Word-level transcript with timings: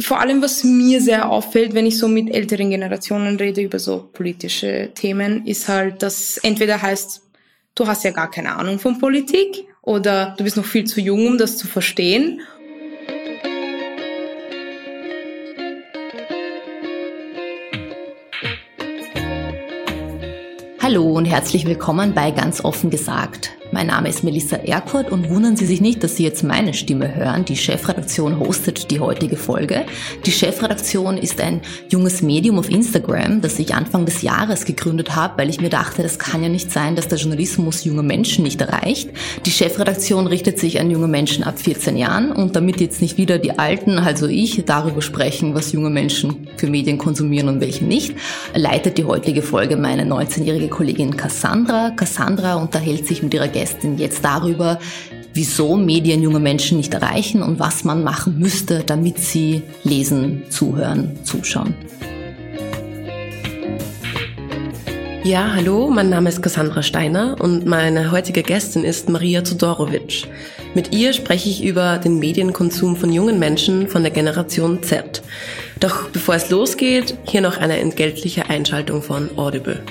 vor 0.00 0.20
allem, 0.20 0.42
was 0.42 0.64
mir 0.64 1.00
sehr 1.00 1.30
auffällt, 1.30 1.74
wenn 1.74 1.86
ich 1.86 1.98
so 1.98 2.08
mit 2.08 2.32
älteren 2.32 2.70
Generationen 2.70 3.36
rede 3.36 3.60
über 3.60 3.78
so 3.78 4.08
politische 4.12 4.90
Themen, 4.94 5.46
ist 5.46 5.68
halt, 5.68 6.02
dass 6.02 6.38
entweder 6.38 6.80
heißt, 6.80 7.22
du 7.74 7.86
hast 7.86 8.04
ja 8.04 8.10
gar 8.10 8.30
keine 8.30 8.56
Ahnung 8.56 8.78
von 8.78 8.98
Politik 8.98 9.66
oder 9.82 10.34
du 10.36 10.44
bist 10.44 10.56
noch 10.56 10.64
viel 10.64 10.84
zu 10.84 11.00
jung, 11.00 11.26
um 11.26 11.38
das 11.38 11.58
zu 11.58 11.66
verstehen. 11.66 12.40
Hallo 20.82 21.12
und 21.12 21.26
herzlich 21.26 21.66
willkommen 21.66 22.14
bei 22.14 22.30
Ganz 22.30 22.64
offen 22.64 22.90
gesagt. 22.90 23.59
Mein 23.72 23.86
Name 23.86 24.08
ist 24.08 24.24
Melissa 24.24 24.56
Erkort 24.56 25.12
und 25.12 25.30
wundern 25.30 25.54
Sie 25.54 25.64
sich 25.64 25.80
nicht, 25.80 26.02
dass 26.02 26.16
Sie 26.16 26.24
jetzt 26.24 26.42
meine 26.42 26.74
Stimme 26.74 27.14
hören. 27.14 27.44
Die 27.44 27.56
Chefredaktion 27.56 28.40
hostet 28.40 28.90
die 28.90 28.98
heutige 28.98 29.36
Folge. 29.36 29.84
Die 30.26 30.32
Chefredaktion 30.32 31.16
ist 31.16 31.40
ein 31.40 31.60
junges 31.88 32.20
Medium 32.20 32.58
auf 32.58 32.68
Instagram, 32.68 33.40
das 33.40 33.60
ich 33.60 33.72
Anfang 33.72 34.06
des 34.06 34.22
Jahres 34.22 34.64
gegründet 34.64 35.14
habe, 35.14 35.38
weil 35.38 35.48
ich 35.48 35.60
mir 35.60 35.68
dachte, 35.68 36.02
das 36.02 36.18
kann 36.18 36.42
ja 36.42 36.48
nicht 36.48 36.72
sein, 36.72 36.96
dass 36.96 37.06
der 37.06 37.18
Journalismus 37.18 37.84
junge 37.84 38.02
Menschen 38.02 38.42
nicht 38.42 38.60
erreicht. 38.60 39.10
Die 39.46 39.52
Chefredaktion 39.52 40.26
richtet 40.26 40.58
sich 40.58 40.80
an 40.80 40.90
junge 40.90 41.08
Menschen 41.08 41.44
ab 41.44 41.60
14 41.60 41.96
Jahren 41.96 42.32
und 42.32 42.56
damit 42.56 42.80
jetzt 42.80 43.00
nicht 43.00 43.18
wieder 43.18 43.38
die 43.38 43.56
Alten, 43.56 43.98
also 43.98 44.26
ich, 44.26 44.64
darüber 44.66 45.00
sprechen, 45.00 45.54
was 45.54 45.70
junge 45.70 45.90
Menschen 45.90 46.48
für 46.56 46.66
Medien 46.66 46.98
konsumieren 46.98 47.48
und 47.48 47.60
welche 47.60 47.84
nicht, 47.84 48.16
leitet 48.52 48.98
die 48.98 49.04
heutige 49.04 49.42
Folge 49.42 49.76
meine 49.76 50.02
19-jährige 50.02 50.68
Kollegin 50.68 51.16
Cassandra. 51.16 51.90
Cassandra 51.90 52.54
unterhält 52.54 53.06
sich 53.06 53.22
mit 53.22 53.32
ihrer 53.32 53.46
Gästin 53.60 53.98
jetzt 53.98 54.24
darüber, 54.24 54.78
wieso 55.34 55.76
Medien 55.76 56.22
junge 56.22 56.40
Menschen 56.40 56.78
nicht 56.78 56.94
erreichen 56.94 57.42
und 57.42 57.60
was 57.60 57.84
man 57.84 58.02
machen 58.02 58.38
müsste, 58.38 58.82
damit 58.86 59.18
sie 59.18 59.62
lesen, 59.84 60.44
zuhören, 60.48 61.18
zuschauen. 61.24 61.74
Ja, 65.24 65.52
hallo, 65.54 65.90
mein 65.90 66.08
Name 66.08 66.30
ist 66.30 66.40
Cassandra 66.42 66.82
Steiner 66.82 67.36
und 67.38 67.66
meine 67.66 68.10
heutige 68.10 68.42
Gästin 68.42 68.82
ist 68.82 69.10
Maria 69.10 69.42
Todorovic. 69.42 70.26
Mit 70.74 70.94
ihr 70.94 71.12
spreche 71.12 71.50
ich 71.50 71.62
über 71.62 71.98
den 71.98 72.18
Medienkonsum 72.18 72.96
von 72.96 73.12
jungen 73.12 73.38
Menschen 73.38 73.88
von 73.88 74.02
der 74.02 74.12
Generation 74.12 74.82
Z. 74.82 75.20
Doch 75.80 76.08
bevor 76.08 76.36
es 76.36 76.48
losgeht, 76.48 77.14
hier 77.24 77.42
noch 77.42 77.58
eine 77.58 77.78
entgeltliche 77.78 78.48
Einschaltung 78.48 79.02
von 79.02 79.36
Audible. 79.36 79.82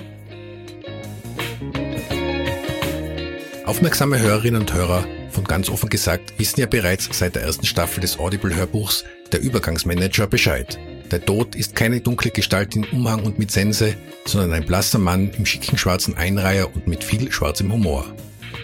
Aufmerksame 3.70 4.17
Hörerinnen 4.17 4.62
und 4.62 4.73
Hörer 4.73 5.06
von 5.30 5.44
ganz 5.44 5.70
offen 5.70 5.89
gesagt 5.89 6.34
wissen 6.39 6.59
ja 6.59 6.66
bereits 6.66 7.08
seit 7.12 7.36
der 7.36 7.44
ersten 7.44 7.67
Staffel 7.67 8.02
des 8.02 8.17
Audible-Hörbuchs 8.17 9.06
Der 9.31 9.42
Übergangsmanager 9.42 10.25
Bescheid. 10.25 10.80
Der 11.12 11.23
Tod 11.23 11.56
ist 11.56 11.75
keine 11.75 12.02
dunkle 12.02 12.31
Gestalt 12.31 12.75
in 12.75 12.84
Umhang 12.86 13.22
und 13.22 13.38
mit 13.38 13.52
Sense, 13.52 13.95
sondern 14.25 14.53
ein 14.53 14.66
blasser 14.66 14.97
Mann 14.97 15.30
im 15.38 15.45
schicken 15.45 15.78
schwarzen 15.78 16.17
Einreiher 16.17 16.73
und 16.73 16.88
mit 16.88 17.03
viel 17.03 17.31
schwarzem 17.31 17.72
Humor. 17.72 18.06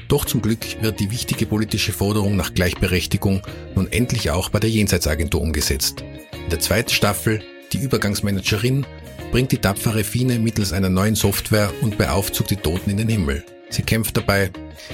Doch 0.08 0.26
zum 0.26 0.42
Glück 0.42 0.82
wird 0.82 1.00
die 1.00 1.12
wichtige 1.12 1.46
politische 1.46 1.94
Forderung 1.94 2.36
nach 2.36 2.56
Gleichberechtigung 2.56 3.44
nun 3.76 3.92
endlich 3.92 4.32
auch 4.32 4.50
bei 4.50 4.60
der 4.60 4.72
Jenseitsagentur 4.72 5.40
umgesetzt. 5.40 6.04
In 6.46 6.50
der 6.50 6.62
zweiten 6.62 6.90
Staffel, 6.90 7.44
die 7.74 7.78
Übergangsmanagerin, 7.78 8.88
bringt 9.32 9.52
die 9.52 9.60
tapfere 9.60 10.04
Fine 10.04 10.40
mittels 10.40 10.74
einer 10.74 10.90
neuen 10.90 11.14
Software 11.14 11.72
und 11.84 12.00
beaufzugt 12.00 12.50
die 12.50 12.56
Toten 12.56 12.90
in 12.90 12.98
den 12.98 13.10
Himmel. 13.10 13.46
Sie 13.70 13.82
kämpft 13.82 14.18
dabei. 14.18 14.52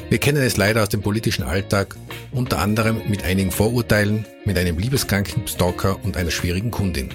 Wir 0.09 0.17
kennen 0.17 0.43
es 0.43 0.57
leider 0.57 0.83
aus 0.83 0.89
dem 0.89 1.01
politischen 1.01 1.43
Alltag, 1.43 1.95
unter 2.31 2.59
anderem 2.59 3.01
mit 3.07 3.23
einigen 3.23 3.51
Vorurteilen, 3.51 4.25
mit 4.45 4.57
einem 4.57 4.77
liebeskranken 4.77 5.47
Stalker 5.47 6.03
und 6.03 6.17
einer 6.17 6.31
schwierigen 6.31 6.71
Kundin. 6.71 7.09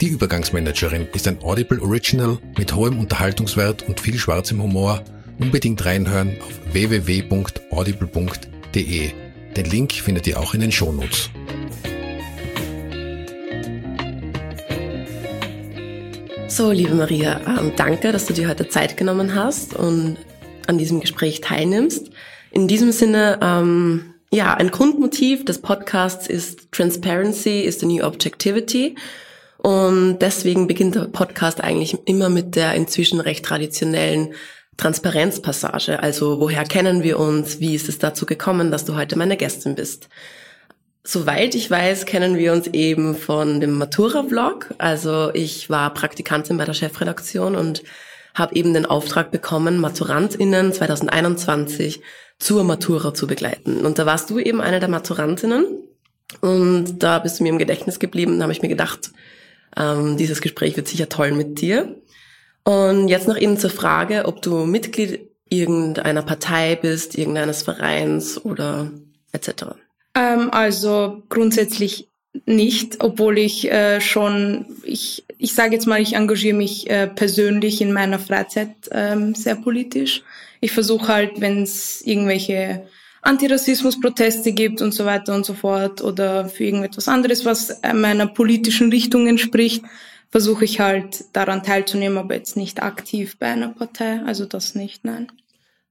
Die 0.00 0.08
Übergangsmanagerin 0.08 1.08
ist 1.12 1.26
ein 1.26 1.42
Audible 1.42 1.82
Original 1.82 2.38
mit 2.56 2.74
hohem 2.74 3.00
Unterhaltungswert 3.00 3.88
und 3.88 4.00
viel 4.00 4.18
schwarzem 4.18 4.62
Humor. 4.62 5.02
Unbedingt 5.40 5.84
reinhören 5.84 6.36
auf 6.40 6.52
www.audible.de. 6.72 9.10
Den 9.56 9.64
Link 9.64 9.92
findet 9.92 10.26
ihr 10.26 10.38
auch 10.38 10.54
in 10.54 10.60
den 10.60 10.72
Shownotes. 10.72 11.30
So, 16.46 16.72
liebe 16.72 16.94
Maria, 16.94 17.40
ähm, 17.58 17.72
danke, 17.76 18.10
dass 18.10 18.26
du 18.26 18.32
dir 18.32 18.48
heute 18.48 18.68
Zeit 18.68 18.96
genommen 18.96 19.34
hast 19.34 19.74
und 19.74 20.16
an 20.68 20.78
diesem 20.78 21.00
Gespräch 21.00 21.40
teilnimmst. 21.40 22.10
In 22.50 22.68
diesem 22.68 22.92
Sinne, 22.92 23.38
ähm, 23.42 24.14
ja, 24.30 24.54
ein 24.54 24.70
Grundmotiv 24.70 25.44
des 25.44 25.60
Podcasts 25.60 26.28
ist 26.28 26.70
Transparency 26.72 27.60
is 27.60 27.80
the 27.80 27.86
new 27.86 28.04
objectivity. 28.04 28.94
Und 29.58 30.18
deswegen 30.20 30.66
beginnt 30.66 30.94
der 30.94 31.06
Podcast 31.06 31.62
eigentlich 31.62 31.96
immer 32.06 32.28
mit 32.28 32.54
der 32.54 32.74
inzwischen 32.74 33.20
recht 33.20 33.44
traditionellen 33.44 34.34
Transparenzpassage. 34.76 36.00
Also 36.00 36.38
woher 36.38 36.64
kennen 36.64 37.02
wir 37.02 37.18
uns? 37.18 37.58
Wie 37.58 37.74
ist 37.74 37.88
es 37.88 37.98
dazu 37.98 38.26
gekommen, 38.26 38.70
dass 38.70 38.84
du 38.84 38.94
heute 38.94 39.18
meine 39.18 39.36
Gästin 39.36 39.74
bist? 39.74 40.08
Soweit 41.02 41.54
ich 41.54 41.70
weiß, 41.70 42.04
kennen 42.04 42.36
wir 42.36 42.52
uns 42.52 42.66
eben 42.68 43.16
von 43.16 43.60
dem 43.60 43.72
Matura-Vlog. 43.78 44.74
Also 44.76 45.30
ich 45.32 45.70
war 45.70 45.92
Praktikantin 45.94 46.58
bei 46.58 46.66
der 46.66 46.74
Chefredaktion 46.74 47.56
und 47.56 47.82
habe 48.38 48.54
eben 48.54 48.74
den 48.74 48.86
Auftrag 48.86 49.30
bekommen, 49.30 49.78
MaturantInnen 49.78 50.72
2021 50.72 52.00
zur 52.38 52.64
Matura 52.64 53.14
zu 53.14 53.26
begleiten. 53.26 53.84
Und 53.84 53.98
da 53.98 54.06
warst 54.06 54.30
du 54.30 54.38
eben 54.38 54.60
eine 54.60 54.80
der 54.80 54.88
Maturantinnen. 54.88 55.66
Und 56.40 56.98
da 57.02 57.18
bist 57.18 57.38
du 57.38 57.42
mir 57.42 57.50
im 57.50 57.58
Gedächtnis 57.58 57.98
geblieben. 57.98 58.38
Da 58.38 58.44
habe 58.44 58.52
ich 58.52 58.62
mir 58.62 58.68
gedacht, 58.68 59.10
ähm, 59.76 60.16
dieses 60.16 60.40
Gespräch 60.40 60.76
wird 60.76 60.88
sicher 60.88 61.08
toll 61.08 61.32
mit 61.32 61.60
dir. 61.60 61.96
Und 62.64 63.08
jetzt 63.08 63.28
noch 63.28 63.36
eben 63.36 63.58
zur 63.58 63.70
Frage, 63.70 64.26
ob 64.26 64.42
du 64.42 64.66
Mitglied 64.66 65.30
irgendeiner 65.48 66.22
Partei 66.22 66.76
bist, 66.76 67.16
irgendeines 67.16 67.62
Vereins 67.62 68.44
oder 68.44 68.90
etc. 69.32 69.74
Ähm, 70.14 70.50
also 70.52 71.22
grundsätzlich 71.28 72.07
nicht, 72.46 72.96
obwohl 73.00 73.38
ich 73.38 73.70
äh, 73.70 74.00
schon, 74.00 74.66
ich, 74.84 75.24
ich 75.38 75.54
sage 75.54 75.74
jetzt 75.74 75.86
mal, 75.86 76.00
ich 76.00 76.14
engagiere 76.14 76.56
mich 76.56 76.88
äh, 76.90 77.06
persönlich 77.06 77.80
in 77.80 77.92
meiner 77.92 78.18
Freizeit 78.18 78.70
ähm, 78.90 79.34
sehr 79.34 79.56
politisch. 79.56 80.22
Ich 80.60 80.72
versuche 80.72 81.08
halt, 81.08 81.40
wenn 81.40 81.62
es 81.62 82.02
irgendwelche 82.02 82.86
Antirassismus-Proteste 83.22 84.52
gibt 84.52 84.80
und 84.82 84.92
so 84.92 85.04
weiter 85.04 85.34
und 85.34 85.44
so 85.44 85.54
fort 85.54 86.02
oder 86.02 86.48
für 86.48 86.64
irgendetwas 86.64 87.08
anderes, 87.08 87.44
was 87.44 87.70
äh, 87.70 87.92
meiner 87.92 88.26
politischen 88.26 88.90
Richtung 88.90 89.26
entspricht, 89.26 89.84
versuche 90.30 90.64
ich 90.64 90.80
halt 90.80 91.24
daran 91.32 91.62
teilzunehmen, 91.62 92.18
aber 92.18 92.34
jetzt 92.34 92.56
nicht 92.56 92.82
aktiv 92.82 93.36
bei 93.38 93.46
einer 93.46 93.68
Partei. 93.68 94.20
Also 94.24 94.44
das 94.44 94.74
nicht, 94.74 95.04
nein. 95.04 95.28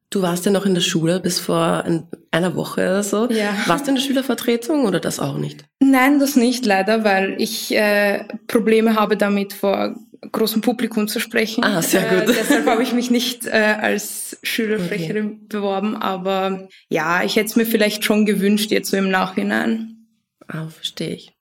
Du 0.10 0.22
warst 0.22 0.46
ja 0.46 0.52
noch 0.52 0.66
in 0.66 0.74
der 0.74 0.82
Schule 0.82 1.20
bis 1.20 1.40
vor 1.40 1.84
einer 2.32 2.56
Woche 2.56 2.82
oder 2.82 3.04
so. 3.04 3.30
Ja. 3.30 3.54
Warst 3.66 3.86
du 3.86 3.90
in 3.90 3.96
der 3.96 4.02
Schülervertretung 4.02 4.86
oder 4.86 5.02
das 5.02 5.20
auch 5.20 5.38
nicht? 5.38 5.66
Nein, 5.80 6.20
das 6.20 6.38
nicht 6.38 6.66
leider, 6.66 7.04
weil 7.04 7.36
ich 7.40 7.76
äh, 7.76 8.24
Probleme 8.48 8.96
habe 8.96 9.18
damit 9.18 9.52
vor 9.52 9.96
großem 10.32 10.62
Publikum 10.62 11.08
zu 11.08 11.20
sprechen. 11.20 11.64
Ah, 11.64 11.82
sehr 11.82 12.04
gut. 12.04 12.30
Äh, 12.30 12.38
deshalb 12.40 12.66
habe 12.68 12.84
ich 12.84 12.94
mich 12.94 13.12
nicht 13.12 13.46
äh, 13.48 13.76
als 13.80 14.38
Schülersprecherin 14.44 15.26
okay. 15.26 15.40
beworben, 15.50 15.96
aber 15.96 16.68
ja, 16.90 17.24
ich 17.24 17.36
hätte 17.36 17.48
es 17.48 17.56
mir 17.56 17.66
vielleicht 17.66 18.04
schon 18.04 18.26
gewünscht 18.26 18.72
jetzt 18.72 18.90
so 18.90 18.98
im 18.98 19.10
Nachhinein. 19.10 20.08
Ah, 20.48 20.68
verstehe 20.68 21.16
ich. 21.16 21.34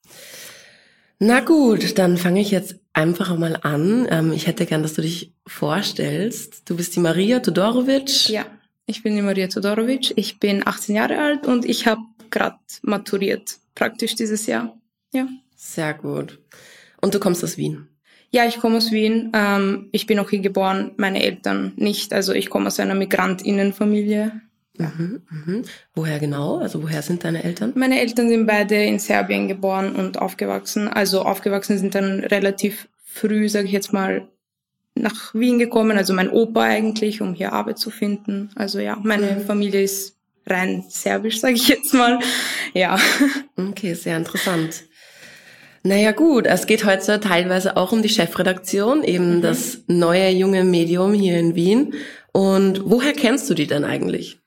Na 1.19 1.41
gut, 1.41 1.99
dann 1.99 2.19
fange 2.19 2.41
ich 2.41 2.51
jetzt 2.51 2.77
einfach 2.93 3.37
mal 3.39 3.59
an. 3.63 4.07
Ähm, 4.11 4.33
ich 4.33 4.47
hätte 4.47 4.67
gern, 4.67 4.83
dass 4.83 4.95
du 4.95 5.03
dich 5.03 5.33
vorstellst. 5.47 6.69
Du 6.69 6.77
bist 6.77 6.95
die 6.97 7.01
Maria 7.01 7.41
Todorovic. 7.41 8.29
Ja. 8.29 8.45
Ich 8.89 9.03
bin 9.03 9.17
die 9.17 9.23
Maria 9.23 9.49
Todorovic, 9.49 10.13
ich 10.17 10.39
bin 10.39 10.65
18 10.65 10.95
Jahre 10.95 11.19
alt 11.19 11.47
und 11.47 11.65
ich 11.65 11.89
habe 11.89 12.03
gerade 12.31 12.59
maturiert, 12.83 13.59
praktisch 13.75 14.15
dieses 14.15 14.47
Jahr. 14.47 14.79
Ja. 15.13 15.27
Sehr 15.57 15.93
gut. 15.95 16.39
Und 17.01 17.13
du 17.13 17.19
kommst 17.19 17.43
aus 17.43 17.57
Wien? 17.57 17.89
Ja, 18.31 18.47
ich 18.47 18.59
komme 18.59 18.77
aus 18.77 18.93
Wien. 18.93 19.33
Ähm, 19.35 19.89
ich 19.91 20.07
bin 20.07 20.21
auch 20.21 20.31
hier 20.31 20.39
geboren, 20.39 20.93
meine 20.99 21.23
Eltern 21.23 21.73
nicht. 21.75 22.13
Also 22.13 22.33
ich 22.33 22.49
komme 22.49 22.69
aus 22.69 22.79
einer 22.79 22.95
Migrantinnenfamilie. 22.95 24.41
Mhm, 24.79 25.23
mhm. 25.31 25.63
Woher 25.95 26.21
genau? 26.21 26.59
Also 26.59 26.83
woher 26.83 27.03
sind 27.03 27.25
deine 27.25 27.43
Eltern? 27.43 27.73
Meine 27.75 28.01
Eltern 28.01 28.29
sind 28.29 28.47
beide 28.47 28.77
in 28.85 29.01
Serbien 29.01 29.49
geboren 29.49 29.97
und 29.97 30.19
aufgewachsen. 30.19 30.87
Also 30.87 31.23
aufgewachsen 31.23 31.79
sind 31.79 31.97
dann 31.97 32.21
relativ 32.21 32.89
früh, 33.05 33.49
sage 33.49 33.67
ich 33.67 33.73
jetzt 33.73 33.93
mal, 33.93 34.29
nach 34.97 35.35
Wien 35.35 35.59
gekommen, 35.59 35.97
also 35.97 36.13
mein 36.15 36.31
Opa 36.31 36.63
eigentlich, 36.63 37.21
um 37.21 37.35
hier 37.35 37.53
Arbeit 37.53 37.79
zu 37.79 37.91
finden. 37.91 38.51
Also 38.55 38.79
ja, 38.81 38.99
meine 39.03 39.37
mhm. 39.37 39.41
Familie 39.47 39.83
ist 39.83 40.17
rein 40.47 40.85
serbisch, 40.89 41.41
sage 41.41 41.55
ich 41.55 41.69
jetzt 41.69 41.95
mal. 41.95 42.19
Ja. 42.75 42.99
Okay, 43.57 43.95
sehr 43.95 44.17
interessant. 44.17 44.85
Naja 45.83 46.13
gut, 46.13 46.47
es 46.47 46.67
geht 46.67 46.85
heute 46.85 47.21
teilweise 47.21 47.77
auch 47.77 47.93
um 47.93 48.03
die 48.03 48.09
Chefredaktion, 48.09 49.05
eben 49.05 49.37
mhm. 49.37 49.43
das 49.43 49.79
neue 49.87 50.31
junge 50.31 50.65
Medium 50.65 51.15
hier 51.15 51.39
in 51.39 51.55
Wien. 51.55 51.95
Und 52.33 52.83
woher 52.85 53.13
kennst 53.13 53.49
du 53.49 53.55
die 53.55 53.67
denn 53.67 53.85
eigentlich? 53.85 54.39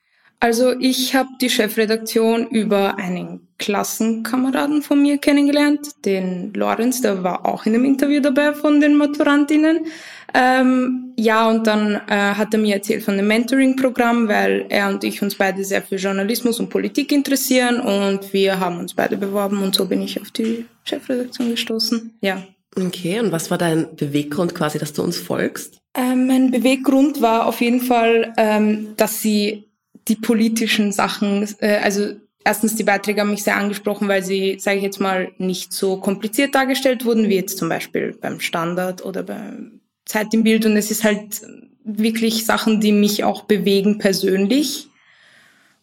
Also 0.42 0.74
ich 0.80 1.16
habe 1.16 1.30
die 1.42 1.50
Chefredaktion 1.50 2.48
über 2.48 2.98
einen 2.98 3.50
Klassenkameraden 3.58 4.82
von 4.82 5.02
mir 5.02 5.18
kennengelernt, 5.18 6.06
den 6.06 6.54
Lorenz, 6.54 7.02
der 7.02 7.24
war 7.24 7.46
auch 7.46 7.66
in 7.66 7.74
dem 7.74 7.84
Interview 7.84 8.22
dabei 8.22 8.54
von 8.54 8.80
den 8.80 8.96
Maturantinnen. 8.96 9.88
Ähm, 10.34 11.14
ja, 11.18 11.50
und 11.50 11.68
dann 11.68 11.96
äh, 12.08 12.16
hat 12.36 12.54
er 12.54 12.60
mir 12.60 12.76
erzählt 12.76 13.04
von 13.04 13.18
dem 13.18 13.28
Mentoring-Programm, 13.28 14.28
weil 14.28 14.66
er 14.70 14.90
und 14.90 15.04
ich 15.04 15.22
uns 15.22 15.36
beide 15.36 15.64
sehr 15.64 15.82
für 15.82 15.96
Journalismus 15.96 16.60
und 16.60 16.70
Politik 16.70 17.12
interessieren 17.12 17.80
und 17.80 18.32
wir 18.34 18.60
haben 18.60 18.80
uns 18.80 18.94
beide 18.94 19.18
beworben 19.18 19.62
und 19.62 19.76
so 19.76 19.86
bin 19.86 20.02
ich 20.02 20.22
auf 20.22 20.32
die 20.32 20.66
Chefredaktion 20.84 21.52
gestoßen. 21.52 22.18
Ja. 22.22 22.44
Okay, 22.76 23.20
und 23.20 23.32
was 23.32 23.50
war 23.50 23.58
dein 23.58 23.96
Beweggrund 23.96 24.54
quasi, 24.56 24.78
dass 24.78 24.94
du 24.94 25.04
uns 25.04 25.18
folgst? 25.18 25.80
Ähm, 25.96 26.28
mein 26.28 26.52
Beweggrund 26.52 27.22
war 27.22 27.48
auf 27.48 27.62
jeden 27.62 27.82
Fall, 27.82 28.34
ähm, 28.38 28.94
dass 28.96 29.22
sie 29.22 29.66
die 30.08 30.16
politischen 30.16 30.92
Sachen, 30.92 31.48
äh, 31.60 31.78
also 31.78 32.14
erstens 32.44 32.76
die 32.76 32.84
Beiträge 32.84 33.22
haben 33.22 33.32
mich 33.32 33.44
sehr 33.44 33.58
angesprochen, 33.58 34.08
weil 34.08 34.24
sie, 34.24 34.58
sage 34.60 34.78
ich 34.78 34.84
jetzt 34.84 35.02
mal, 35.02 35.32
nicht 35.38 35.74
so 35.74 35.98
kompliziert 35.98 36.56
dargestellt 36.56 37.06
wurden, 37.06 37.30
wie 37.30 37.36
jetzt 37.36 37.58
zum 37.58 37.70
Beispiel 37.70 38.18
beim 38.20 38.40
Standard 38.40 39.04
oder 39.04 39.24
beim 39.24 39.82
Zeit 40.10 40.34
im 40.34 40.44
Bild. 40.44 40.66
Und 40.66 40.76
es 40.76 40.90
ist 40.92 41.04
halt 41.04 41.42
wirklich 41.84 42.46
Sachen, 42.46 42.82
die 42.82 42.92
mich 42.92 43.24
auch 43.24 43.44
bewegen 43.44 44.00
persönlich. 44.00 44.88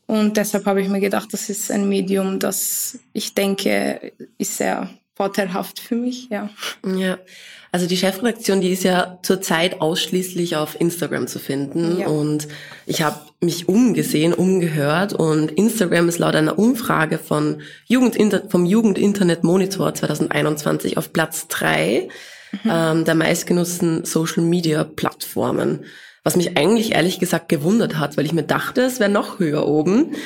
Und 0.07 0.37
deshalb 0.37 0.67
habe 0.67 0.83
ich 0.83 0.89
mir 0.89 1.01
gedacht, 1.01 1.29
das 1.33 1.49
ist 1.49 1.71
ein 1.71 1.89
Medium, 1.89 2.39
das 2.39 2.99
ich 3.13 3.35
denke, 3.35 4.13
ist 4.39 4.57
sehr 4.57 4.91
vorteilhaft 5.15 5.81
für 5.81 5.97
mich, 5.97 6.29
ja. 6.29 6.51
Ja. 6.85 7.19
Also 7.73 7.87
die 7.87 7.97
Chefredaktion, 7.97 8.61
die 8.61 8.73
ist 8.73 8.85
ja 8.85 9.19
zurzeit 9.23 9.81
ausschließlich 9.81 10.57
auf 10.57 10.81
Instagram 10.81 11.27
zu 11.27 11.39
finden. 11.39 12.01
Ja. 12.01 12.07
Und 12.09 12.49
ich 12.85 13.03
habe 13.03 13.21
mich 13.41 13.69
umgesehen, 13.69 14.33
umgehört 14.33 15.13
und 15.13 15.53
Instagram 15.53 16.09
ist 16.09 16.19
laut 16.19 16.35
einer 16.35 16.59
Umfrage 16.59 17.19
von 17.19 17.63
Jugendinter 17.87 18.49
vom 18.49 18.67
Jugendinternet 18.67 19.45
Monitor 19.45 19.95
2021 19.95 20.97
auf 20.97 21.13
Platz 21.13 21.49
drei 21.49 22.09
mhm. 22.53 22.71
ähm, 22.71 23.05
der 23.05 23.15
meistgenutzten 23.15 24.05
Social 24.05 24.43
Media 24.43 24.85
Plattformen. 24.85 25.85
Was 26.25 26.37
mich 26.37 26.57
eigentlich 26.57 26.93
ehrlich 26.93 27.21
gesagt 27.21 27.49
gewundert 27.49 27.99
hat, 27.99 28.17
weil 28.17 28.27
ich 28.27 28.33
mir 28.33 28.43
dachte, 28.43 28.83
es 28.83 28.99
wäre 28.99 29.11
noch 29.11 29.39
höher 29.39 29.67
oben. 29.69 30.17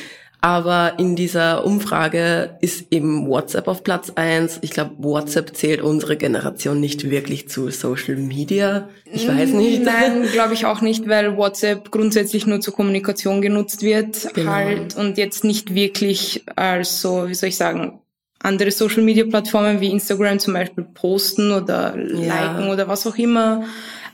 Aber 0.43 0.95
in 0.99 1.17
dieser 1.17 1.67
Umfrage 1.67 2.57
ist 2.63 2.87
eben 2.91 3.29
WhatsApp 3.29 3.69
auf 3.69 3.85
Platz 3.85 4.11
eins. 4.15 4.59
Ich 4.63 4.71
glaube, 4.71 4.93
WhatsApp 4.99 5.55
zählt 5.55 5.83
unsere 5.83 6.17
Generation 6.17 6.81
nicht 6.81 7.11
wirklich 7.11 7.49
zu 7.49 7.69
Social 7.71 8.17
Media. 8.17 8.89
Ich 9.05 9.29
weiß 9.29 9.51
nicht. 9.51 9.85
Nein, 9.85 10.23
glaube 10.33 10.55
ich 10.55 10.65
auch 10.65 10.81
nicht, 10.81 11.07
weil 11.09 11.37
WhatsApp 11.37 11.91
grundsätzlich 11.91 12.47
nur 12.47 12.61
zur 12.61 12.75
Kommunikation 12.75 13.43
genutzt 13.43 13.83
wird 13.83 14.33
genau. 14.33 14.53
halt 14.53 14.97
und 14.97 15.19
jetzt 15.19 15.45
nicht 15.45 15.75
wirklich 15.75 16.45
als 16.57 17.03
so, 17.03 17.29
wie 17.29 17.35
soll 17.35 17.51
ich 17.51 17.57
sagen, 17.59 18.01
andere 18.41 18.71
Social 18.71 19.03
Media 19.03 19.25
Plattformen 19.25 19.81
wie 19.81 19.91
Instagram 19.91 20.39
zum 20.39 20.55
Beispiel 20.55 20.85
posten 20.85 21.53
oder 21.53 21.97
ja. 21.97 22.55
liken 22.55 22.71
oder 22.71 22.89
was 22.89 23.07
auch 23.07 23.17
immer. 23.17 23.65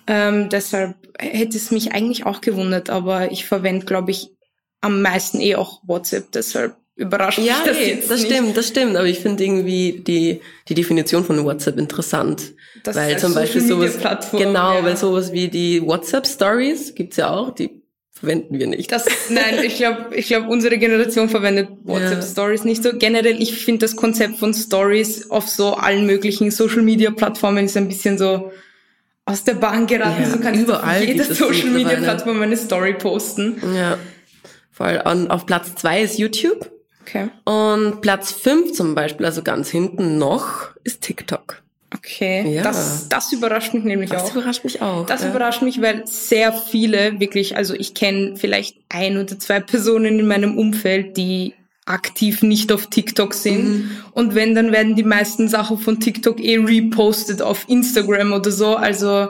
Ähm, 0.06 0.48
deshalb 0.48 0.96
hätte 1.18 1.56
es 1.56 1.70
mich 1.70 1.92
eigentlich 1.92 2.26
auch 2.26 2.40
gewundert, 2.40 2.90
aber 2.90 3.32
ich 3.32 3.46
verwende, 3.46 3.86
glaube 3.86 4.10
ich, 4.10 4.30
am 4.80 5.02
meisten 5.02 5.40
eh 5.40 5.56
auch 5.56 5.80
WhatsApp, 5.84 6.30
deshalb 6.32 6.76
überrascht 6.94 7.38
ja, 7.38 7.58
mich 7.58 7.64
das 7.64 7.76
ey, 7.76 7.88
jetzt 7.90 8.10
das 8.10 8.22
nicht. 8.22 8.32
stimmt, 8.32 8.56
das 8.56 8.68
stimmt. 8.68 8.96
Aber 8.96 9.06
ich 9.06 9.20
finde 9.20 9.44
irgendwie 9.44 10.02
die 10.06 10.40
die 10.68 10.74
Definition 10.74 11.24
von 11.24 11.44
WhatsApp 11.44 11.78
interessant, 11.78 12.54
das 12.84 12.96
weil 12.96 13.18
zum 13.18 13.34
Beispiel 13.34 13.60
sowas 13.60 13.98
genau, 14.32 14.78
ja. 14.78 14.84
weil 14.84 14.96
sowas 14.96 15.32
wie 15.32 15.48
die 15.48 15.82
WhatsApp 15.82 16.26
Stories 16.26 16.94
gibt's 16.94 17.16
ja 17.16 17.30
auch, 17.30 17.50
die 17.50 17.82
verwenden 18.18 18.58
wir 18.58 18.66
nicht. 18.66 18.90
Das, 18.92 19.06
nein, 19.28 19.58
ich 19.62 19.76
glaube, 19.76 20.14
ich 20.14 20.28
glaube, 20.28 20.48
unsere 20.48 20.78
Generation 20.78 21.28
verwendet 21.28 21.68
WhatsApp. 21.84 22.24
Stories 22.24 22.64
nicht 22.64 22.82
so. 22.82 22.96
Generell, 22.96 23.40
ich 23.40 23.64
finde 23.64 23.84
das 23.86 23.94
Konzept 23.94 24.38
von 24.38 24.54
Stories 24.54 25.30
auf 25.30 25.48
so 25.48 25.74
allen 25.74 26.06
möglichen 26.06 26.50
Social 26.50 26.82
Media 26.82 27.10
Plattformen 27.10 27.66
ist 27.66 27.76
ein 27.76 27.88
bisschen 27.88 28.16
so 28.16 28.52
aus 29.26 29.44
der 29.44 29.54
Bahn 29.54 29.86
geraten. 29.86 30.22
Ja, 30.22 30.30
so 30.30 30.38
kann 30.38 30.58
überall 30.58 31.04
jede 31.04 31.24
Social 31.24 31.68
Media 31.68 31.96
Plattform 31.96 32.40
eine 32.40 32.56
Story 32.56 32.94
posten. 32.94 33.60
Ja. 33.76 33.98
Voll. 34.70 35.02
Und 35.04 35.30
auf 35.30 35.44
Platz 35.44 35.74
zwei 35.74 36.02
ist 36.02 36.18
YouTube. 36.18 36.70
Okay. 37.02 37.28
Und 37.44 38.00
Platz 38.00 38.32
fünf 38.32 38.72
zum 38.72 38.94
Beispiel, 38.94 39.26
also 39.26 39.42
ganz 39.42 39.68
hinten 39.68 40.18
noch, 40.18 40.70
ist 40.84 41.02
TikTok. 41.02 41.62
Okay, 41.94 42.54
ja. 42.54 42.62
das, 42.62 43.08
das 43.08 43.32
überrascht 43.32 43.72
mich 43.72 43.84
nämlich 43.84 44.10
das 44.10 44.22
auch. 44.22 44.26
Das 44.26 44.34
überrascht 44.34 44.64
mich 44.64 44.82
auch. 44.82 45.06
Das 45.06 45.22
ja. 45.22 45.30
überrascht 45.30 45.62
mich, 45.62 45.80
weil 45.80 46.06
sehr 46.06 46.52
viele 46.52 47.20
wirklich, 47.20 47.56
also 47.56 47.74
ich 47.74 47.94
kenne 47.94 48.36
vielleicht 48.36 48.76
ein 48.88 49.16
oder 49.16 49.38
zwei 49.38 49.60
Personen 49.60 50.18
in 50.18 50.26
meinem 50.26 50.58
Umfeld, 50.58 51.16
die 51.16 51.54
aktiv 51.86 52.42
nicht 52.42 52.72
auf 52.72 52.88
TikTok 52.88 53.32
sind. 53.32 53.64
Mhm. 53.64 53.90
Und 54.12 54.34
wenn, 54.34 54.54
dann 54.54 54.72
werden 54.72 54.96
die 54.96 55.04
meisten 55.04 55.48
Sachen 55.48 55.78
von 55.78 56.00
TikTok 56.00 56.40
eh 56.40 56.56
repostet 56.56 57.40
auf 57.40 57.68
Instagram 57.68 58.32
oder 58.32 58.50
so. 58.50 58.74
Also 58.74 59.28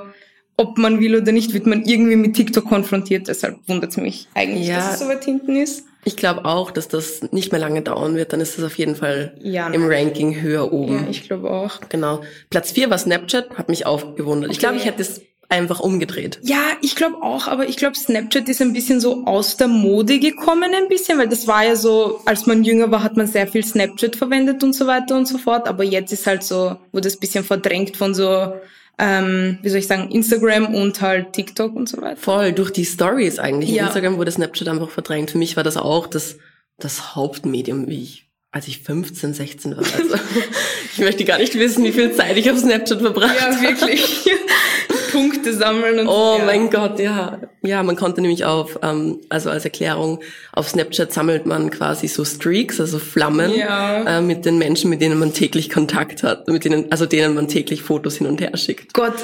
ob 0.56 0.78
man 0.78 1.00
will 1.00 1.16
oder 1.16 1.32
nicht, 1.32 1.52
wird 1.52 1.66
man 1.66 1.84
irgendwie 1.84 2.16
mit 2.16 2.34
TikTok 2.34 2.64
konfrontiert. 2.64 3.28
Deshalb 3.28 3.58
wundert 3.68 3.90
es 3.90 3.98
mich 3.98 4.28
eigentlich, 4.34 4.68
ja, 4.68 4.76
dass 4.76 4.94
es 4.94 5.00
so 5.00 5.08
weit 5.08 5.24
hinten 5.24 5.54
ist. 5.56 5.84
Ich 6.06 6.16
glaube 6.16 6.44
auch, 6.44 6.70
dass 6.70 6.86
das 6.86 7.32
nicht 7.32 7.50
mehr 7.50 7.60
lange 7.60 7.82
dauern 7.82 8.14
wird. 8.14 8.32
Dann 8.32 8.40
ist 8.40 8.56
das 8.56 8.64
auf 8.64 8.78
jeden 8.78 8.94
Fall 8.94 9.34
ja, 9.40 9.66
im 9.70 9.88
Ranking 9.88 10.40
höher 10.40 10.72
oben. 10.72 11.02
Ja, 11.02 11.10
ich 11.10 11.24
glaube 11.24 11.50
auch. 11.50 11.80
Genau. 11.88 12.20
Platz 12.48 12.70
vier 12.70 12.90
war 12.90 12.98
Snapchat, 12.98 13.58
hat 13.58 13.68
mich 13.68 13.86
auch 13.86 14.14
gewundert. 14.14 14.50
Okay. 14.50 14.52
Ich 14.52 14.60
glaube, 14.60 14.76
ich 14.76 14.84
hätte 14.84 15.02
es 15.02 15.22
einfach 15.48 15.80
umgedreht. 15.80 16.38
Ja, 16.44 16.62
ich 16.80 16.94
glaube 16.94 17.16
auch, 17.22 17.48
aber 17.48 17.68
ich 17.68 17.76
glaube, 17.76 17.96
Snapchat 17.96 18.48
ist 18.48 18.62
ein 18.62 18.72
bisschen 18.72 19.00
so 19.00 19.24
aus 19.26 19.56
der 19.56 19.66
Mode 19.66 20.20
gekommen, 20.20 20.72
ein 20.74 20.86
bisschen, 20.88 21.18
weil 21.18 21.28
das 21.28 21.48
war 21.48 21.64
ja 21.64 21.74
so, 21.74 22.20
als 22.24 22.46
man 22.46 22.62
jünger 22.62 22.92
war, 22.92 23.02
hat 23.02 23.16
man 23.16 23.26
sehr 23.26 23.48
viel 23.48 23.64
Snapchat 23.64 24.14
verwendet 24.14 24.62
und 24.62 24.74
so 24.74 24.86
weiter 24.86 25.16
und 25.16 25.26
so 25.26 25.38
fort. 25.38 25.66
Aber 25.66 25.82
jetzt 25.82 26.12
ist 26.12 26.28
halt 26.28 26.44
so, 26.44 26.76
wurde 26.92 27.08
es 27.08 27.16
ein 27.16 27.20
bisschen 27.20 27.42
verdrängt 27.42 27.96
von 27.96 28.14
so 28.14 28.52
ähm, 28.98 29.58
wie 29.62 29.68
soll 29.68 29.78
ich 29.78 29.86
sagen, 29.86 30.10
Instagram 30.10 30.74
und 30.74 31.00
halt 31.00 31.32
TikTok 31.32 31.74
und 31.74 31.88
so 31.88 32.00
weiter. 32.00 32.16
Voll, 32.16 32.52
durch 32.52 32.70
die 32.70 32.84
Stories 32.84 33.38
eigentlich. 33.38 33.70
Ja. 33.70 33.86
Instagram 33.86 34.16
wurde 34.16 34.30
Snapchat 34.30 34.68
einfach 34.68 34.90
verdrängt. 34.90 35.30
Für 35.30 35.38
mich 35.38 35.56
war 35.56 35.64
das 35.64 35.76
auch 35.76 36.06
das, 36.06 36.38
das 36.78 37.14
Hauptmedium, 37.14 37.88
wie 37.88 38.02
ich 38.02 38.26
als 38.52 38.68
ich 38.68 38.80
15, 38.80 39.34
16 39.34 39.76
war. 39.76 39.84
Also, 39.84 40.16
ich 40.92 40.98
möchte 40.98 41.26
gar 41.26 41.38
nicht 41.38 41.54
wissen, 41.56 41.84
wie 41.84 41.92
viel 41.92 42.12
Zeit 42.12 42.38
ich 42.38 42.50
auf 42.50 42.58
Snapchat 42.58 43.00
verbracht 43.00 43.38
habe. 43.38 43.54
Ja, 43.54 43.60
wirklich. 43.60 44.24
Punkte 45.16 45.54
sammeln 45.54 46.00
und 46.00 46.08
Oh 46.08 46.36
ja. 46.38 46.44
mein 46.44 46.70
Gott, 46.70 46.98
ja. 46.98 47.38
Ja, 47.62 47.82
man 47.82 47.96
konnte 47.96 48.20
nämlich 48.20 48.44
auf, 48.44 48.78
ähm, 48.82 49.20
also 49.28 49.50
als 49.50 49.64
Erklärung, 49.64 50.20
auf 50.52 50.68
Snapchat 50.68 51.12
sammelt 51.12 51.46
man 51.46 51.70
quasi 51.70 52.06
so 52.06 52.24
Streaks, 52.24 52.80
also 52.80 52.98
Flammen, 52.98 53.52
ja. 53.54 54.18
äh, 54.18 54.20
mit 54.20 54.44
den 54.44 54.58
Menschen, 54.58 54.90
mit 54.90 55.00
denen 55.00 55.18
man 55.18 55.32
täglich 55.32 55.70
Kontakt 55.70 56.22
hat, 56.22 56.48
mit 56.48 56.64
denen, 56.64 56.92
also 56.92 57.06
denen 57.06 57.34
man 57.34 57.48
täglich 57.48 57.82
Fotos 57.82 58.16
hin 58.16 58.26
und 58.26 58.40
her 58.40 58.56
schickt. 58.56 58.92
Gott, 58.92 59.14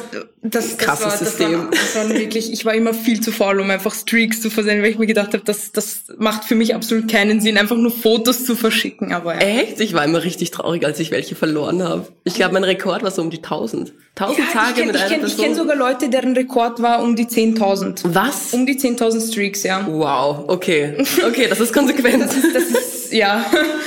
das, 0.43 0.71
das 0.71 0.79
krasses 0.79 1.05
war, 1.05 1.17
System. 1.19 1.53
Das 1.53 1.61
war, 1.61 1.71
das 1.71 1.95
war 2.11 2.19
wirklich, 2.19 2.53
ich 2.53 2.65
war 2.65 2.75
immer 2.75 2.95
viel 2.95 3.21
zu 3.21 3.31
faul, 3.31 3.61
um 3.61 3.71
einfach 3.71 3.95
Streaks 3.95 4.41
zu 4.41 4.51
versenden, 4.51 4.83
weil 4.83 4.91
ich 4.91 4.99
mir 4.99 5.07
gedacht 5.07 5.35
habe, 5.35 5.45
das, 5.45 5.73
das 5.73 6.05
macht 6.19 6.45
für 6.45 6.55
mich 6.55 6.75
absolut 6.75 7.11
keinen 7.11 7.41
Sinn, 7.41 7.59
einfach 7.59 7.77
nur 7.77 7.93
Fotos 7.93 8.45
zu 8.45 8.57
verschicken. 8.57 9.13
Aber 9.13 9.35
ja. 9.35 9.41
Echt? 9.41 9.81
Ich 9.81 9.95
war 9.95 10.05
immer 10.05 10.25
richtig 10.25 10.51
traurig, 10.51 10.85
als 10.85 10.99
ich 10.99 11.11
welche 11.11 11.35
verloren 11.35 11.83
habe. 11.83 12.09
Ich 12.25 12.35
glaube, 12.35 12.55
mein 12.55 12.65
Rekord 12.65 13.03
war 13.03 13.11
so 13.11 13.23
um 13.23 13.31
die 13.31 13.39
1000. 13.39 13.93
1000 14.17 14.39
ja, 14.39 14.45
Tage 14.53 14.75
kenn, 14.75 14.87
mit 14.89 14.97
einer 14.97 15.09
kenn, 15.09 15.21
Person. 15.21 15.39
Ich 15.39 15.43
kenne 15.43 15.57
sogar 15.57 15.77
Leute, 15.83 16.09
deren 16.09 16.37
Rekord 16.37 16.81
war 16.81 17.03
um 17.03 17.17
die 17.17 17.27
10.000. 17.27 18.15
Was? 18.15 18.55
Um 18.55 18.67
die 18.67 18.79
10.000 18.79 19.33
Streaks, 19.33 19.65
ja. 19.65 19.85
Wow, 19.85 20.45
okay. 20.47 20.97
Okay, 21.27 21.49
das 21.49 21.59
ist 21.59 21.73
konsequent. 21.75 22.23
das, 22.23 22.37
ist, 22.37 22.55
das 22.55 22.65
ist, 22.71 23.13
ja. 23.13 23.45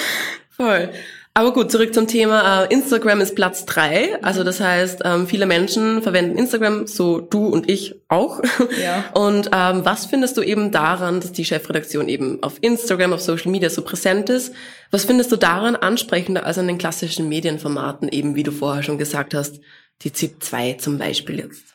Voll. 0.49 0.89
Aber 1.33 1.53
gut, 1.53 1.71
zurück 1.71 1.93
zum 1.93 2.05
Thema. 2.05 2.65
Äh, 2.65 2.73
Instagram 2.73 3.21
ist 3.21 3.33
Platz 3.33 3.63
drei. 3.63 4.21
Also 4.21 4.43
das 4.43 4.59
heißt, 4.59 5.03
ähm, 5.05 5.25
viele 5.25 5.45
Menschen 5.45 6.01
verwenden 6.01 6.37
Instagram, 6.37 6.85
so 6.85 7.21
du 7.21 7.45
und 7.47 7.69
ich 7.69 7.95
auch. 8.09 8.41
Ja. 8.81 9.05
Und 9.13 9.51
ähm, 9.53 9.85
was 9.85 10.05
findest 10.05 10.35
du 10.35 10.41
eben 10.41 10.71
daran, 10.71 11.21
dass 11.21 11.31
die 11.31 11.45
Chefredaktion 11.45 12.09
eben 12.09 12.43
auf 12.43 12.57
Instagram, 12.59 13.13
auf 13.13 13.21
Social 13.21 13.51
Media 13.51 13.69
so 13.69 13.83
präsent 13.83 14.29
ist? 14.29 14.53
Was 14.91 15.05
findest 15.05 15.31
du 15.31 15.37
daran 15.37 15.77
ansprechender 15.77 16.45
als 16.45 16.57
an 16.57 16.67
den 16.67 16.77
klassischen 16.77 17.29
Medienformaten, 17.29 18.09
eben 18.09 18.35
wie 18.35 18.43
du 18.43 18.51
vorher 18.51 18.83
schon 18.83 18.97
gesagt 18.97 19.33
hast, 19.33 19.61
die 20.01 20.11
ZIP 20.11 20.43
2 20.43 20.73
zum 20.73 20.97
Beispiel 20.97 21.39
jetzt? 21.39 21.74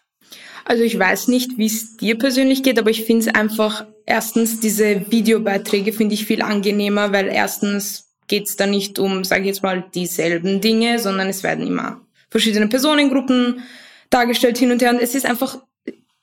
Also 0.64 0.82
ich 0.82 0.98
weiß 0.98 1.28
nicht, 1.28 1.58
wie 1.58 1.66
es 1.66 1.96
dir 1.96 2.18
persönlich 2.18 2.62
geht, 2.62 2.78
aber 2.78 2.90
ich 2.90 3.04
finde 3.04 3.28
es 3.28 3.34
einfach, 3.34 3.86
erstens, 4.06 4.60
diese 4.60 5.10
Videobeiträge 5.10 5.92
finde 5.92 6.14
ich 6.14 6.26
viel 6.26 6.42
angenehmer, 6.42 7.12
weil 7.12 7.28
erstens 7.28 8.08
geht 8.28 8.46
es 8.46 8.56
da 8.56 8.66
nicht 8.66 8.98
um, 8.98 9.24
sage 9.24 9.42
ich 9.42 9.48
jetzt 9.48 9.62
mal, 9.62 9.84
dieselben 9.94 10.60
Dinge, 10.60 10.98
sondern 10.98 11.28
es 11.28 11.42
werden 11.42 11.66
immer 11.66 12.00
verschiedene 12.30 12.68
Personengruppen 12.68 13.62
dargestellt 14.08 14.58
hin 14.58 14.70
und 14.70 14.82
her. 14.82 14.90
Und 14.90 15.00
es 15.00 15.14
ist 15.14 15.26
einfach 15.26 15.58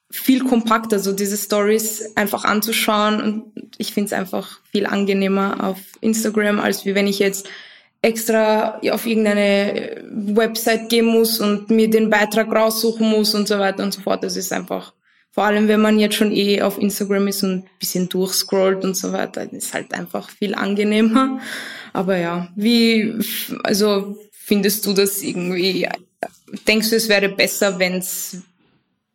viel 0.10 0.44
kompakter, 0.44 1.00
so 1.00 1.12
diese 1.12 1.38
Stories 1.38 2.16
einfach 2.16 2.46
anzuschauen. 2.46 3.22
Und 3.22 3.68
ich 3.78 3.94
finde 3.94 4.08
es 4.08 4.14
einfach 4.14 4.60
viel 4.72 4.86
angenehmer 4.86 5.64
auf 5.64 5.80
Instagram, 6.00 6.60
als 6.60 6.86
wie 6.86 6.96
wenn 6.96 7.08
ich 7.08 7.20
jetzt 7.20 7.48
extra 8.02 8.80
auf 8.92 9.06
irgendeine 9.06 10.04
Website 10.12 10.90
gehen 10.90 11.06
muss 11.06 11.40
und 11.40 11.70
mir 11.70 11.90
den 11.90 12.10
Beitrag 12.10 12.54
raussuchen 12.54 13.10
muss 13.10 13.36
und 13.36 13.48
so 13.48 13.60
weiter 13.60 13.84
und 13.84 13.94
so 13.94 14.02
fort. 14.02 14.24
Das 14.24 14.36
ist 14.36 14.54
einfach 14.54 14.94
vor 15.38 15.44
allem 15.46 15.68
wenn 15.68 15.82
man 15.82 16.00
jetzt 16.00 16.16
schon 16.16 16.32
eh 16.32 16.64
auf 16.64 16.80
Instagram 16.80 17.28
ist 17.28 17.44
und 17.44 17.52
ein 17.52 17.70
bisschen 17.78 18.10
durchscrollt 18.10 18.84
und 18.84 18.98
so 18.98 19.14
weiter, 19.14 19.48
ist 19.54 19.72
halt 19.72 19.94
einfach 19.94 20.32
viel 20.32 20.56
angenehmer. 20.56 21.40
Aber 21.94 22.18
ja, 22.18 22.50
wie, 22.56 23.14
also 23.64 24.18
findest 24.32 24.84
du 24.88 24.94
das 24.94 25.22
irgendwie, 25.22 25.88
denkst 26.68 26.90
du, 26.90 26.96
es 26.96 27.08
wäre 27.08 27.30
besser, 27.30 27.78
wenn 27.78 28.00
es, 28.00 28.38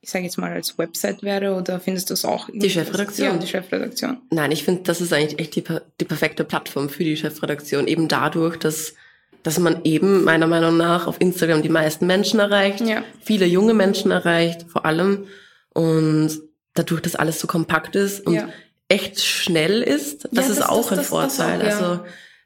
ich 0.02 0.10
sage 0.10 0.24
jetzt 0.24 0.36
mal, 0.36 0.52
als 0.52 0.76
Website 0.78 1.22
wäre 1.22 1.54
oder 1.54 1.78
findest 1.78 2.10
du 2.10 2.14
es 2.14 2.24
auch? 2.24 2.48
Die 2.52 2.68
Chefredaktion? 2.68 3.28
Ja, 3.28 3.36
die 3.36 3.46
Chefredaktion. 3.46 4.18
Nein, 4.30 4.50
ich 4.50 4.64
finde, 4.64 4.82
das 4.82 5.00
ist 5.00 5.12
eigentlich 5.12 5.38
echt 5.38 5.54
die, 5.54 5.64
die 6.00 6.04
perfekte 6.04 6.44
Plattform 6.44 6.88
für 6.88 7.04
die 7.04 7.16
Chefredaktion. 7.16 7.86
Eben 7.86 8.08
dadurch, 8.08 8.56
dass 8.56 8.94
dass 9.42 9.58
man 9.58 9.80
eben 9.84 10.24
meiner 10.24 10.46
Meinung 10.46 10.76
nach 10.76 11.06
auf 11.06 11.20
Instagram 11.20 11.62
die 11.62 11.68
meisten 11.68 12.06
Menschen 12.06 12.38
erreicht, 12.38 12.80
ja. 12.80 13.02
viele 13.20 13.46
junge 13.46 13.74
Menschen 13.74 14.10
erreicht, 14.10 14.66
vor 14.68 14.86
allem 14.86 15.26
und 15.70 16.40
dadurch, 16.74 17.00
dass 17.00 17.16
alles 17.16 17.40
so 17.40 17.46
kompakt 17.46 17.96
ist 17.96 18.24
und 18.26 18.34
ja. 18.34 18.48
echt 18.88 19.20
schnell 19.20 19.82
ist, 19.82 20.28
das 20.30 20.46
ja, 20.46 20.52
ist 20.52 20.60
das, 20.60 20.68
auch 20.68 20.88
das, 20.88 20.92
ein 20.92 20.96
das, 20.98 21.06
Vorteil. 21.08 21.60
Auch. 21.60 21.64
Also 21.64 22.00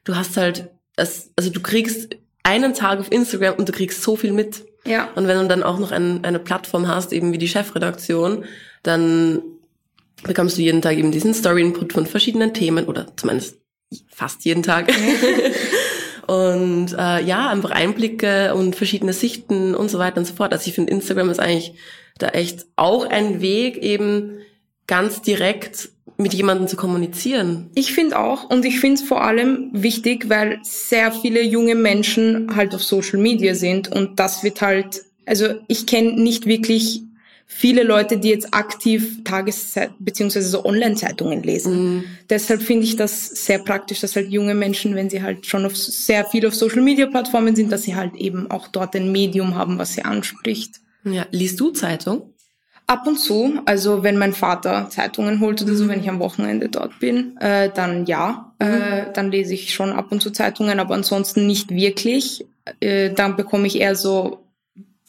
du 0.05 0.15
hast 0.15 0.37
halt, 0.37 0.69
also 0.95 1.49
du 1.51 1.61
kriegst 1.61 2.15
einen 2.43 2.73
Tag 2.73 2.99
auf 2.99 3.11
Instagram 3.11 3.55
und 3.55 3.69
du 3.69 3.73
kriegst 3.73 4.01
so 4.01 4.15
viel 4.15 4.31
mit. 4.31 4.65
Ja. 4.87 5.09
Und 5.15 5.27
wenn 5.27 5.37
du 5.37 5.47
dann 5.47 5.63
auch 5.63 5.79
noch 5.79 5.91
ein, 5.91 6.23
eine 6.23 6.39
Plattform 6.39 6.87
hast, 6.87 7.13
eben 7.13 7.33
wie 7.33 7.37
die 7.37 7.47
Chefredaktion, 7.47 8.45
dann 8.83 9.41
bekommst 10.23 10.57
du 10.57 10.61
jeden 10.61 10.81
Tag 10.81 10.97
eben 10.97 11.11
diesen 11.11 11.33
Story-Input 11.33 11.93
von 11.93 12.05
verschiedenen 12.05 12.53
Themen 12.53 12.85
oder 12.85 13.07
zumindest 13.15 13.57
fast 14.09 14.45
jeden 14.45 14.63
Tag. 14.63 14.91
und 16.27 16.93
äh, 16.93 17.23
ja, 17.23 17.49
einfach 17.49 17.71
Einblicke 17.71 18.55
und 18.55 18.75
verschiedene 18.75 19.13
Sichten 19.13 19.75
und 19.75 19.89
so 19.89 19.99
weiter 19.99 20.17
und 20.17 20.25
so 20.25 20.33
fort. 20.33 20.53
Also 20.53 20.67
ich 20.67 20.73
finde, 20.73 20.91
Instagram 20.91 21.29
ist 21.29 21.39
eigentlich 21.39 21.73
da 22.17 22.29
echt 22.29 22.65
auch 22.75 23.05
ein 23.05 23.41
Weg, 23.41 23.77
eben 23.77 24.39
ganz 24.87 25.21
direkt 25.21 25.89
mit 26.17 26.33
jemandem 26.33 26.67
zu 26.67 26.75
kommunizieren. 26.75 27.69
Ich 27.75 27.93
finde 27.93 28.19
auch 28.19 28.49
und 28.49 28.65
ich 28.65 28.79
finde 28.79 29.01
es 29.01 29.07
vor 29.07 29.23
allem 29.23 29.69
wichtig, 29.71 30.29
weil 30.29 30.59
sehr 30.63 31.11
viele 31.11 31.41
junge 31.43 31.75
Menschen 31.75 32.55
halt 32.55 32.73
auf 32.73 32.83
Social 32.83 33.19
Media 33.19 33.53
sind 33.53 33.91
und 33.91 34.19
das 34.19 34.43
wird 34.43 34.61
halt, 34.61 35.03
also 35.25 35.47
ich 35.67 35.85
kenne 35.85 36.13
nicht 36.13 36.47
wirklich 36.47 37.03
viele 37.45 37.83
Leute, 37.83 38.17
die 38.17 38.29
jetzt 38.29 38.53
aktiv 38.53 39.23
Tageszeit 39.23 39.91
beziehungsweise 39.99 40.49
so 40.49 40.65
Online-Zeitungen 40.65 41.43
lesen. 41.43 41.95
Mhm. 41.95 42.03
Deshalb 42.29 42.61
finde 42.61 42.83
ich 42.83 42.97
das 42.97 43.27
sehr 43.27 43.59
praktisch, 43.59 44.01
dass 44.01 44.15
halt 44.15 44.29
junge 44.29 44.53
Menschen, 44.53 44.95
wenn 44.95 45.09
sie 45.09 45.23
halt 45.23 45.45
schon 45.45 45.65
auf 45.65 45.75
sehr 45.75 46.25
viel 46.25 46.45
auf 46.45 46.55
Social-Media-Plattformen 46.55 47.55
sind, 47.55 47.71
dass 47.71 47.83
sie 47.83 47.95
halt 47.95 48.15
eben 48.15 48.51
auch 48.51 48.67
dort 48.67 48.95
ein 48.95 49.11
Medium 49.11 49.55
haben, 49.55 49.79
was 49.79 49.93
sie 49.93 50.03
anspricht. 50.03 50.81
Ja, 51.05 51.25
liest 51.31 51.59
du 51.59 51.71
Zeitung? 51.71 52.33
Ab 52.89 53.05
und 53.05 53.19
zu, 53.19 53.59
also 53.65 54.01
wenn 54.01 54.17
mein 54.17 54.31
Vater 54.31 54.89
Zeitungen 54.89 55.41
holt 55.41 55.61
oder 55.61 55.75
so, 55.75 55.83
mhm. 55.83 55.89
wenn 55.89 55.99
ich 55.99 56.09
am 56.09 56.19
Wochenende 56.19 56.69
dort 56.69 56.99
bin, 56.99 57.35
äh, 57.37 57.69
dann 57.69 58.05
ja, 58.05 58.53
mhm. 58.59 58.65
äh, 58.65 59.13
dann 59.13 59.29
lese 59.29 59.53
ich 59.53 59.73
schon 59.73 59.91
ab 59.91 60.07
und 60.09 60.21
zu 60.21 60.31
Zeitungen, 60.31 60.79
aber 60.79 60.95
ansonsten 60.95 61.45
nicht 61.45 61.69
wirklich. 61.69 62.45
Äh, 62.79 63.11
dann 63.11 63.35
bekomme 63.35 63.67
ich 63.67 63.79
eher 63.79 63.95
so 63.95 64.45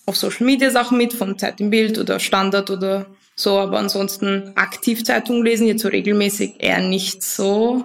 auf 0.07 0.17
Social 0.17 0.45
Media 0.45 0.71
Sachen 0.71 0.99
mit, 0.99 1.13
von 1.13 1.39
Zeit 1.39 1.61
im 1.61 1.71
Bild 1.71 1.99
oder 1.99 2.19
Standard 2.19 2.71
oder 2.71 3.07
so, 3.37 3.59
aber 3.59 3.79
ansonsten 3.79 4.53
aktiv 4.57 5.05
Zeitungen 5.05 5.45
lesen, 5.45 5.69
jetzt 5.69 5.83
so 5.83 5.89
regelmäßig 5.89 6.57
eher 6.59 6.81
nicht 6.81 7.23
so. 7.23 7.85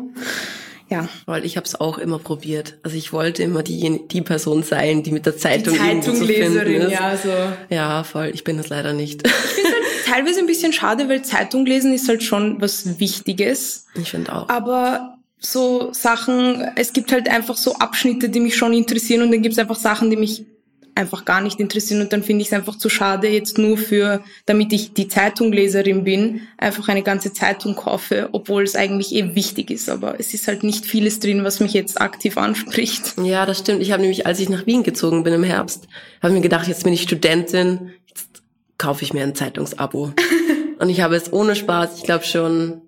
Ja. 0.93 1.09
Weil 1.25 1.43
ich 1.43 1.57
habe 1.57 1.65
es 1.65 1.79
auch 1.79 1.97
immer 1.97 2.19
probiert. 2.19 2.75
Also 2.83 2.95
ich 2.95 3.11
wollte 3.13 3.41
immer 3.41 3.63
die, 3.63 4.01
die 4.11 4.21
Person 4.21 4.61
sein, 4.61 5.01
die 5.01 5.11
mit 5.11 5.25
der 5.25 5.35
Zeitung, 5.37 5.73
die 5.73 5.79
Zeitungleserin, 5.79 6.91
ja, 6.91 7.17
so. 7.17 7.29
Ja, 7.73 8.03
voll. 8.03 8.29
Ich 8.31 8.43
bin 8.43 8.57
das 8.57 8.69
leider 8.69 8.93
nicht. 8.93 9.25
Ich 9.25 9.33
finde 9.33 9.69
halt 9.69 9.85
teilweise 10.05 10.39
ein 10.39 10.45
bisschen 10.45 10.71
schade, 10.71 11.09
weil 11.09 11.23
Zeitung 11.23 11.65
lesen 11.65 11.95
ist 11.95 12.07
halt 12.07 12.21
schon 12.21 12.61
was 12.61 12.99
Wichtiges. 12.99 13.87
Ich 13.95 14.11
finde 14.11 14.35
auch. 14.35 14.49
Aber 14.49 15.17
so 15.39 15.91
Sachen, 15.93 16.63
es 16.75 16.93
gibt 16.93 17.11
halt 17.11 17.27
einfach 17.27 17.57
so 17.57 17.73
Abschnitte, 17.73 18.29
die 18.29 18.39
mich 18.39 18.55
schon 18.55 18.71
interessieren 18.71 19.23
und 19.23 19.31
dann 19.31 19.41
gibt 19.41 19.53
es 19.53 19.59
einfach 19.59 19.79
Sachen, 19.79 20.11
die 20.11 20.15
mich 20.15 20.45
einfach 20.95 21.25
gar 21.25 21.41
nicht 21.41 21.59
interessieren 21.59 22.01
und 22.01 22.13
dann 22.13 22.23
finde 22.23 22.41
ich 22.41 22.47
es 22.47 22.53
einfach 22.53 22.77
zu 22.77 22.89
schade, 22.89 23.27
jetzt 23.27 23.57
nur 23.57 23.77
für, 23.77 24.23
damit 24.45 24.71
ich 24.73 24.93
die 24.93 25.07
Zeitungleserin 25.07 26.03
bin, 26.03 26.41
einfach 26.57 26.87
eine 26.87 27.03
ganze 27.03 27.33
Zeitung 27.33 27.75
kaufe, 27.75 28.29
obwohl 28.31 28.63
es 28.63 28.75
eigentlich 28.75 29.13
eh 29.13 29.35
wichtig 29.35 29.71
ist. 29.71 29.89
Aber 29.89 30.19
es 30.19 30.33
ist 30.33 30.47
halt 30.47 30.63
nicht 30.63 30.85
vieles 30.85 31.19
drin, 31.19 31.43
was 31.43 31.59
mich 31.59 31.73
jetzt 31.73 31.99
aktiv 31.99 32.37
anspricht. 32.37 33.15
Ja, 33.23 33.45
das 33.45 33.59
stimmt. 33.59 33.81
Ich 33.81 33.91
habe 33.91 34.01
nämlich, 34.01 34.27
als 34.27 34.39
ich 34.39 34.49
nach 34.49 34.65
Wien 34.65 34.83
gezogen 34.83 35.23
bin 35.23 35.33
im 35.33 35.43
Herbst, 35.43 35.87
habe 36.21 36.33
mir 36.33 36.41
gedacht, 36.41 36.67
jetzt 36.67 36.83
bin 36.83 36.93
ich 36.93 37.03
Studentin, 37.03 37.93
jetzt 38.07 38.43
kaufe 38.77 39.03
ich 39.03 39.13
mir 39.13 39.23
ein 39.23 39.35
Zeitungsabo. 39.35 40.13
und 40.79 40.89
ich 40.89 41.01
habe 41.01 41.15
es 41.15 41.33
ohne 41.33 41.55
Spaß, 41.55 41.97
ich 41.97 42.03
glaube 42.03 42.25
schon, 42.25 42.81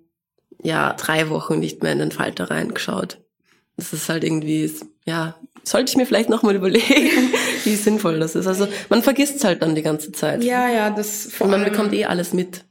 ja, 0.64 0.94
drei 0.94 1.30
Wochen 1.30 1.60
nicht 1.60 1.84
mehr 1.84 1.92
in 1.92 2.00
den 2.00 2.12
Falter 2.12 2.50
reingeschaut. 2.50 3.20
Das 3.78 3.94
ist 3.94 4.10
halt 4.10 4.24
irgendwie, 4.24 4.72
ja, 5.06 5.36
sollte 5.64 5.92
ich 5.92 5.98
mir 5.98 6.06
vielleicht 6.06 6.30
nochmal 6.30 6.56
überlegen, 6.56 6.86
wie 7.66 7.76
sinnvoll 7.76 8.20
das 8.20 8.36
ist. 8.36 8.48
Also 8.48 8.68
man 8.90 9.02
vergisst 9.02 9.38
es 9.38 9.44
halt 9.44 9.62
dann 9.62 9.76
die 9.76 9.82
ganze 9.82 10.12
Zeit. 10.12 10.44
Ja, 10.44 10.70
ja, 10.70 10.90
das 10.90 11.30
Und 11.40 11.52
man 11.52 11.64
bekommt 11.64 11.94
eh 11.94 12.06
alles 12.06 12.34
mit. 12.34 12.64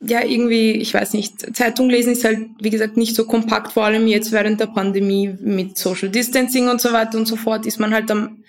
Ja, 0.00 0.22
irgendwie, 0.22 0.72
ich 0.72 0.92
weiß 0.92 1.14
nicht, 1.14 1.56
Zeitung 1.56 1.88
lesen 1.88 2.12
ist 2.12 2.24
halt, 2.24 2.40
wie 2.60 2.70
gesagt, 2.70 2.98
nicht 2.98 3.16
so 3.16 3.24
kompakt, 3.24 3.72
vor 3.72 3.84
allem 3.84 4.06
jetzt 4.06 4.30
während 4.30 4.60
der 4.60 4.66
Pandemie 4.66 5.34
mit 5.40 5.78
Social 5.78 6.10
Distancing 6.10 6.68
und 6.68 6.82
so 6.82 6.92
weiter 6.92 7.16
und 7.16 7.26
so 7.26 7.36
fort, 7.36 7.64
ist 7.64 7.80
man 7.80 7.94
halt 7.94 8.10
am 8.10 8.44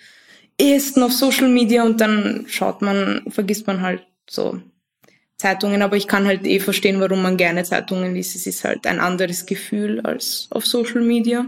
ehesten 0.58 1.02
auf 1.02 1.12
Social 1.12 1.48
Media 1.48 1.84
und 1.84 2.00
dann 2.00 2.44
schaut 2.48 2.82
man, 2.82 3.22
vergisst 3.28 3.66
man 3.66 3.80
halt 3.80 4.02
so 4.28 4.60
Zeitungen, 5.38 5.82
aber 5.82 5.96
ich 5.96 6.08
kann 6.08 6.26
halt 6.26 6.46
eh 6.46 6.60
verstehen, 6.60 7.00
warum 7.00 7.22
man 7.22 7.36
gerne 7.36 7.62
Zeitungen 7.62 8.14
liest. 8.14 8.34
Es 8.34 8.46
ist 8.46 8.64
halt 8.64 8.86
ein 8.86 8.98
anderes 9.00 9.46
Gefühl 9.46 10.00
als 10.00 10.48
auf 10.50 10.66
Social 10.66 11.02
Media. 11.02 11.46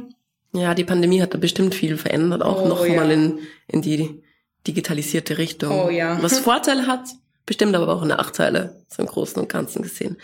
Ja, 0.53 0.75
die 0.75 0.85
Pandemie 0.85 1.23
hat 1.23 1.35
da 1.35 1.39
bestimmt 1.39 1.75
viel 1.75 1.97
verändert, 1.97 2.43
auch 2.43 2.63
oh, 2.63 2.69
noch 2.69 2.85
ja. 2.85 3.03
in, 3.05 3.39
in 3.69 3.83
die 3.83 4.23
digitalisierte 4.67 5.39
Richtung. 5.39 5.87
Oh 5.87 5.91
ja. 5.91 6.19
Was 6.23 6.39
Vorteile 6.41 6.87
hat, 6.87 7.05
bestimmt 7.47 7.75
aber 7.75 7.89
auch 7.89 8.05
Nachteile, 8.05 8.83
so 8.89 9.03
im 9.03 9.09
Großen 9.09 9.41
und 9.41 9.49
Ganzen 9.49 9.83
gesehen. 9.83 10.17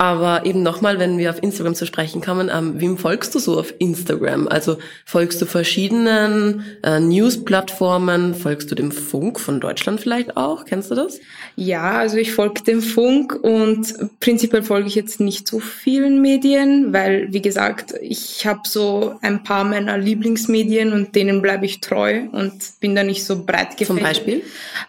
Aber 0.00 0.46
eben 0.46 0.62
nochmal, 0.62 0.98
wenn 0.98 1.18
wir 1.18 1.28
auf 1.28 1.42
Instagram 1.42 1.74
zu 1.74 1.84
sprechen 1.84 2.22
kommen, 2.22 2.50
ähm, 2.50 2.80
wem 2.80 2.96
folgst 2.96 3.34
du 3.34 3.38
so 3.38 3.60
auf 3.60 3.74
Instagram? 3.80 4.48
Also 4.48 4.78
folgst 5.04 5.42
du 5.42 5.46
verschiedenen 5.46 6.64
äh, 6.82 7.00
News-Plattformen? 7.00 8.34
Folgst 8.34 8.70
du 8.70 8.74
dem 8.74 8.92
Funk 8.92 9.38
von 9.38 9.60
Deutschland 9.60 10.00
vielleicht 10.00 10.38
auch? 10.38 10.64
Kennst 10.64 10.90
du 10.90 10.94
das? 10.94 11.20
Ja, 11.60 11.98
also 11.98 12.16
ich 12.16 12.32
folge 12.32 12.62
dem 12.62 12.80
Funk 12.80 13.38
und 13.42 13.94
prinzipiell 14.18 14.62
folge 14.62 14.88
ich 14.88 14.94
jetzt 14.94 15.20
nicht 15.20 15.46
so 15.46 15.60
vielen 15.60 16.22
Medien, 16.22 16.94
weil, 16.94 17.30
wie 17.34 17.42
gesagt, 17.42 17.92
ich 18.00 18.46
habe 18.46 18.62
so 18.64 19.16
ein 19.20 19.42
paar 19.42 19.64
meiner 19.64 19.98
Lieblingsmedien 19.98 20.94
und 20.94 21.14
denen 21.14 21.42
bleibe 21.42 21.66
ich 21.66 21.82
treu 21.82 22.22
und 22.32 22.54
bin 22.80 22.94
da 22.94 23.02
nicht 23.02 23.26
so 23.26 23.44
breit 23.44 23.72
gefächert. 23.72 23.86
Zum 23.88 23.98
Beispiel? 24.00 24.42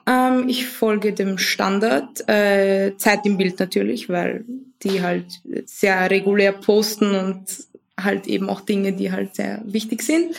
Ähm, 0.08 0.48
ich 0.48 0.66
folge 0.66 1.12
dem 1.12 1.38
Standard, 1.38 2.24
äh, 2.30 2.96
Zeit 2.96 3.26
im 3.26 3.38
Bild 3.38 3.60
natürlich, 3.60 4.08
weil 4.08 4.46
die 4.84 5.02
halt 5.02 5.26
sehr 5.66 6.10
regulär 6.10 6.54
posten 6.54 7.14
und 7.14 7.44
halt 8.02 8.28
eben 8.28 8.50
auch 8.50 8.62
Dinge, 8.62 8.94
die 8.94 9.12
halt 9.12 9.36
sehr 9.36 9.62
wichtig 9.66 10.04
sind. 10.04 10.38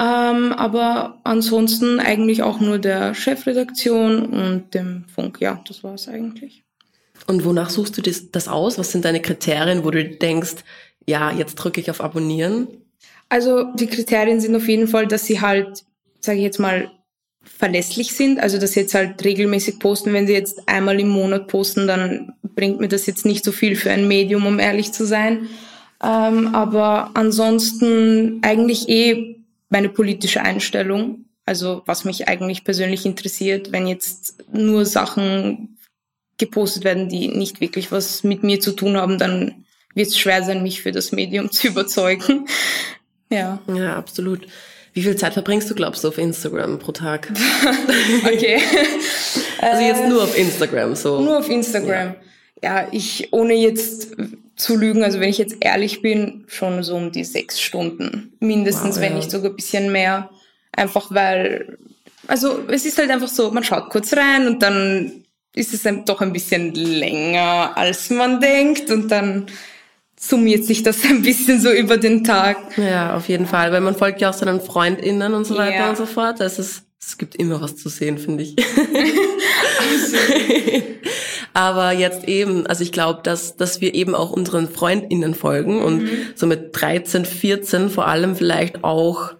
Ähm, 0.00 0.54
aber 0.54 1.20
ansonsten 1.24 2.00
eigentlich 2.00 2.42
auch 2.42 2.58
nur 2.58 2.78
der 2.78 3.14
Chefredaktion 3.14 4.24
und 4.24 4.72
dem 4.72 5.04
Funk. 5.14 5.38
Ja, 5.40 5.62
das 5.68 5.84
war 5.84 5.92
es 5.92 6.08
eigentlich. 6.08 6.64
Und 7.26 7.44
wonach 7.44 7.68
suchst 7.68 7.98
du 7.98 8.02
das, 8.02 8.30
das 8.30 8.48
aus? 8.48 8.78
Was 8.78 8.92
sind 8.92 9.04
deine 9.04 9.20
Kriterien, 9.20 9.84
wo 9.84 9.90
du 9.90 10.02
denkst, 10.02 10.56
ja, 11.06 11.30
jetzt 11.32 11.56
drücke 11.56 11.82
ich 11.82 11.90
auf 11.90 12.00
Abonnieren? 12.00 12.68
Also 13.28 13.64
die 13.74 13.88
Kriterien 13.88 14.40
sind 14.40 14.56
auf 14.56 14.68
jeden 14.68 14.88
Fall, 14.88 15.06
dass 15.06 15.26
sie 15.26 15.42
halt, 15.42 15.84
sage 16.20 16.38
ich 16.38 16.44
jetzt 16.44 16.58
mal, 16.58 16.90
verlässlich 17.42 18.12
sind. 18.12 18.40
Also 18.40 18.56
dass 18.56 18.72
sie 18.72 18.80
jetzt 18.80 18.94
halt 18.94 19.22
regelmäßig 19.22 19.80
posten. 19.80 20.14
Wenn 20.14 20.26
sie 20.26 20.32
jetzt 20.32 20.66
einmal 20.66 20.98
im 20.98 21.08
Monat 21.08 21.46
posten, 21.46 21.86
dann 21.86 22.32
bringt 22.42 22.80
mir 22.80 22.88
das 22.88 23.04
jetzt 23.04 23.26
nicht 23.26 23.44
so 23.44 23.52
viel 23.52 23.76
für 23.76 23.90
ein 23.90 24.08
Medium, 24.08 24.46
um 24.46 24.58
ehrlich 24.58 24.92
zu 24.92 25.04
sein. 25.04 25.48
Ähm, 26.02 26.54
aber 26.54 27.10
ansonsten 27.12 28.38
eigentlich 28.40 28.88
eh 28.88 29.39
meine 29.70 29.88
politische 29.88 30.42
Einstellung. 30.42 31.24
Also 31.46 31.82
was 31.86 32.04
mich 32.04 32.28
eigentlich 32.28 32.64
persönlich 32.64 33.06
interessiert, 33.06 33.72
wenn 33.72 33.86
jetzt 33.86 34.44
nur 34.52 34.84
Sachen 34.84 35.78
gepostet 36.36 36.84
werden, 36.84 37.08
die 37.08 37.28
nicht 37.28 37.60
wirklich 37.60 37.90
was 37.90 38.22
mit 38.22 38.42
mir 38.42 38.60
zu 38.60 38.72
tun 38.72 38.96
haben, 38.96 39.18
dann 39.18 39.64
wird 39.94 40.08
es 40.08 40.18
schwer 40.18 40.42
sein, 40.42 40.62
mich 40.62 40.82
für 40.82 40.92
das 40.92 41.12
Medium 41.12 41.50
zu 41.52 41.68
überzeugen. 41.68 42.46
ja. 43.30 43.60
Ja, 43.74 43.96
absolut. 43.96 44.46
Wie 44.92 45.02
viel 45.02 45.14
Zeit 45.14 45.34
verbringst 45.34 45.70
du, 45.70 45.74
glaubst 45.74 46.02
du, 46.02 46.08
auf 46.08 46.18
Instagram 46.18 46.80
pro 46.80 46.90
Tag? 46.90 47.32
okay. 48.24 48.60
also 49.60 49.82
jetzt 49.82 50.08
nur 50.08 50.24
auf 50.24 50.36
Instagram, 50.36 50.96
so. 50.96 51.20
Nur 51.20 51.38
auf 51.38 51.48
Instagram. 51.48 52.16
Ja. 52.60 52.80
ja, 52.80 52.88
ich, 52.90 53.32
ohne 53.32 53.54
jetzt 53.54 54.08
zu 54.60 54.76
lügen, 54.76 55.02
also 55.02 55.20
wenn 55.20 55.30
ich 55.30 55.38
jetzt 55.38 55.56
ehrlich 55.60 56.02
bin, 56.02 56.44
schon 56.46 56.82
so 56.82 56.94
um 56.96 57.10
die 57.12 57.24
sechs 57.24 57.60
Stunden. 57.60 58.34
Mindestens, 58.40 58.96
wow, 58.96 59.02
wenn 59.02 59.12
ja. 59.12 59.18
nicht 59.18 59.30
sogar 59.30 59.50
ein 59.50 59.56
bisschen 59.56 59.90
mehr. 59.90 60.30
Einfach 60.72 61.06
weil, 61.10 61.78
also 62.26 62.60
es 62.68 62.84
ist 62.84 62.98
halt 62.98 63.10
einfach 63.10 63.28
so, 63.28 63.50
man 63.50 63.64
schaut 63.64 63.90
kurz 63.90 64.12
rein 64.12 64.46
und 64.46 64.62
dann 64.62 65.24
ist 65.54 65.74
es 65.74 65.82
dann 65.82 66.04
doch 66.04 66.20
ein 66.20 66.32
bisschen 66.32 66.74
länger, 66.74 67.72
als 67.76 68.10
man 68.10 68.40
denkt 68.40 68.90
und 68.90 69.08
dann 69.08 69.46
summiert 70.18 70.64
sich 70.64 70.82
das 70.82 71.02
ein 71.04 71.22
bisschen 71.22 71.60
so 71.60 71.72
über 71.72 71.96
den 71.96 72.22
Tag. 72.22 72.56
Ja, 72.76 73.16
auf 73.16 73.28
jeden 73.28 73.46
Fall, 73.46 73.72
weil 73.72 73.80
man 73.80 73.96
folgt 73.96 74.20
ja 74.20 74.30
auch 74.30 74.34
seinen 74.34 74.60
FreundInnen 74.60 75.34
und 75.34 75.46
so 75.46 75.56
weiter 75.56 75.76
Ja. 75.76 75.90
und 75.90 75.96
so 75.96 76.06
fort. 76.06 76.40
Es 76.40 76.58
ist, 76.58 76.82
es 77.00 77.16
gibt 77.16 77.34
immer 77.36 77.60
was 77.60 77.76
zu 77.76 77.88
sehen, 77.88 78.18
finde 78.18 78.44
ich. 78.44 78.56
Aber 81.54 81.92
jetzt 81.92 82.28
eben, 82.28 82.66
also 82.66 82.82
ich 82.82 82.92
glaube, 82.92 83.20
dass, 83.22 83.56
dass 83.56 83.80
wir 83.80 83.94
eben 83.94 84.14
auch 84.14 84.30
unseren 84.30 84.68
FreundInnen 84.68 85.34
folgen 85.34 85.82
und 85.82 86.08
so 86.34 86.46
mit 86.46 86.70
13, 86.72 87.24
14 87.24 87.90
vor 87.90 88.06
allem 88.06 88.36
vielleicht 88.36 88.84
auch, 88.84 89.32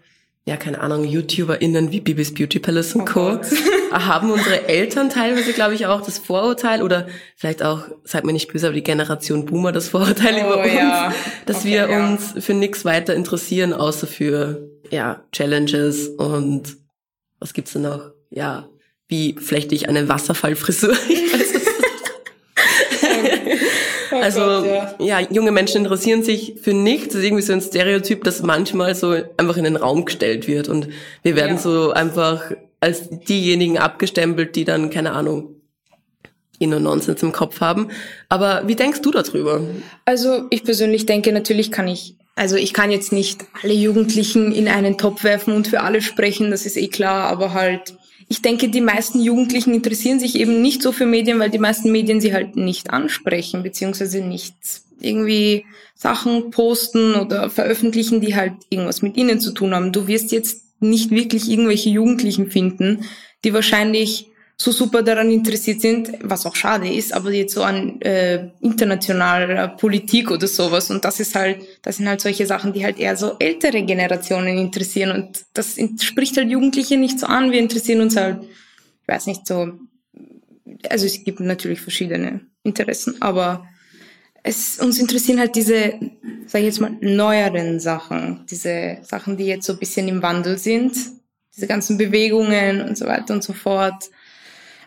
ja, 0.44 0.56
keine 0.56 0.80
Ahnung, 0.80 1.04
YouTuberInnen 1.04 1.92
wie 1.92 2.00
Bibis 2.00 2.34
Beauty 2.34 2.58
Palace 2.58 2.94
und 2.96 3.04
Co. 3.04 3.38
haben 3.92 4.30
unsere 4.30 4.68
Eltern 4.68 5.10
teilweise, 5.10 5.52
glaube 5.52 5.74
ich, 5.74 5.86
auch 5.86 6.00
das 6.00 6.18
Vorurteil 6.18 6.82
oder 6.82 7.06
vielleicht 7.36 7.62
auch, 7.62 7.82
seid 8.04 8.24
mir 8.24 8.32
nicht 8.32 8.52
böse, 8.52 8.66
aber 8.66 8.74
die 8.74 8.82
Generation 8.82 9.46
Boomer 9.46 9.72
das 9.72 9.88
Vorurteil 9.88 10.34
Oh, 10.42 10.46
über 10.52 10.62
uns, 10.62 10.72
ja. 10.72 11.14
dass 11.46 11.58
Okay, 11.58 11.68
wir 11.68 11.90
ja. 11.90 12.08
uns 12.08 12.34
für 12.38 12.54
nichts 12.54 12.84
weiter 12.84 13.14
interessieren, 13.14 13.72
außer 13.72 14.06
für, 14.06 14.68
ja, 14.90 15.22
Challenges 15.32 16.08
und 16.08 16.76
was 17.38 17.52
gibt's 17.54 17.72
denn 17.72 17.82
noch? 17.82 18.10
Ja, 18.30 18.68
wie 19.10 19.34
flechte 19.38 19.74
ich 19.74 19.88
eine 19.90 20.08
Wasserfallfrisur? 20.08 20.96
Also 24.12 24.40
Oh 24.42 24.62
Gott, 24.62 24.94
ja. 25.06 25.20
junge 25.20 25.52
Menschen 25.52 25.78
interessieren 25.78 26.22
sich 26.22 26.54
für 26.60 26.74
nichts. 26.74 27.08
Das 27.08 27.16
ist 27.16 27.24
irgendwie 27.24 27.42
so 27.42 27.52
ein 27.52 27.60
Stereotyp, 27.60 28.24
das 28.24 28.42
manchmal 28.42 28.94
so 28.94 29.14
einfach 29.36 29.56
in 29.56 29.64
den 29.64 29.76
Raum 29.76 30.04
gestellt 30.04 30.48
wird. 30.48 30.68
Und 30.68 30.88
wir 31.22 31.36
werden 31.36 31.56
Ja. 31.56 31.62
so 31.62 31.90
einfach 31.92 32.50
als 32.80 33.08
diejenigen 33.08 33.78
abgestempelt, 33.78 34.56
die 34.56 34.64
dann, 34.64 34.90
keine 34.90 35.12
Ahnung, 35.12 35.54
eh 36.58 36.66
nur 36.66 36.80
Nonsens 36.80 37.22
im 37.22 37.32
Kopf 37.32 37.60
haben. 37.60 37.88
Aber 38.28 38.62
wie 38.66 38.74
denkst 38.76 39.00
du 39.02 39.10
darüber? 39.12 39.60
Also 40.04 40.44
ich 40.50 40.64
persönlich 40.64 41.06
denke, 41.06 41.32
natürlich 41.32 41.70
kann 41.70 41.86
ich, 41.88 42.16
also 42.34 42.56
ich 42.56 42.72
kann 42.74 42.90
jetzt 42.90 43.12
nicht 43.12 43.42
alle 43.62 43.74
Jugendlichen 43.74 44.52
in 44.52 44.66
einen 44.68 44.98
Topf 44.98 45.22
werfen 45.24 45.54
und 45.54 45.68
für 45.68 45.80
alle 45.82 46.02
sprechen, 46.02 46.50
das 46.50 46.66
ist 46.66 46.76
eh 46.76 46.88
klar, 46.88 47.28
aber 47.28 47.54
halt, 47.54 47.94
ich 48.30 48.42
denke, 48.42 48.68
die 48.68 48.80
meisten 48.80 49.20
Jugendlichen 49.20 49.74
interessieren 49.74 50.20
sich 50.20 50.36
eben 50.36 50.62
nicht 50.62 50.82
so 50.82 50.92
für 50.92 51.04
Medien, 51.04 51.40
weil 51.40 51.50
die 51.50 51.58
meisten 51.58 51.90
Medien 51.90 52.20
sie 52.20 52.32
halt 52.32 52.54
nicht 52.54 52.90
ansprechen, 52.90 53.64
beziehungsweise 53.64 54.20
nicht 54.20 54.54
irgendwie 55.00 55.66
Sachen 55.96 56.52
posten 56.52 57.16
oder 57.16 57.50
veröffentlichen, 57.50 58.20
die 58.20 58.36
halt 58.36 58.52
irgendwas 58.68 59.02
mit 59.02 59.16
ihnen 59.16 59.40
zu 59.40 59.50
tun 59.50 59.74
haben. 59.74 59.90
Du 59.90 60.06
wirst 60.06 60.30
jetzt 60.30 60.62
nicht 60.78 61.10
wirklich 61.10 61.50
irgendwelche 61.50 61.90
Jugendlichen 61.90 62.52
finden, 62.52 63.04
die 63.42 63.52
wahrscheinlich 63.52 64.29
so 64.60 64.72
super 64.72 65.02
daran 65.02 65.30
interessiert 65.30 65.80
sind, 65.80 66.12
was 66.22 66.44
auch 66.44 66.54
schade 66.54 66.86
ist, 66.92 67.14
aber 67.14 67.32
jetzt 67.32 67.54
so 67.54 67.62
an 67.62 67.98
äh, 68.02 68.50
internationaler 68.60 69.68
Politik 69.68 70.30
oder 70.30 70.46
sowas. 70.46 70.90
Und 70.90 71.02
das 71.02 71.18
ist 71.18 71.34
halt, 71.34 71.62
das 71.80 71.96
sind 71.96 72.06
halt 72.06 72.20
solche 72.20 72.44
Sachen, 72.44 72.74
die 72.74 72.84
halt 72.84 72.98
eher 72.98 73.16
so 73.16 73.36
ältere 73.38 73.82
Generationen 73.82 74.58
interessieren. 74.58 75.12
Und 75.12 75.46
das 75.54 75.78
spricht 76.02 76.36
halt 76.36 76.50
Jugendliche 76.50 76.98
nicht 76.98 77.18
so 77.18 77.26
an. 77.26 77.52
Wir 77.52 77.58
interessieren 77.58 78.02
uns 78.02 78.16
halt, 78.16 78.42
ich 79.00 79.08
weiß 79.08 79.28
nicht, 79.28 79.46
so, 79.46 79.72
also 80.90 81.06
es 81.06 81.24
gibt 81.24 81.40
natürlich 81.40 81.80
verschiedene 81.80 82.40
Interessen, 82.62 83.22
aber 83.22 83.66
es, 84.42 84.78
uns 84.78 84.98
interessieren 84.98 85.38
halt 85.38 85.56
diese, 85.56 85.94
sag 86.46 86.58
ich 86.58 86.66
jetzt 86.66 86.82
mal, 86.82 86.92
neueren 87.00 87.80
Sachen, 87.80 88.44
diese 88.50 88.98
Sachen, 89.04 89.38
die 89.38 89.46
jetzt 89.46 89.64
so 89.64 89.72
ein 89.72 89.78
bisschen 89.78 90.06
im 90.06 90.20
Wandel 90.20 90.58
sind, 90.58 90.94
diese 91.56 91.66
ganzen 91.66 91.96
Bewegungen 91.96 92.82
und 92.82 92.98
so 92.98 93.06
weiter 93.06 93.32
und 93.32 93.42
so 93.42 93.54
fort. 93.54 94.10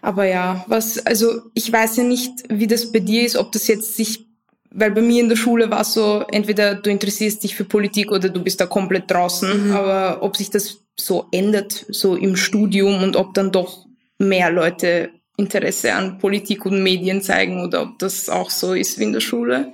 Aber 0.04 0.26
ja, 0.26 0.66
was, 0.68 1.04
also 1.06 1.44
ich 1.54 1.72
weiß 1.72 1.96
ja 1.96 2.04
nicht, 2.04 2.30
wie 2.50 2.68
das 2.68 2.92
bei 2.92 3.00
dir 3.00 3.26
ist, 3.26 3.38
ob 3.38 3.54
das 3.54 3.68
jetzt 3.68 3.96
sich, 3.96 4.28
weil 4.70 4.92
bei 4.92 5.02
mir 5.02 5.22
in 5.22 5.30
der 5.30 5.38
Schule 5.38 5.72
war 5.72 5.80
es 5.80 5.94
so, 5.94 6.26
entweder 6.30 6.76
du 6.76 6.90
interessierst 6.90 7.42
dich 7.42 7.56
für 7.56 7.64
Politik 7.64 8.12
oder 8.12 8.28
du 8.28 8.44
bist 8.44 8.60
da 8.60 8.66
komplett 8.66 9.10
draußen, 9.10 9.72
aber 9.72 10.22
ob 10.22 10.36
sich 10.36 10.50
das 10.50 10.82
so 11.00 11.28
ändert, 11.32 11.86
so 11.88 12.18
im 12.18 12.36
Studium 12.36 13.02
und 13.02 13.16
ob 13.16 13.34
dann 13.34 13.54
doch 13.54 13.86
mehr 14.20 14.52
Leute 14.52 15.10
Interesse 15.38 15.94
an 15.94 16.20
Politik 16.20 16.66
und 16.66 16.84
Medien 16.84 17.22
zeigen 17.22 17.64
oder 17.64 17.84
ob 17.84 17.98
das 18.00 18.28
auch 18.28 18.50
so 18.50 18.74
ist 18.74 19.00
wie 19.00 19.04
in 19.04 19.14
der 19.14 19.22
Schule. 19.22 19.72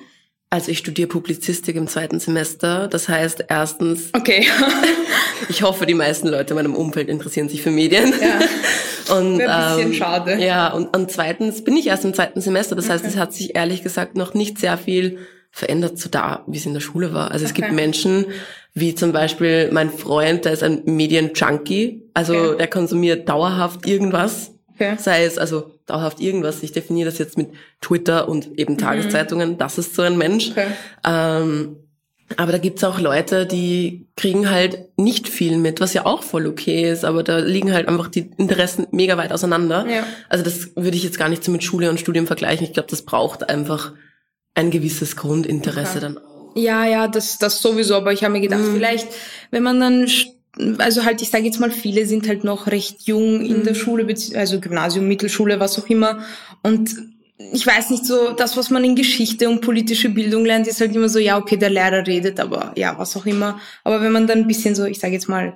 Also 0.52 0.72
ich 0.72 0.80
studiere 0.80 1.08
Publizistik 1.08 1.76
im 1.76 1.88
zweiten 1.88 2.20
Semester. 2.20 2.88
Das 2.88 3.08
heißt, 3.08 3.46
erstens, 3.50 4.10
Okay. 4.16 4.48
ich 5.50 5.62
hoffe, 5.62 5.86
die 5.86 5.94
meisten 5.94 6.28
Leute 6.28 6.54
in 6.54 6.56
meinem 6.56 6.76
Umfeld 6.76 7.08
interessieren 7.08 7.50
sich 7.50 7.62
für 7.62 7.70
Medien. 7.72 8.14
Ja. 8.20 8.40
Und, 9.16 9.38
Wäre 9.40 9.52
ein 9.56 9.76
bisschen 9.76 9.92
ähm, 9.92 9.98
schade. 9.98 10.36
Ja, 10.36 10.68
und, 10.72 10.96
und 10.96 11.10
zweitens 11.12 11.64
bin 11.64 11.76
ich 11.76 11.88
erst 11.88 12.06
im 12.06 12.14
zweiten 12.14 12.42
Semester. 12.42 12.76
Das 12.76 12.92
heißt, 12.92 13.04
es 13.06 13.18
hat 13.18 13.34
sich 13.34 13.56
ehrlich 13.56 13.82
gesagt 13.82 14.16
noch 14.16 14.36
nicht 14.36 14.60
sehr 14.60 14.78
viel 14.78 15.18
verändert 15.50 15.98
zu 15.98 16.10
da, 16.10 16.44
wie 16.46 16.58
es 16.60 16.68
in 16.68 16.76
der 16.76 16.80
Schule 16.82 17.12
war. 17.12 17.32
Also 17.32 17.44
es 17.46 17.50
Okay. 17.52 17.62
gibt 17.64 17.74
Menschen, 17.74 18.26
wie 18.76 18.94
zum 18.94 19.12
Beispiel 19.12 19.70
mein 19.72 19.90
Freund, 19.90 20.46
der 20.46 20.54
ist 20.54 20.62
ein 20.62 20.84
Medien-Junkie. 20.86 22.04
Also 22.14 22.36
Okay. 22.36 22.58
der 22.60 22.68
konsumiert 22.68 23.28
dauerhaft 23.28 23.88
irgendwas. 23.88 24.52
Okay. 24.80 24.96
Sei 24.98 25.26
es 25.26 25.38
also 25.38 25.72
dauerhaft 25.86 26.22
irgendwas. 26.22 26.63
Ich 26.63 26.72
definiere 26.72 27.10
das 27.10 27.20
jetzt 27.20 27.38
mit 27.38 27.50
Twitter 27.82 28.30
und 28.30 28.58
eben 28.58 28.78
Tageszeitungen. 28.78 29.58
Das 29.58 29.78
ist 29.78 29.96
so 29.96 30.04
ein 30.04 30.18
Mensch. 30.18 30.48
Mhm. 30.48 30.52
Okay. 30.52 30.68
Ähm, 31.06 31.76
aber 32.38 32.52
da 32.52 32.60
gibt's 32.60 32.84
auch 32.84 33.00
Leute, 33.00 33.46
die 33.46 34.08
kriegen 34.15 34.50
halt 34.50 34.98
nicht 34.98 35.28
viel 35.28 35.58
mit, 35.58 35.82
was 35.82 35.94
ja 35.94 36.06
auch 36.06 36.22
voll 36.22 36.46
okay 36.46 36.89
ist, 36.92 37.04
aber 37.04 37.24
da 37.24 37.39
liegen 37.39 37.74
halt 37.74 37.88
einfach 37.88 38.08
die 38.08 38.30
Interessen 38.38 38.88
mega 38.92 39.18
weit 39.18 39.32
auseinander. 39.32 39.86
Ja. 39.89 40.04
Also 40.30 40.44
das 40.44 40.76
würde 40.76 40.96
ich 40.96 41.04
jetzt 41.04 41.18
gar 41.18 41.28
nicht 41.30 41.44
so 41.44 41.52
mit 41.52 41.63
Schule 41.63 41.89
und 41.89 42.00
Studium 42.00 42.28
vergleichen. 42.28 42.65
Ich 42.65 42.74
glaube, 42.74 42.89
das 42.89 43.02
braucht 43.02 43.50
einfach 43.50 43.94
ein 44.54 44.70
gewisses 44.72 45.15
Grundinteresse 45.15 45.98
Okay. 45.98 46.02
dann 46.02 46.18
auch. 46.20 46.56
Ja, 46.56 46.86
ja, 46.86 47.08
das, 47.08 47.38
das 47.38 47.62
sowieso, 47.62 47.96
aber 47.96 48.13
ich 48.13 48.24
habe 48.24 48.34
mir 48.34 48.42
gedacht, 48.42 48.63
vielleicht, 48.74 49.08
wenn 49.52 49.63
man 49.63 49.80
dann, 49.80 50.08
also 50.78 51.06
halt, 51.06 51.22
ich 51.22 51.30
sage 51.30 51.46
jetzt 51.46 51.60
mal, 51.60 51.72
viele 51.72 52.06
sind 52.06 52.28
halt 52.28 52.44
noch 52.44 52.68
recht 52.68 53.04
jung 53.04 53.46
in 53.46 53.64
der 53.64 53.76
Schule, 53.76 54.06
also 54.36 54.60
Gymnasium, 54.60 55.08
Mittelschule, 55.08 55.60
was 55.60 55.78
auch 55.80 55.88
immer. 55.88 56.24
Und 56.64 56.96
ich 57.54 57.66
weiß 57.66 57.90
nicht 57.92 58.06
so, 58.06 58.34
das, 58.34 58.58
was 58.58 58.70
man 58.70 58.84
in 58.84 58.96
Geschichte 58.96 59.48
und 59.48 59.62
politische 59.62 60.10
Bildung 60.10 60.46
lernt, 60.46 60.68
ist 60.68 60.82
halt 60.82 60.94
immer 60.96 61.08
so, 61.08 61.20
ja, 61.20 61.38
okay, 61.38 61.56
der 61.56 61.70
Lehrer 61.70 62.06
redet, 62.06 62.40
aber 62.40 62.74
ja, 62.76 62.98
was 62.98 63.16
auch 63.16 63.26
immer. 63.26 63.60
Aber 63.84 64.02
wenn 64.02 64.12
man 64.12 64.28
dann 64.28 64.40
ein 64.40 64.48
bisschen 64.48 64.76
so, 64.76 64.86
ich 64.86 65.00
sage 65.00 65.14
jetzt 65.14 65.30
mal, 65.30 65.54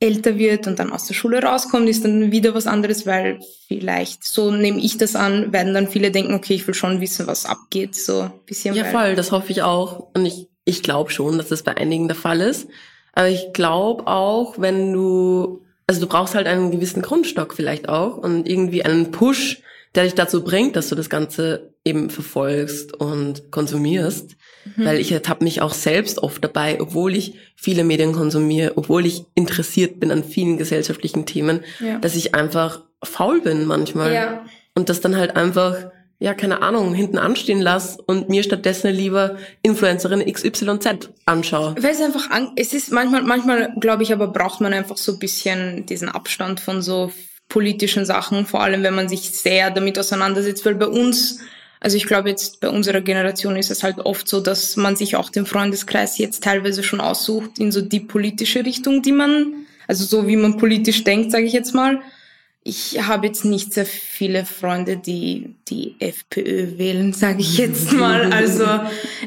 älter 0.00 0.38
wird 0.38 0.66
und 0.66 0.78
dann 0.78 0.92
aus 0.92 1.06
der 1.06 1.14
Schule 1.14 1.40
rauskommt, 1.40 1.88
ist 1.88 2.04
dann 2.04 2.32
wieder 2.32 2.54
was 2.54 2.66
anderes, 2.66 3.06
weil 3.06 3.38
vielleicht, 3.68 4.24
so 4.24 4.50
nehme 4.50 4.80
ich 4.80 4.98
das 4.98 5.14
an, 5.14 5.52
werden 5.52 5.72
dann 5.72 5.88
viele 5.88 6.10
denken, 6.10 6.34
okay, 6.34 6.54
ich 6.54 6.66
will 6.66 6.74
schon 6.74 7.00
wissen, 7.00 7.26
was 7.26 7.46
abgeht, 7.46 7.94
so 7.94 8.22
ein 8.22 8.32
bisschen. 8.44 8.74
Ja, 8.74 8.84
voll, 8.84 9.14
das 9.14 9.30
hoffe 9.30 9.52
ich 9.52 9.62
auch. 9.62 10.08
Und 10.14 10.26
ich, 10.26 10.48
ich 10.64 10.82
glaube 10.82 11.10
schon, 11.10 11.38
dass 11.38 11.48
das 11.48 11.62
bei 11.62 11.76
einigen 11.76 12.08
der 12.08 12.16
Fall 12.16 12.40
ist. 12.40 12.68
Aber 13.14 13.28
ich 13.28 13.52
glaube 13.52 14.06
auch, 14.06 14.58
wenn 14.58 14.92
du, 14.92 15.62
also 15.86 16.00
du 16.00 16.06
brauchst 16.06 16.34
halt 16.34 16.46
einen 16.46 16.70
gewissen 16.70 17.02
Grundstock 17.02 17.54
vielleicht 17.54 17.88
auch 17.88 18.16
und 18.16 18.48
irgendwie 18.48 18.84
einen 18.84 19.10
Push, 19.10 19.62
der 19.94 20.04
dich 20.04 20.14
dazu 20.14 20.42
bringt, 20.42 20.74
dass 20.76 20.88
du 20.88 20.96
das 20.96 21.08
Ganze 21.08 21.72
eben 21.84 22.10
verfolgst 22.10 22.94
und 22.94 23.50
konsumierst. 23.52 24.36
Mhm. 24.76 24.84
Weil 24.86 24.98
ich 24.98 25.12
ertappe 25.12 25.44
mich 25.44 25.60
auch 25.62 25.74
selbst 25.74 26.18
oft 26.22 26.42
dabei, 26.42 26.80
obwohl 26.80 27.14
ich 27.14 27.34
viele 27.54 27.84
Medien 27.84 28.12
konsumiere, 28.12 28.72
obwohl 28.76 29.06
ich 29.06 29.24
interessiert 29.34 30.00
bin 30.00 30.10
an 30.10 30.24
vielen 30.24 30.56
gesellschaftlichen 30.56 31.26
Themen, 31.26 31.60
Ja. 31.80 31.98
dass 31.98 32.16
ich 32.16 32.34
einfach 32.34 32.82
faul 33.02 33.40
bin 33.42 33.66
manchmal. 33.66 34.12
Ja. 34.14 34.44
Und 34.74 34.88
das 34.88 35.00
dann 35.00 35.16
halt 35.16 35.36
einfach, 35.36 35.92
ja, 36.18 36.32
keine 36.34 36.62
Ahnung, 36.62 36.94
hinten 36.94 37.18
anstehen 37.18 37.60
lass 37.60 37.98
und 37.98 38.28
mir 38.28 38.42
stattdessen 38.42 38.92
lieber 38.92 39.36
Influencerin 39.62 40.24
XYZ 40.24 41.10
anschaue. 41.26 41.74
Weil 41.78 41.90
es 41.90 42.00
einfach, 42.00 42.30
an, 42.30 42.52
es 42.56 42.72
ist 42.72 42.92
manchmal, 42.92 43.22
manchmal 43.22 43.74
glaube 43.80 44.04
ich, 44.04 44.12
aber 44.12 44.28
braucht 44.28 44.60
man 44.60 44.72
einfach 44.72 44.96
so 44.96 45.12
ein 45.12 45.18
bisschen 45.18 45.86
diesen 45.86 46.08
Abstand 46.08 46.60
von 46.60 46.82
so 46.82 47.12
politischen 47.48 48.04
Sachen, 48.06 48.46
vor 48.46 48.62
allem 48.62 48.82
wenn 48.82 48.94
man 48.94 49.08
sich 49.08 49.30
sehr 49.30 49.70
damit 49.70 49.98
auseinandersetzt, 49.98 50.64
weil 50.64 50.76
bei 50.76 50.86
uns, 50.86 51.40
also 51.80 51.96
ich 51.96 52.06
glaube 52.06 52.30
jetzt 52.30 52.60
bei 52.60 52.68
unserer 52.70 53.00
Generation 53.00 53.56
ist 53.56 53.70
es 53.70 53.82
halt 53.82 53.98
oft 53.98 54.26
so, 54.26 54.40
dass 54.40 54.76
man 54.76 54.96
sich 54.96 55.16
auch 55.16 55.30
den 55.30 55.46
Freundeskreis 55.46 56.16
jetzt 56.18 56.42
teilweise 56.42 56.82
schon 56.82 57.00
aussucht 57.00 57.58
in 57.58 57.70
so 57.70 57.82
die 57.82 58.00
politische 58.00 58.64
Richtung, 58.64 59.02
die 59.02 59.12
man, 59.12 59.66
also 59.86 60.04
so 60.04 60.26
wie 60.26 60.36
man 60.36 60.56
politisch 60.56 61.04
denkt, 61.04 61.32
sage 61.32 61.44
ich 61.44 61.52
jetzt 61.52 61.74
mal. 61.74 62.00
Ich 62.66 62.98
habe 63.06 63.26
jetzt 63.26 63.44
nicht 63.44 63.74
sehr 63.74 63.84
viele 63.84 64.46
Freunde, 64.46 64.96
die 64.96 65.54
die 65.68 65.96
FPÖ 65.98 66.78
wählen, 66.78 67.12
sage 67.12 67.40
ich 67.42 67.58
jetzt 67.58 67.92
mal. 67.92 68.32
Also 68.32 68.64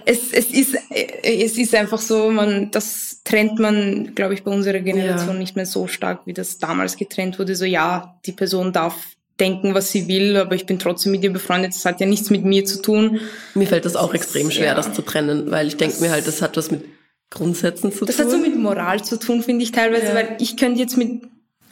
es, 0.05 0.31
es 0.33 0.47
ist 0.47 0.75
es 1.21 1.55
ist 1.57 1.75
einfach 1.75 2.01
so, 2.01 2.31
man 2.31 2.71
das 2.71 3.21
trennt 3.23 3.59
man, 3.59 4.15
glaube 4.15 4.33
ich, 4.33 4.43
bei 4.43 4.49
unserer 4.51 4.79
Generation 4.79 5.33
Ja. 5.35 5.39
nicht 5.39 5.55
mehr 5.55 5.67
so 5.67 5.85
stark, 5.85 6.21
wie 6.25 6.33
das 6.33 6.57
damals 6.57 6.97
getrennt 6.97 7.37
wurde. 7.37 7.55
So 7.55 7.65
ja, 7.65 8.19
die 8.25 8.31
Person 8.31 8.73
darf 8.73 8.95
denken, 9.39 9.75
was 9.75 9.91
sie 9.91 10.07
will, 10.07 10.35
aber 10.37 10.55
ich 10.55 10.65
bin 10.65 10.79
trotzdem 10.79 11.11
mit 11.11 11.23
ihr 11.23 11.31
befreundet. 11.31 11.75
Das 11.75 11.85
hat 11.85 11.99
ja 11.99 12.07
nichts 12.07 12.31
mit 12.31 12.43
mir 12.43 12.65
zu 12.65 12.81
tun. 12.81 13.19
Mir 13.53 13.67
fällt 13.67 13.85
das 13.85 13.95
auch 13.95 14.15
extrem 14.15 14.49
schwer, 14.49 14.67
Ja. 14.69 14.73
das 14.73 14.93
zu 14.93 15.03
trennen, 15.03 15.51
weil 15.51 15.67
ich 15.67 15.77
denke 15.77 16.01
mir 16.01 16.09
halt, 16.09 16.25
das 16.25 16.41
hat 16.41 16.57
was 16.57 16.71
mit 16.71 16.85
Grundsätzen 17.29 17.91
zu 17.91 18.05
Das 18.05 18.15
tun. 18.15 18.25
hat 18.25 18.31
so 18.31 18.37
mit 18.39 18.57
Moral 18.57 19.03
zu 19.03 19.19
tun, 19.19 19.43
finde 19.43 19.63
ich 19.63 19.71
teilweise, 19.71 20.07
Ja. 20.07 20.15
weil 20.15 20.37
ich 20.39 20.57
könnte 20.57 20.79
jetzt 20.79 20.97
mit, 20.97 21.21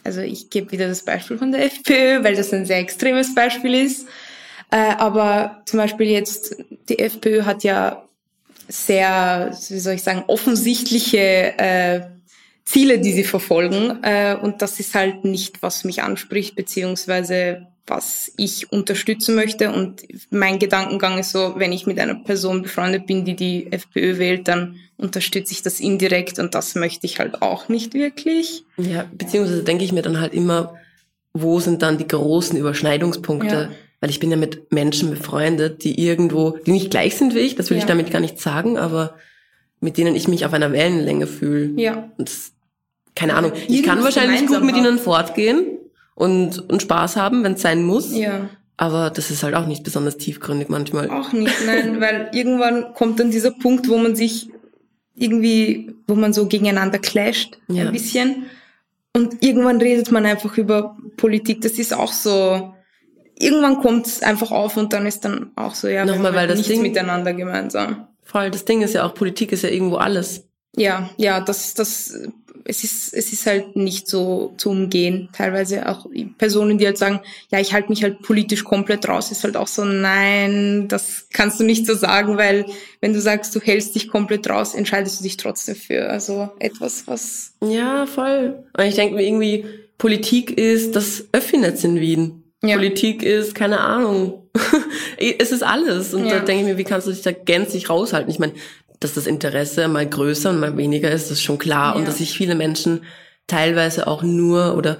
also 0.06 0.20
ich 0.20 0.50
gebe 0.50 0.70
wieder 0.70 0.88
das 0.88 1.04
Beispiel 1.04 1.36
von 1.36 1.50
der 1.50 1.64
FPÖ, 1.64 2.22
weil 2.22 2.36
das 2.36 2.52
ein 2.54 2.64
sehr 2.64 2.78
extremes 2.78 3.34
Beispiel 3.34 3.74
ist. 3.74 4.06
Äh, 4.70 4.94
aber 4.96 5.62
zum 5.66 5.78
Beispiel 5.78 6.06
jetzt, 6.06 6.56
die 6.88 7.00
FPÖ 7.00 7.42
hat 7.42 7.64
ja 7.64 8.08
sehr, 8.68 9.50
wie 9.68 9.78
soll 9.78 9.94
ich 9.94 10.02
sagen, 10.02 10.24
offensichtliche 10.28 11.58
äh, 11.58 12.00
Ziele, 12.64 13.00
die 13.00 13.12
sie 13.12 13.24
verfolgen. 13.24 14.02
Äh, 14.02 14.36
und 14.40 14.62
das 14.62 14.78
ist 14.78 14.94
halt 14.94 15.24
nicht, 15.24 15.62
was 15.62 15.84
mich 15.84 16.02
anspricht, 16.02 16.54
beziehungsweise 16.54 17.66
was 17.86 18.32
ich 18.36 18.72
unterstützen 18.72 19.34
möchte. 19.34 19.70
Und 19.72 20.02
mein 20.30 20.58
Gedankengang 20.58 21.18
ist 21.18 21.32
so, 21.32 21.54
wenn 21.56 21.72
ich 21.72 21.86
mit 21.86 21.98
einer 21.98 22.16
Person 22.16 22.62
befreundet 22.62 23.06
bin, 23.06 23.24
die 23.24 23.36
die 23.36 23.72
FPÖ 23.72 24.18
wählt, 24.18 24.48
dann 24.48 24.76
unterstütze 24.96 25.52
ich 25.52 25.62
das 25.62 25.78
indirekt 25.78 26.38
und 26.38 26.54
das 26.54 26.74
möchte 26.74 27.06
ich 27.06 27.18
halt 27.18 27.42
auch 27.42 27.68
nicht 27.68 27.94
wirklich. 27.94 28.64
Ja, 28.76 29.06
beziehungsweise 29.12 29.62
denke 29.62 29.84
ich 29.84 29.92
mir 29.92 30.02
dann 30.02 30.20
halt 30.20 30.34
immer, 30.34 30.74
wo 31.32 31.60
sind 31.60 31.82
dann 31.82 31.98
die 31.98 32.08
großen 32.08 32.58
Überschneidungspunkte? 32.58 33.54
Ja. 33.54 33.70
Weil 34.00 34.10
ich 34.10 34.20
bin 34.20 34.30
ja 34.30 34.36
mit 34.36 34.72
Menschen 34.72 35.10
befreundet, 35.10 35.84
die 35.84 36.00
irgendwo, 36.00 36.58
die 36.66 36.72
nicht 36.72 36.90
gleich 36.90 37.16
sind 37.16 37.34
wie 37.34 37.40
ich, 37.40 37.56
das 37.56 37.70
will 37.70 37.76
ja. 37.76 37.82
ich 37.82 37.88
damit 37.88 38.10
gar 38.10 38.20
nicht 38.20 38.40
sagen, 38.40 38.78
aber 38.78 39.14
mit 39.80 39.98
denen 39.98 40.16
ich 40.16 40.28
mich 40.28 40.44
auf 40.44 40.52
einer 40.52 40.72
Wellenlänge 40.72 41.26
fühle. 41.26 41.80
Ja. 41.80 42.10
Und 42.16 42.28
das, 42.28 42.52
keine 43.14 43.34
Ahnung. 43.34 43.52
Ich 43.68 43.82
kann 43.82 44.02
wahrscheinlich 44.02 44.46
gut 44.46 44.64
mit 44.64 44.76
ihnen 44.76 44.98
fortgehen 44.98 45.75
und, 46.16 46.68
und 46.68 46.82
Spaß 46.82 47.14
haben, 47.16 47.44
wenn 47.44 47.52
es 47.52 47.62
sein 47.62 47.84
muss. 47.84 48.16
Ja. 48.16 48.48
Aber 48.76 49.10
das 49.10 49.30
ist 49.30 49.42
halt 49.42 49.54
auch 49.54 49.66
nicht 49.66 49.84
besonders 49.84 50.16
tiefgründig 50.16 50.68
manchmal. 50.68 51.08
Auch 51.10 51.32
nicht, 51.32 51.54
nein, 51.64 52.00
weil 52.00 52.30
irgendwann 52.32 52.92
kommt 52.94 53.20
dann 53.20 53.30
dieser 53.30 53.52
Punkt, 53.52 53.88
wo 53.88 53.96
man 53.96 54.16
sich 54.16 54.50
irgendwie, 55.14 55.94
wo 56.06 56.14
man 56.14 56.32
so 56.32 56.46
gegeneinander 56.46 56.98
clasht, 56.98 57.58
ja. 57.68 57.84
ein 57.84 57.92
bisschen. 57.92 58.46
Und 59.14 59.42
irgendwann 59.42 59.80
redet 59.80 60.10
man 60.10 60.26
einfach 60.26 60.58
über 60.58 60.96
Politik. 61.16 61.62
Das 61.62 61.72
ist 61.72 61.94
auch 61.94 62.12
so, 62.12 62.74
irgendwann 63.38 63.80
kommt 63.80 64.06
es 64.06 64.22
einfach 64.22 64.50
auf 64.50 64.76
und 64.76 64.92
dann 64.92 65.06
ist 65.06 65.24
dann 65.24 65.52
auch 65.56 65.74
so, 65.74 65.88
ja, 65.88 66.04
Nochmal, 66.04 66.34
weil 66.34 66.48
das 66.48 66.58
nichts 66.58 66.72
Ding, 66.72 66.82
miteinander 66.82 67.32
gemeinsam. 67.32 68.08
Voll, 68.22 68.50
das 68.50 68.64
Ding 68.64 68.82
ist 68.82 68.94
ja 68.94 69.06
auch, 69.06 69.14
Politik 69.14 69.52
ist 69.52 69.62
ja 69.62 69.70
irgendwo 69.70 69.96
alles. 69.96 70.48
Ja, 70.76 71.08
ja, 71.16 71.40
das, 71.40 71.72
das, 71.72 72.14
es 72.68 72.84
ist, 72.84 73.14
es 73.14 73.32
ist 73.32 73.46
halt 73.46 73.76
nicht 73.76 74.08
so 74.08 74.54
zu 74.56 74.70
umgehen. 74.70 75.28
Teilweise 75.32 75.88
auch 75.88 76.06
Personen, 76.38 76.78
die 76.78 76.86
halt 76.86 76.98
sagen, 76.98 77.20
ja, 77.50 77.60
ich 77.60 77.72
halte 77.72 77.88
mich 77.88 78.02
halt 78.02 78.22
politisch 78.22 78.64
komplett 78.64 79.08
raus, 79.08 79.30
ist 79.30 79.44
halt 79.44 79.56
auch 79.56 79.68
so, 79.68 79.84
nein, 79.84 80.88
das 80.88 81.28
kannst 81.32 81.60
du 81.60 81.64
nicht 81.64 81.86
so 81.86 81.94
sagen, 81.94 82.36
weil 82.36 82.66
wenn 83.00 83.12
du 83.12 83.20
sagst, 83.20 83.54
du 83.54 83.60
hältst 83.60 83.94
dich 83.94 84.08
komplett 84.08 84.48
raus, 84.48 84.74
entscheidest 84.74 85.20
du 85.20 85.24
dich 85.24 85.36
trotzdem 85.36 85.76
für, 85.76 86.08
also 86.08 86.50
etwas, 86.58 87.06
was. 87.06 87.54
Ja, 87.62 88.06
voll. 88.06 88.64
Und 88.76 88.84
ich 88.84 88.94
denke 88.94 89.14
mir 89.14 89.26
irgendwie, 89.26 89.64
Politik 89.98 90.56
ist 90.58 90.96
das 90.96 91.26
Öffinetz 91.32 91.84
in 91.84 92.00
Wien. 92.00 92.42
Ja. 92.62 92.76
Politik 92.76 93.22
ist, 93.22 93.54
keine 93.54 93.80
Ahnung. 93.80 94.48
es 95.38 95.52
ist 95.52 95.62
alles. 95.62 96.14
Und 96.14 96.26
ja. 96.26 96.38
da 96.38 96.44
denke 96.44 96.62
ich 96.62 96.68
mir, 96.68 96.78
wie 96.78 96.84
kannst 96.84 97.06
du 97.06 97.12
dich 97.12 97.22
da 97.22 97.32
gänzlich 97.32 97.90
raushalten? 97.90 98.30
Ich 98.30 98.38
meine, 98.38 98.54
dass 99.00 99.14
das 99.14 99.26
Interesse 99.26 99.88
mal 99.88 100.08
größer 100.08 100.50
und 100.50 100.60
mal 100.60 100.76
weniger 100.76 101.10
ist, 101.10 101.30
ist 101.30 101.42
schon 101.42 101.58
klar. 101.58 101.94
Ja. 101.94 101.98
Und 101.98 102.08
dass 102.08 102.18
sich 102.18 102.36
viele 102.36 102.54
Menschen 102.54 103.02
teilweise 103.46 104.06
auch 104.06 104.22
nur 104.22 104.76
oder 104.76 104.98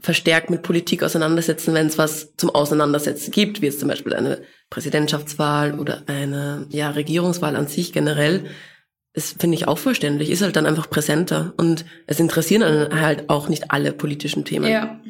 verstärkt 0.00 0.50
mit 0.50 0.62
Politik 0.62 1.02
auseinandersetzen, 1.02 1.74
wenn 1.74 1.86
es 1.86 1.98
was 1.98 2.34
zum 2.36 2.50
Auseinandersetzen 2.50 3.30
gibt, 3.30 3.60
wie 3.60 3.66
jetzt 3.66 3.80
zum 3.80 3.88
Beispiel 3.88 4.14
eine 4.14 4.40
Präsidentschaftswahl 4.70 5.78
oder 5.78 6.04
eine 6.06 6.66
ja, 6.70 6.90
Regierungswahl 6.90 7.56
an 7.56 7.66
sich 7.66 7.92
generell. 7.92 8.44
Das 9.12 9.34
finde 9.38 9.56
ich 9.56 9.68
auch 9.68 9.78
verständlich, 9.78 10.30
ist 10.30 10.42
halt 10.42 10.56
dann 10.56 10.66
einfach 10.66 10.88
präsenter 10.88 11.52
und 11.56 11.84
es 12.06 12.20
interessieren 12.20 13.00
halt 13.00 13.28
auch 13.28 13.48
nicht 13.48 13.70
alle 13.72 13.92
politischen 13.92 14.44
Themen. 14.44 14.70
Ja. 14.70 15.00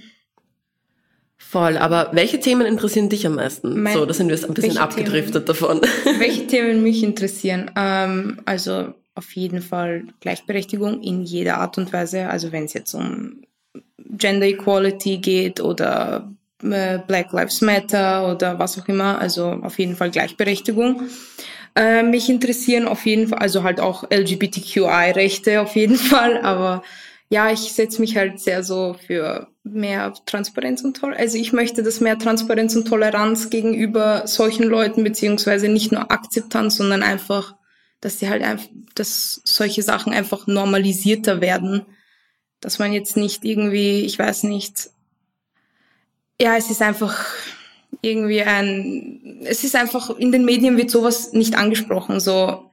Voll, 1.50 1.78
aber 1.78 2.10
welche 2.12 2.38
Themen 2.38 2.64
interessieren 2.64 3.08
dich 3.08 3.26
am 3.26 3.34
meisten? 3.34 3.82
Mein, 3.82 3.94
so, 3.94 4.06
da 4.06 4.14
sind 4.14 4.28
wir 4.28 4.36
jetzt 4.36 4.44
ein 4.44 4.54
bisschen 4.54 4.78
abgedriftet 4.78 5.32
Themen, 5.32 5.46
davon. 5.46 5.80
Welche 6.20 6.46
Themen 6.46 6.84
mich 6.84 7.02
interessieren? 7.02 7.72
Ähm, 7.76 8.40
also 8.44 8.94
auf 9.16 9.32
jeden 9.32 9.60
Fall 9.60 10.04
Gleichberechtigung 10.20 11.02
in 11.02 11.24
jeder 11.24 11.58
Art 11.58 11.76
und 11.76 11.92
Weise. 11.92 12.28
Also 12.28 12.52
wenn 12.52 12.66
es 12.66 12.74
jetzt 12.74 12.94
um 12.94 13.42
Gender 13.98 14.46
Equality 14.46 15.18
geht 15.18 15.60
oder 15.60 16.30
äh, 16.62 17.00
Black 17.04 17.32
Lives 17.32 17.62
Matter 17.62 18.32
oder 18.32 18.60
was 18.60 18.78
auch 18.78 18.86
immer. 18.86 19.20
Also 19.20 19.46
auf 19.46 19.76
jeden 19.80 19.96
Fall 19.96 20.12
Gleichberechtigung. 20.12 21.08
Äh, 21.74 22.04
mich 22.04 22.30
interessieren 22.30 22.86
auf 22.86 23.04
jeden 23.06 23.26
Fall, 23.26 23.40
also 23.40 23.64
halt 23.64 23.80
auch 23.80 24.04
LGBTQI-Rechte 24.08 25.60
auf 25.60 25.74
jeden 25.74 25.96
Fall, 26.10 26.40
aber 26.42 26.84
ja, 27.30 27.50
ich 27.52 27.72
setze 27.72 28.00
mich 28.00 28.16
halt 28.16 28.40
sehr 28.40 28.64
so 28.64 28.96
für 29.06 29.46
mehr 29.62 30.12
Transparenz 30.26 30.82
und 30.82 30.96
Toleranz. 30.96 31.20
Also 31.20 31.38
ich 31.38 31.52
möchte, 31.52 31.84
dass 31.84 32.00
mehr 32.00 32.18
Transparenz 32.18 32.74
und 32.74 32.88
Toleranz 32.88 33.50
gegenüber 33.50 34.26
solchen 34.26 34.64
Leuten, 34.64 35.04
beziehungsweise 35.04 35.68
nicht 35.68 35.92
nur 35.92 36.10
Akzeptanz, 36.10 36.76
sondern 36.76 37.04
einfach, 37.04 37.54
dass 38.00 38.18
sie 38.18 38.28
halt 38.28 38.42
einfach, 38.42 38.66
dass 38.96 39.40
solche 39.44 39.82
Sachen 39.82 40.12
einfach 40.12 40.48
normalisierter 40.48 41.40
werden. 41.40 41.86
Dass 42.60 42.80
man 42.80 42.92
jetzt 42.92 43.16
nicht 43.16 43.44
irgendwie, 43.44 44.00
ich 44.00 44.18
weiß 44.18 44.42
nicht, 44.42 44.90
ja, 46.40 46.56
es 46.56 46.68
ist 46.68 46.82
einfach 46.82 47.26
irgendwie 48.02 48.42
ein, 48.42 49.42
es 49.44 49.62
ist 49.62 49.76
einfach, 49.76 50.10
in 50.18 50.32
den 50.32 50.44
Medien 50.44 50.76
wird 50.76 50.90
sowas 50.90 51.32
nicht 51.32 51.56
angesprochen, 51.56 52.18
so, 52.18 52.69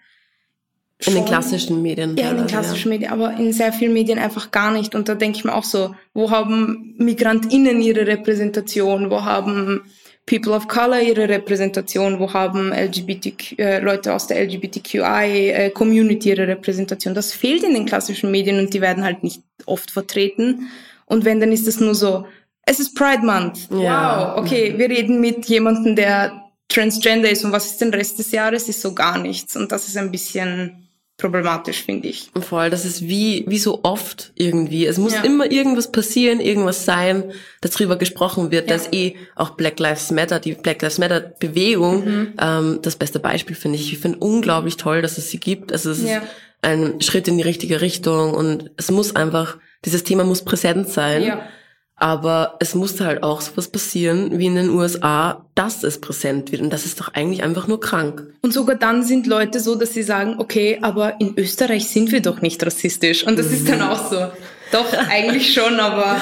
in 1.05 1.13
den 1.13 1.25
klassischen 1.25 1.81
Medien. 1.81 2.17
Ja, 2.17 2.31
in 2.31 2.37
den 2.37 2.47
klassischen 2.47 2.91
ja. 2.91 2.97
Medien, 2.97 3.11
aber 3.11 3.37
in 3.37 3.53
sehr 3.53 3.71
vielen 3.71 3.93
Medien 3.93 4.17
einfach 4.17 4.49
gar 4.49 4.71
nicht. 4.71 4.95
Und 4.95 5.07
da 5.07 5.15
denke 5.15 5.37
ich 5.37 5.45
mir 5.45 5.53
auch 5.53 5.63
so, 5.63 5.95
wo 6.13 6.31
haben 6.31 6.95
MigrantInnen 6.97 7.81
ihre 7.81 8.07
Repräsentation? 8.07 9.11
Wo 9.11 9.23
haben 9.23 9.83
People 10.25 10.53
of 10.53 10.67
Color 10.67 11.01
ihre 11.01 11.29
Repräsentation? 11.29 12.19
Wo 12.19 12.33
haben 12.33 12.73
LGBT, 12.73 13.59
äh, 13.59 13.79
Leute 13.79 14.13
aus 14.13 14.25
der 14.25 14.41
LGBTQI-Community 14.41 16.29
äh, 16.29 16.33
ihre 16.33 16.47
Repräsentation? 16.47 17.13
Das 17.13 17.31
fehlt 17.31 17.63
in 17.63 17.75
den 17.75 17.85
klassischen 17.85 18.31
Medien 18.31 18.59
und 18.59 18.73
die 18.73 18.81
werden 18.81 19.03
halt 19.03 19.23
nicht 19.23 19.43
oft 19.67 19.91
vertreten. 19.91 20.69
Und 21.05 21.25
wenn, 21.25 21.39
dann 21.39 21.51
ist 21.51 21.67
es 21.67 21.79
nur 21.79 21.93
so, 21.93 22.25
es 22.65 22.79
ist 22.79 22.95
Pride 22.95 23.23
Month. 23.23 23.69
Ja. 23.71 24.35
Wow, 24.35 24.43
okay, 24.43 24.73
wir 24.77 24.89
reden 24.89 25.21
mit 25.21 25.45
jemandem, 25.45 25.95
der 25.95 26.43
transgender 26.67 27.29
ist 27.29 27.45
und 27.45 27.51
was 27.51 27.67
ist 27.67 27.81
den 27.81 27.93
Rest 27.93 28.19
des 28.19 28.31
Jahres, 28.31 28.67
ist 28.67 28.81
so 28.81 28.93
gar 28.93 29.19
nichts. 29.19 29.55
Und 29.55 29.71
das 29.71 29.87
ist 29.87 29.95
ein 29.95 30.11
bisschen 30.11 30.86
problematisch, 31.17 31.83
finde 31.83 32.07
ich. 32.07 32.29
Voll, 32.39 32.69
das 32.69 32.85
ist 32.85 33.01
wie, 33.01 33.43
wie 33.47 33.57
so 33.57 33.79
oft 33.83 34.31
irgendwie. 34.35 34.85
Es 34.85 34.99
muss 34.99 35.13
ja. 35.13 35.23
immer 35.23 35.51
irgendwas 35.51 35.91
passieren, 35.91 36.39
irgendwas 36.39 36.85
sein, 36.85 37.31
dass 37.59 37.71
darüber 37.71 37.95
gesprochen 37.95 38.51
wird. 38.51 38.69
Ja. 38.69 38.77
dass 38.77 38.93
eh 38.93 39.15
auch 39.35 39.51
Black 39.51 39.79
Lives 39.79 40.11
Matter, 40.11 40.39
die 40.39 40.53
Black 40.53 40.81
Lives 40.81 40.99
Matter 40.99 41.19
Bewegung, 41.19 42.05
mhm. 42.05 42.33
ähm, 42.39 42.79
das 42.83 42.95
beste 42.95 43.19
Beispiel 43.19 43.55
finde 43.55 43.77
ich. 43.77 43.91
Ich 43.91 43.99
finde 43.99 44.19
unglaublich 44.19 44.77
toll, 44.77 45.01
dass 45.01 45.17
es 45.17 45.31
sie 45.31 45.39
gibt. 45.39 45.71
Also 45.71 45.89
es 45.89 45.99
ist 45.99 46.09
ja. 46.09 46.21
ein 46.61 47.01
Schritt 47.01 47.27
in 47.27 47.37
die 47.37 47.43
richtige 47.43 47.81
Richtung 47.81 48.33
und 48.35 48.69
es 48.77 48.91
muss 48.91 49.15
einfach, 49.15 49.57
dieses 49.85 50.03
Thema 50.03 50.23
muss 50.23 50.45
präsent 50.45 50.89
sein. 50.89 51.23
Ja. 51.23 51.47
Aber 51.99 52.57
es 52.59 52.75
muss 52.75 52.99
halt 53.01 53.23
auch 53.23 53.41
sowas 53.41 53.69
passieren 53.69 54.37
wie 54.37 54.45
in 54.45 54.55
den 54.55 54.69
USA, 54.69 55.43
dass 55.55 55.83
es 55.83 55.99
präsent 55.99 56.51
wird. 56.51 56.61
Und 56.61 56.69
das 56.71 56.85
ist 56.85 56.99
doch 56.99 57.13
eigentlich 57.15 57.41
einfach 57.41 57.67
nur 57.67 57.79
krank. 57.79 58.23
Und 58.43 58.53
sogar 58.53 58.75
dann 58.75 59.03
sind 59.03 59.25
Leute 59.25 59.59
so, 59.59 59.73
dass 59.73 59.95
sie 59.95 60.03
sagen, 60.03 60.35
okay, 60.37 60.77
aber 60.81 61.19
in 61.19 61.33
Österreich 61.35 61.89
sind 61.89 62.11
wir 62.11 62.21
doch 62.21 62.41
nicht 62.41 62.63
rassistisch. 62.63 63.25
Und 63.25 63.39
das 63.39 63.47
mhm. 63.47 63.53
ist 63.53 63.69
dann 63.69 63.81
auch 63.81 64.11
so. 64.11 64.27
Doch, 64.71 64.93
eigentlich 65.09 65.53
schon, 65.53 65.79
aber. 65.79 66.19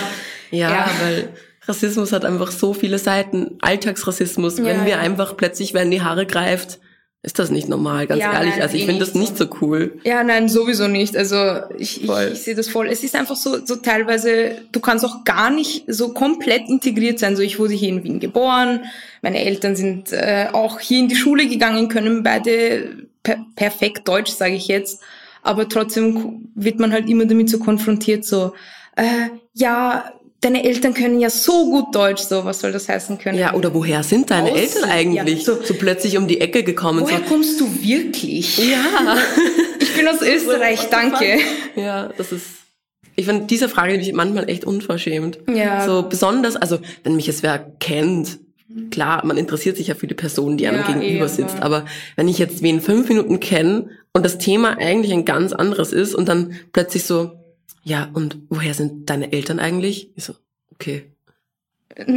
Ja, 0.52 0.70
ja, 0.70 0.90
weil 1.02 1.30
Rassismus 1.68 2.12
hat 2.12 2.24
einfach 2.26 2.52
so 2.52 2.74
viele 2.74 3.00
Seiten. 3.00 3.58
Alltagsrassismus, 3.60 4.60
ja, 4.60 4.66
wenn 4.66 4.86
wir 4.86 4.94
ja. 4.94 5.00
einfach 5.00 5.36
plötzlich, 5.36 5.74
wenn 5.74 5.90
die 5.90 6.04
Haare 6.04 6.26
greift, 6.26 6.80
ist 7.26 7.40
das 7.40 7.50
nicht 7.50 7.68
normal, 7.68 8.06
ganz 8.06 8.22
ja, 8.22 8.34
ehrlich. 8.34 8.52
Nein, 8.52 8.62
also 8.62 8.78
ich 8.78 8.86
finde 8.86 9.00
das 9.00 9.16
nicht 9.16 9.36
so 9.36 9.48
cool. 9.60 10.00
Ja, 10.04 10.24
nein, 10.24 10.48
sowieso 10.48 10.88
nicht. 10.88 11.18
Also 11.18 11.36
ich, 11.76 12.04
ich, 12.04 12.10
ich 12.10 12.42
sehe 12.44 12.54
das 12.54 12.70
voll. 12.70 12.88
Es 12.88 13.04
ist 13.04 13.16
einfach 13.16 13.36
so, 13.36 13.66
so 13.66 13.78
teilweise, 13.78 14.62
du 14.72 14.80
kannst 14.80 15.04
auch 15.04 15.24
gar 15.24 15.50
nicht 15.50 15.86
so 15.88 16.10
komplett 16.10 16.70
integriert 16.70 17.18
sein. 17.18 17.36
So 17.36 17.42
ich 17.42 17.58
wurde 17.58 17.74
hier 17.74 17.90
in 17.90 18.04
Wien 18.04 18.20
geboren, 18.20 18.82
meine 19.24 19.44
Eltern 19.44 19.76
sind 19.76 20.12
äh, 20.14 20.50
auch 20.54 20.80
hier 20.80 21.00
in 21.00 21.08
die 21.08 21.16
Schule 21.16 21.48
gegangen, 21.48 21.90
können 21.90 22.22
beide 22.22 23.08
per 23.24 23.44
perfekt 23.56 24.08
Deutsch, 24.08 24.32
sage 24.32 24.54
ich 24.54 24.68
jetzt. 24.68 25.02
Aber 25.42 25.68
trotzdem 25.68 26.50
wird 26.54 26.80
man 26.80 26.92
halt 26.94 27.10
immer 27.10 27.26
damit 27.26 27.50
so 27.50 27.58
konfrontiert, 27.58 28.24
so, 28.24 28.54
äh, 28.96 29.30
ja, 29.56 30.12
deine 30.46 30.64
Eltern 30.64 30.94
können 30.94 31.20
ja 31.20 31.30
so 31.30 31.72
gut 31.72 31.96
Deutsch, 31.96 32.22
so 32.22 32.46
was 32.46 32.60
soll 32.60 32.72
das 32.72 32.88
heißen 32.88 33.18
können? 33.18 33.38
Ja, 33.38 33.56
oder 33.56 33.74
woher 33.74 34.04
sind 34.04 34.30
deine 34.30 34.52
Aus, 34.52 34.60
Eltern 34.60 34.90
eigentlich? 34.90 35.40
Ja, 35.40 35.56
so, 35.56 35.64
so, 35.64 35.74
plötzlich 35.74 36.18
um 36.18 36.28
die 36.28 36.40
Ecke 36.40 36.64
gekommen. 36.64 37.02
Woher 37.02 37.20
so. 37.20 37.24
kommst 37.26 37.60
du 37.60 37.68
wirklich? 37.82 38.58
Ja. 38.60 39.18
ich 39.80 39.96
bin 39.96 40.08
aus 40.08 40.22
Österreich, 40.22 40.88
danke. 40.90 41.40
Ja, 41.76 42.10
das 42.16 42.32
ist. 42.32 42.46
Ich 43.16 43.26
finde 43.26 43.46
diese 43.46 43.70
Frage 43.70 43.94
nämlich 43.94 44.14
manchmal 44.14 44.50
echt 44.50 44.66
unverschämt. 44.66 45.40
Ja. 45.52 45.86
So 45.86 46.04
besonders, 46.04 46.56
also 46.56 46.80
wenn 47.04 47.16
mich 47.16 47.28
es 47.28 47.44
wer 47.44 47.60
kennt, 47.80 48.40
klar, 48.92 49.26
man 49.26 49.38
interessiert 49.38 49.78
sich 49.78 49.88
ja 49.88 49.96
für 49.96 50.08
die 50.08 50.14
Person, 50.14 50.58
die 50.58 50.68
einem 50.68 50.82
ja, 50.82 50.92
gegenüber 50.92 51.28
sitzt. 51.28 51.62
Aber 51.62 51.86
wenn 52.18 52.28
ich 52.28 52.38
jetzt 52.38 52.62
wen 52.62 52.82
fünf 52.82 53.10
Minuten 53.10 53.40
kenne 53.40 53.90
und 54.14 54.26
das 54.26 54.38
Thema 54.38 54.78
eigentlich 54.78 55.14
ein 55.14 55.26
ganz 55.26 55.54
anderes 55.54 55.94
ist 55.94 56.14
und 56.14 56.28
dann 56.28 56.56
plötzlich 56.74 57.06
so, 57.06 57.32
ja, 57.86 58.10
und 58.14 58.40
woher 58.50 58.74
sind 58.74 59.10
deine 59.10 59.32
Eltern 59.32 59.60
eigentlich? 59.60 60.10
Ich 60.16 60.24
so, 60.26 60.34
okay. 60.74 61.06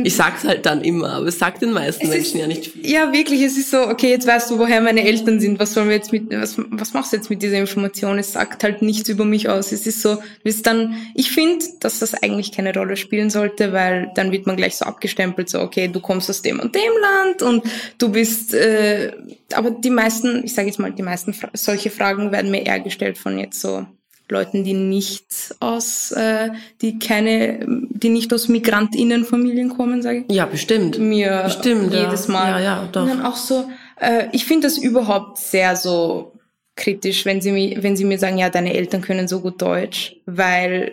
Ich 0.03 0.17
sag's 0.17 0.43
halt 0.43 0.67
dann 0.67 0.81
immer, 0.83 1.11
aber 1.13 1.27
es 1.27 1.39
sagt 1.39 1.63
den 1.63 1.71
meisten 1.71 2.03
Es 2.03 2.09
Menschen 2.09 2.37
ist- 2.37 2.41
ja 2.41 2.47
nicht 2.49 2.67
viel. 2.67 2.85
Ja, 2.91 3.13
wirklich, 3.13 3.43
es 3.43 3.57
ist 3.57 3.71
so, 3.71 3.79
okay, 3.87 4.11
jetzt 4.11 4.27
weißt 4.27 4.51
du, 4.51 4.59
woher 4.59 4.81
meine 4.81 5.05
Eltern 5.05 5.39
sind, 5.39 5.61
was 5.61 5.73
sollen 5.75 5.89
wir 5.89 5.95
jetzt 5.95 6.11
mit, 6.11 6.33
was, 6.33 6.57
was 6.71 6.95
machst 6.95 7.13
du 7.13 7.17
jetzt 7.17 7.31
mit 7.31 7.43
dieser 7.43 7.59
Information? 7.61 8.19
Es 8.19 8.33
sagt 8.33 8.65
halt 8.65 8.83
nichts 8.83 9.09
über 9.09 9.25
mich 9.25 9.49
aus. 9.49 9.71
Es 9.71 9.87
ist 9.87 10.03
so, 10.03 10.15
du 10.17 10.23
bist 10.43 10.67
dann, 10.67 10.97
ich 11.15 11.31
finde, 11.31 11.65
dass 11.79 12.01
das 12.01 12.15
eigentlich 12.15 12.51
keine 12.51 12.75
Rolle 12.75 12.97
spielen 12.97 13.31
sollte, 13.31 13.73
weil 13.73 14.11
dann 14.17 14.33
wird 14.33 14.47
man 14.47 14.57
gleich 14.57 14.75
so 14.75 14.85
abgestempelt, 14.85 15.49
so, 15.49 15.61
okay, 15.61 15.87
du 15.87 16.01
kommst 16.01 16.29
aus 16.29 16.43
dem 16.43 16.59
und 16.59 16.75
dem 16.75 16.93
Land 17.01 17.43
und 17.43 17.63
du 17.99 18.09
bist, 18.09 18.55
äh, 18.55 19.13
aber 19.53 19.71
die 19.71 19.91
meisten, 19.91 20.43
ich 20.45 20.55
sage 20.55 20.67
jetzt 20.69 20.81
mal, 20.81 20.91
die 20.93 21.03
meisten 21.03 21.33
solche 21.53 21.91
Fragen 21.91 22.33
werden 22.33 22.51
mir 22.51 22.67
eher 22.67 22.81
gestellt 22.81 23.17
von 23.17 23.39
jetzt 23.39 23.61
so 23.61 23.87
Leuten, 24.31 24.65
die 24.65 24.75
nicht 24.75 25.27
aus, 25.61 26.13
äh, 26.13 26.51
die 26.83 26.99
keine, 26.99 27.61
die 27.67 28.09
nicht 28.09 28.33
aus 28.33 28.49
Migrantinnenfamilien 28.49 29.71
kommen, 29.71 30.03
sage 30.03 30.25
ich 30.29 30.35
Ja, 30.35 30.47
bestimmt. 30.47 30.99
mir 30.99 31.43
Bestimmt, 31.45 31.93
ja. 31.93 32.05
jedes 32.05 32.29
Mal. 32.29 32.51
Ja, 32.51 32.61
ja, 32.61 32.89
doch. 32.93 33.03
Und 33.03 33.09
dann 33.09 33.23
auch 33.25 33.37
so, 33.37 33.69
äh, 34.01 34.27
ich 34.33 34.45
finde 34.45 34.67
das 34.67 34.79
überhaupt 34.79 35.39
sehr 35.39 35.77
so 35.77 36.33
kritisch, 36.77 37.25
wenn 37.25 37.41
sie 37.41 37.53
mir, 37.53 37.83
wenn 37.83 37.97
sie 37.97 38.05
mir 38.05 38.19
sagen, 38.19 38.39
ja, 38.39 38.51
deine 38.51 38.75
Eltern 38.75 39.01
können 39.01 39.29
so 39.29 39.41
gut 39.41 39.61
Deutsch, 39.61 40.17
weil 40.27 40.93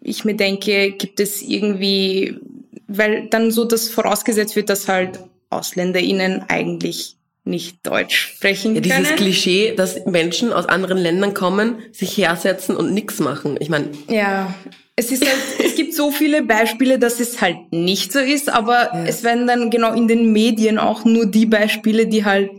ich 0.00 0.24
mir 0.24 0.34
denke, 0.36 0.92
gibt 0.92 1.18
es 1.20 1.42
irgendwie, 1.42 2.38
weil 2.86 3.28
dann 3.30 3.50
so 3.50 3.64
das 3.64 3.88
vorausgesetzt 3.88 4.54
wird, 4.56 4.68
dass 4.68 4.88
halt 4.88 5.18
AusländerInnen 5.50 6.44
eigentlich 6.48 7.16
nicht 7.44 7.86
Deutsch 7.86 8.16
sprechen 8.16 8.74
Ja, 8.74 8.80
dieses 8.80 9.04
können. 9.04 9.16
Klischee, 9.16 9.74
dass 9.76 10.06
Menschen 10.06 10.52
aus 10.52 10.66
anderen 10.66 10.98
Ländern 10.98 11.34
kommen, 11.34 11.76
sich 11.92 12.16
hersetzen 12.16 12.76
und 12.76 12.92
nichts 12.94 13.20
machen. 13.20 13.56
Ich 13.60 13.68
meine, 13.68 13.90
Ja, 14.08 14.54
es 14.96 15.10
ist 15.10 15.26
halt, 15.26 15.38
es 15.64 15.74
gibt 15.74 15.94
so 15.94 16.10
viele 16.10 16.42
Beispiele, 16.42 16.98
dass 16.98 17.20
es 17.20 17.40
halt 17.40 17.56
nicht 17.72 18.12
so 18.12 18.18
ist, 18.18 18.48
aber 18.48 19.04
es 19.06 19.22
werden 19.24 19.46
dann 19.46 19.70
genau 19.70 19.92
in 19.92 20.08
den 20.08 20.32
Medien 20.32 20.78
auch 20.78 21.04
nur 21.04 21.26
die 21.26 21.46
Beispiele, 21.46 22.06
die 22.06 22.24
halt 22.24 22.50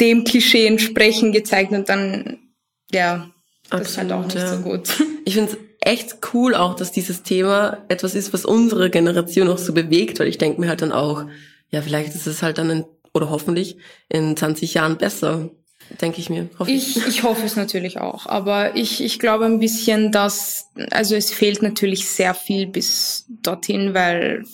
dem 0.00 0.24
Klischee 0.24 0.66
entsprechen, 0.66 1.30
gezeigt 1.32 1.70
und 1.72 1.88
dann, 1.88 2.38
ja, 2.90 3.30
das 3.70 3.90
ist 3.90 3.98
halt 3.98 4.10
auch 4.12 4.24
nicht 4.24 4.36
Absolut, 4.38 4.64
so 4.64 4.70
ja. 4.70 4.76
gut. 4.76 5.20
ich 5.24 5.34
finde 5.34 5.52
es 5.52 5.58
echt 5.80 6.16
cool 6.32 6.54
auch, 6.54 6.74
dass 6.74 6.90
dieses 6.90 7.22
Thema 7.22 7.84
etwas 7.88 8.14
ist, 8.14 8.32
was 8.32 8.44
unsere 8.44 8.90
Generation 8.90 9.48
auch 9.48 9.58
so 9.58 9.72
bewegt, 9.72 10.18
weil 10.18 10.28
ich 10.28 10.38
denke 10.38 10.60
mir 10.60 10.68
halt 10.68 10.82
dann 10.82 10.92
auch, 10.92 11.24
ja, 11.70 11.82
vielleicht 11.82 12.14
ist 12.14 12.26
es 12.26 12.42
halt 12.42 12.58
dann 12.58 12.70
in, 12.70 12.84
oder 13.14 13.30
hoffentlich 13.30 13.76
in 14.08 14.36
20 14.36 14.74
Jahren 14.74 14.98
besser, 14.98 15.50
denke 16.00 16.20
ich 16.20 16.30
mir. 16.30 16.48
Hoffe 16.58 16.70
ich. 16.70 16.96
Ich, 16.96 17.06
ich 17.06 17.22
hoffe 17.22 17.44
es 17.44 17.56
natürlich 17.56 17.98
auch, 17.98 18.26
aber 18.26 18.76
ich, 18.76 19.02
ich 19.02 19.18
glaube 19.18 19.44
ein 19.44 19.60
bisschen, 19.60 20.12
dass, 20.12 20.70
also 20.90 21.14
es 21.14 21.30
fehlt 21.30 21.62
natürlich 21.62 22.06
sehr 22.06 22.34
viel 22.34 22.66
bis 22.66 23.26
dorthin, 23.42 23.94
weil 23.94 24.44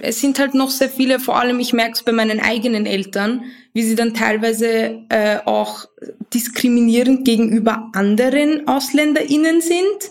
es 0.00 0.20
sind 0.20 0.38
halt 0.38 0.54
noch 0.54 0.70
sehr 0.70 0.88
viele, 0.88 1.20
vor 1.20 1.38
allem 1.38 1.60
ich 1.60 1.72
merke 1.72 1.92
es 1.92 2.02
bei 2.02 2.12
meinen 2.12 2.40
eigenen 2.40 2.86
Eltern, 2.86 3.44
wie 3.72 3.82
sie 3.82 3.94
dann 3.94 4.14
teilweise 4.14 5.00
äh, 5.08 5.38
auch 5.44 5.86
diskriminierend 6.34 7.24
gegenüber 7.24 7.90
anderen 7.94 8.68
AusländerInnen 8.68 9.60
sind, 9.60 10.10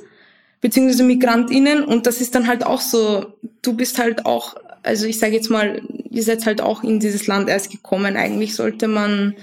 beziehungsweise 0.61 1.03
MigrantInnen 1.03 1.83
und 1.83 2.07
das 2.07 2.21
ist 2.21 2.33
dann 2.33 2.47
halt 2.47 2.65
auch 2.65 2.81
so, 2.81 3.33
du 3.61 3.73
bist 3.73 3.99
halt 3.99 4.25
auch, 4.25 4.55
also 4.83 5.05
ich 5.05 5.19
sage 5.19 5.33
jetzt 5.33 5.49
mal, 5.49 5.81
ihr 6.11 6.23
seid 6.23 6.45
halt 6.45 6.61
auch 6.61 6.83
in 6.83 6.99
dieses 6.99 7.25
Land 7.25 7.49
erst 7.49 7.71
gekommen, 7.71 8.15
eigentlich 8.15 8.55
sollte 8.55 8.87
man 8.87 9.35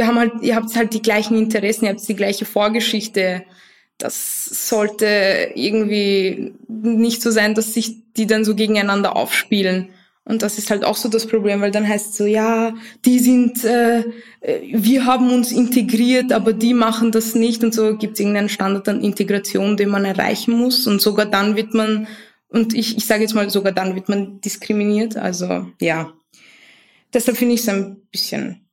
wir 0.00 0.06
haben 0.06 0.18
halt, 0.18 0.32
ihr 0.40 0.56
habt 0.56 0.74
halt 0.76 0.94
die 0.94 1.02
gleichen 1.02 1.36
Interessen, 1.36 1.84
ihr 1.84 1.90
habt 1.90 2.08
die 2.08 2.16
gleiche 2.16 2.46
Vorgeschichte. 2.46 3.42
Das 3.98 4.46
sollte 4.68 5.50
irgendwie 5.54 6.54
nicht 6.68 7.20
so 7.20 7.30
sein, 7.30 7.54
dass 7.54 7.74
sich 7.74 7.96
die 8.14 8.26
dann 8.26 8.46
so 8.46 8.54
gegeneinander 8.54 9.14
aufspielen. 9.14 9.90
Und 10.24 10.40
das 10.40 10.56
ist 10.56 10.70
halt 10.70 10.84
auch 10.84 10.96
so 10.96 11.10
das 11.10 11.26
Problem, 11.26 11.60
weil 11.60 11.70
dann 11.70 11.86
heißt 11.86 12.12
es 12.12 12.16
so, 12.16 12.24
ja, 12.24 12.72
die 13.04 13.18
sind, 13.18 13.62
äh, 13.64 14.00
äh, 14.40 14.60
wir 14.72 15.04
haben 15.04 15.30
uns 15.32 15.52
integriert, 15.52 16.32
aber 16.32 16.54
die 16.54 16.72
machen 16.72 17.10
das 17.10 17.34
nicht 17.34 17.64
und 17.64 17.74
so 17.74 17.96
gibt 17.96 18.14
es 18.14 18.20
irgendeinen 18.20 18.48
Standard 18.48 18.88
an 18.88 19.02
Integration, 19.02 19.76
den 19.76 19.90
man 19.90 20.04
erreichen 20.04 20.52
muss 20.52 20.86
und 20.86 21.02
sogar 21.02 21.26
dann 21.26 21.56
wird 21.56 21.74
man, 21.74 22.06
und 22.50 22.74
ich, 22.74 22.96
ich 22.96 23.06
sage 23.06 23.22
jetzt 23.22 23.34
mal, 23.34 23.48
sogar 23.50 23.72
dann 23.72 23.94
wird 23.94 24.08
man 24.08 24.40
diskriminiert. 24.40 25.16
Also 25.16 25.66
ja, 25.80 26.12
deshalb 27.14 27.36
finde 27.36 27.54
ich 27.54 27.60
es 27.60 27.68
ein 27.68 27.96
bisschen 28.10 28.68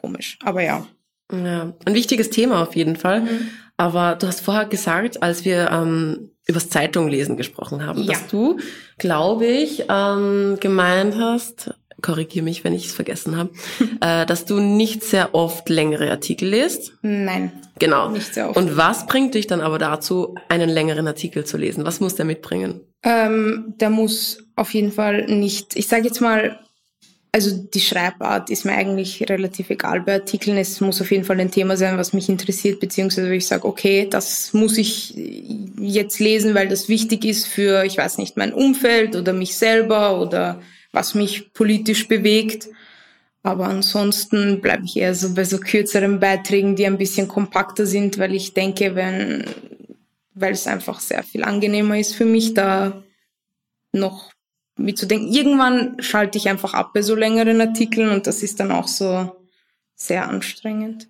komisch, 0.00 0.38
aber 0.42 0.62
ja. 0.62 0.86
Ja, 1.32 1.72
ein 1.86 1.94
wichtiges 1.94 2.28
Thema 2.30 2.62
auf 2.62 2.76
jeden 2.76 2.96
Fall. 2.96 3.26
Aber 3.78 4.16
du 4.16 4.26
hast 4.26 4.40
vorher 4.42 4.66
gesagt, 4.66 5.22
als 5.22 5.46
wir 5.46 5.70
ähm, 5.70 6.30
übers 6.46 6.68
Zeitunglesen 6.68 7.36
gesprochen 7.38 7.86
haben, 7.86 8.02
Ja. 8.02 8.12
dass 8.12 8.26
du, 8.26 8.58
glaube 8.98 9.46
ich, 9.46 9.84
ähm, 9.88 10.58
gemeint 10.60 11.16
hast, 11.16 11.72
korrigiere 12.02 12.44
mich, 12.44 12.64
wenn 12.64 12.74
ich 12.74 12.86
es 12.86 12.92
vergessen 12.92 13.36
habe, 13.36 13.50
äh, 14.00 14.26
dass 14.26 14.44
du 14.44 14.60
nicht 14.60 15.02
sehr 15.02 15.34
oft 15.34 15.68
längere 15.68 16.10
Artikel 16.10 16.48
liest. 16.48 16.94
Nein. 17.02 17.52
Genau. 17.78 18.10
Nicht 18.10 18.34
sehr 18.34 18.50
oft. 18.50 18.56
Und 18.56 18.76
was 18.76 19.06
bringt 19.06 19.34
dich 19.34 19.46
dann 19.46 19.60
aber 19.60 19.78
dazu, 19.78 20.34
einen 20.48 20.68
längeren 20.68 21.06
Artikel 21.06 21.44
zu 21.44 21.56
lesen? 21.56 21.84
Was 21.84 22.00
muss 22.00 22.14
der 22.14 22.24
mitbringen? 22.24 22.80
Ähm, 23.02 23.74
der 23.80 23.90
muss 23.90 24.44
auf 24.54 24.74
jeden 24.74 24.92
Fall 24.92 25.26
nicht, 25.26 25.76
ich 25.76 25.88
sage 25.88 26.04
jetzt 26.04 26.20
mal, 26.20 26.58
also 27.34 27.50
die 27.50 27.80
Schreibart 27.80 28.50
ist 28.50 28.66
mir 28.66 28.72
eigentlich 28.72 29.26
relativ 29.28 29.70
egal 29.70 30.02
bei 30.02 30.14
Artikeln. 30.14 30.58
Es 30.58 30.82
muss 30.82 31.00
auf 31.00 31.10
jeden 31.10 31.24
Fall 31.24 31.40
ein 31.40 31.50
Thema 31.50 31.78
sein, 31.78 31.96
was 31.96 32.12
mich 32.12 32.28
interessiert, 32.28 32.78
beziehungsweise 32.78 33.28
wo 33.28 33.32
ich 33.32 33.46
sage, 33.46 33.64
okay, 33.66 34.06
das 34.08 34.52
muss 34.52 34.76
ich 34.76 35.14
jetzt 35.78 36.20
lesen, 36.20 36.54
weil 36.54 36.68
das 36.68 36.90
wichtig 36.90 37.24
ist 37.24 37.46
für, 37.46 37.84
ich 37.84 37.96
weiß 37.96 38.18
nicht, 38.18 38.36
mein 38.36 38.52
Umfeld 38.52 39.16
oder 39.16 39.32
mich 39.32 39.56
selber 39.56 40.20
oder 40.20 40.60
was 40.92 41.14
mich 41.14 41.52
politisch 41.52 42.06
bewegt. 42.08 42.68
Aber 43.42 43.66
ansonsten 43.66 44.60
bleibe 44.60 44.84
ich 44.84 44.96
eher 44.96 45.14
so 45.14 45.34
bei 45.34 45.44
so 45.44 45.58
kürzeren 45.58 46.20
Beiträgen, 46.20 46.76
die 46.76 46.86
ein 46.86 46.98
bisschen 46.98 47.26
kompakter 47.26 47.86
sind, 47.86 48.18
weil 48.18 48.34
ich 48.34 48.54
denke, 48.54 48.94
wenn, 48.94 49.44
weil 50.34 50.52
es 50.52 50.66
einfach 50.66 51.00
sehr 51.00 51.24
viel 51.24 51.42
angenehmer 51.42 51.98
ist 51.98 52.14
für 52.14 52.24
mich, 52.24 52.54
da 52.54 53.02
noch 53.92 54.30
mitzudenken. 54.76 55.32
Irgendwann 55.32 56.00
schalte 56.00 56.38
ich 56.38 56.48
einfach 56.48 56.74
ab 56.74 56.92
bei 56.94 57.02
so 57.02 57.14
längeren 57.14 57.60
Artikeln 57.60 58.10
und 58.10 58.26
das 58.26 58.42
ist 58.42 58.60
dann 58.60 58.70
auch 58.70 58.88
so 58.88 59.32
sehr 59.94 60.28
anstrengend. 60.28 61.08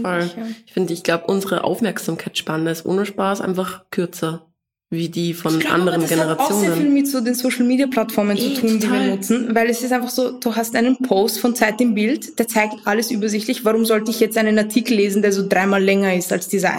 Voll. 0.00 0.30
Ich 0.66 0.72
finde, 0.72 0.92
ich 0.92 1.02
glaube, 1.02 1.26
unsere 1.26 1.64
Aufmerksamkeitsspanne 1.64 2.70
ist 2.70 2.86
ohne 2.86 3.06
Spaß 3.06 3.40
einfach 3.40 3.84
kürzer, 3.90 4.46
wie 4.90 5.10
die 5.10 5.34
von 5.34 5.54
Ich 5.54 5.60
glaube, 5.60 5.74
anderen 5.74 6.00
das 6.00 6.16
hat 6.16 6.38
auch 6.38 6.48
sehr 6.50 6.58
viel 6.58 6.68
Generationen. 6.68 6.94
mit 6.94 7.08
so 7.08 7.20
den 7.20 7.34
Social 7.34 7.64
Media 7.66 7.86
Plattformen 7.86 8.36
Eh, 8.38 8.54
zu 8.54 8.60
tun, 8.60 8.80
die 8.80 8.86
total. 8.86 9.04
wir 9.06 9.14
nutzen, 9.16 9.54
weil 9.54 9.68
es 9.68 9.82
ist 9.82 9.92
einfach 9.92 10.08
so, 10.08 10.32
du 10.32 10.56
hast 10.56 10.74
einen 10.74 10.96
Post 10.98 11.40
von 11.40 11.54
Zeit 11.54 11.80
im 11.82 11.94
Bild, 11.94 12.38
der 12.38 12.48
zeigt 12.48 12.74
alles 12.86 13.10
übersichtlich. 13.10 13.64
Warum 13.66 13.84
sollte 13.84 14.10
ich 14.10 14.18
jetzt 14.18 14.38
einen 14.38 14.58
Artikel 14.58 14.96
lesen, 14.96 15.20
der 15.20 15.32
so 15.32 15.46
dreimal 15.46 15.82
länger 15.82 16.14
ist 16.14 16.32
als 16.32 16.48
dieser, 16.48 16.72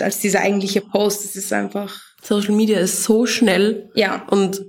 als 0.00 0.20
dieser 0.20 0.40
eigentliche 0.40 0.82
Post? 0.82 1.24
Das 1.24 1.34
ist 1.34 1.52
einfach, 1.52 2.00
Social 2.22 2.54
Media 2.54 2.78
ist 2.78 3.02
so 3.02 3.26
schnell 3.26 3.90
ja. 3.94 4.24
und 4.30 4.64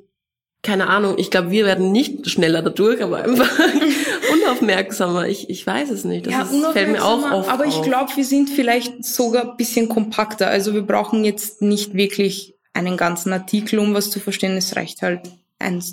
keine 0.62 0.88
Ahnung, 0.88 1.15
ich 1.17 1.32
glaube, 1.32 1.52
wir 1.52 1.65
werden 1.65 1.93
nicht 1.93 2.30
schneller 2.30 2.62
dadurch, 2.62 3.02
aber 3.02 3.23
einfach 3.23 3.49
unaufmerksamer. 4.34 5.28
Ich, 5.28 5.49
ich 5.49 5.65
weiß 5.65 5.89
es 5.89 6.04
nicht. 6.04 6.25
Das 6.28 6.34
ja, 6.34 6.41
ist, 6.41 6.73
fällt 6.73 6.91
mir 6.91 7.04
auch 7.06 7.32
oft 7.32 7.49
Aber 7.49 7.65
ich 7.65 7.82
glaube, 7.82 8.12
wir 8.15 8.25
sind 8.25 8.49
vielleicht 8.49 9.06
sogar 9.06 9.52
ein 9.52 9.58
bisschen 9.58 9.88
kompakter. 9.88 10.47
Also 10.47 10.73
wir 10.73 10.82
brauchen 10.82 11.23
jetzt 11.23 11.62
nicht 11.62 11.93
wirklich 11.93 12.59
einen 12.74 12.98
ganzen 12.98 13.34
Artikel, 13.34 13.80
um 13.80 13.94
was 13.94 14.10
zu 14.10 14.20
verstehen. 14.20 14.58
Es 14.58 14.76
reicht 14.76 15.02
halt 15.02 15.22
ein, 15.60 15.84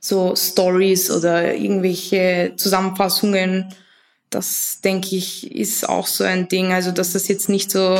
so 0.00 0.36
Stories 0.36 1.10
oder 1.10 1.54
irgendwelche 1.54 2.52
Zusammenfassungen. 2.56 3.72
Das, 4.30 4.80
denke 4.82 5.16
ich, 5.16 5.54
ist 5.54 5.88
auch 5.88 6.06
so 6.06 6.24
ein 6.24 6.48
Ding. 6.48 6.72
Also, 6.72 6.90
dass 6.90 7.12
das 7.12 7.28
jetzt 7.28 7.48
nicht 7.48 7.70
so, 7.70 7.98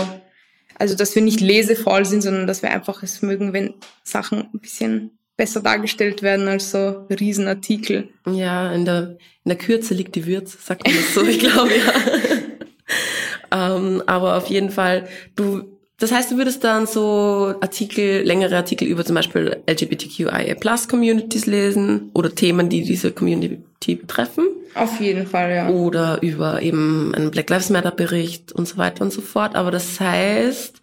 also, 0.78 0.94
dass 0.94 1.14
wir 1.14 1.22
nicht 1.22 1.40
lesefaul 1.40 2.04
sind, 2.04 2.22
sondern 2.22 2.46
dass 2.46 2.62
wir 2.62 2.70
einfach 2.70 3.02
es 3.02 3.22
mögen, 3.22 3.52
wenn 3.52 3.74
Sachen 4.02 4.48
ein 4.52 4.60
bisschen 4.60 5.18
besser 5.36 5.60
dargestellt 5.60 6.22
werden 6.22 6.48
als 6.48 6.70
so 6.70 7.06
Riesenartikel. 7.10 8.08
Ja, 8.26 8.72
in 8.72 8.84
der, 8.84 9.16
in 9.44 9.48
der 9.48 9.58
Kürze 9.58 9.94
liegt 9.94 10.14
die 10.14 10.26
Würze, 10.26 10.58
sagt 10.60 10.86
man 10.86 10.94
das 10.94 11.14
so, 11.14 11.24
ich 11.24 11.38
glaube, 11.38 11.72
ja. 13.50 13.76
ähm, 13.76 14.02
aber 14.06 14.36
auf 14.36 14.48
jeden 14.48 14.70
Fall, 14.70 15.08
du, 15.34 15.73
das 15.98 16.10
heißt, 16.10 16.32
du 16.32 16.36
würdest 16.36 16.64
dann 16.64 16.86
so 16.86 17.54
Artikel, 17.60 18.22
längere 18.22 18.56
Artikel 18.56 18.88
über 18.88 19.04
zum 19.04 19.14
Beispiel 19.14 19.62
LGBTQIA 19.68 20.54
Plus 20.56 20.88
Communities 20.88 21.46
lesen 21.46 22.10
oder 22.14 22.34
Themen, 22.34 22.68
die 22.68 22.82
diese 22.82 23.12
Community 23.12 23.94
betreffen 23.94 24.44
Auf 24.74 25.00
jeden 25.00 25.26
Fall, 25.26 25.54
ja. 25.54 25.68
oder 25.68 26.20
über 26.20 26.62
eben 26.62 27.14
einen 27.14 27.30
Black 27.30 27.48
Lives 27.48 27.70
Matter 27.70 27.92
Bericht 27.92 28.50
und 28.50 28.66
so 28.66 28.76
weiter 28.76 29.04
und 29.04 29.12
so 29.12 29.20
fort. 29.20 29.54
Aber 29.54 29.70
das 29.70 30.00
heißt, 30.00 30.80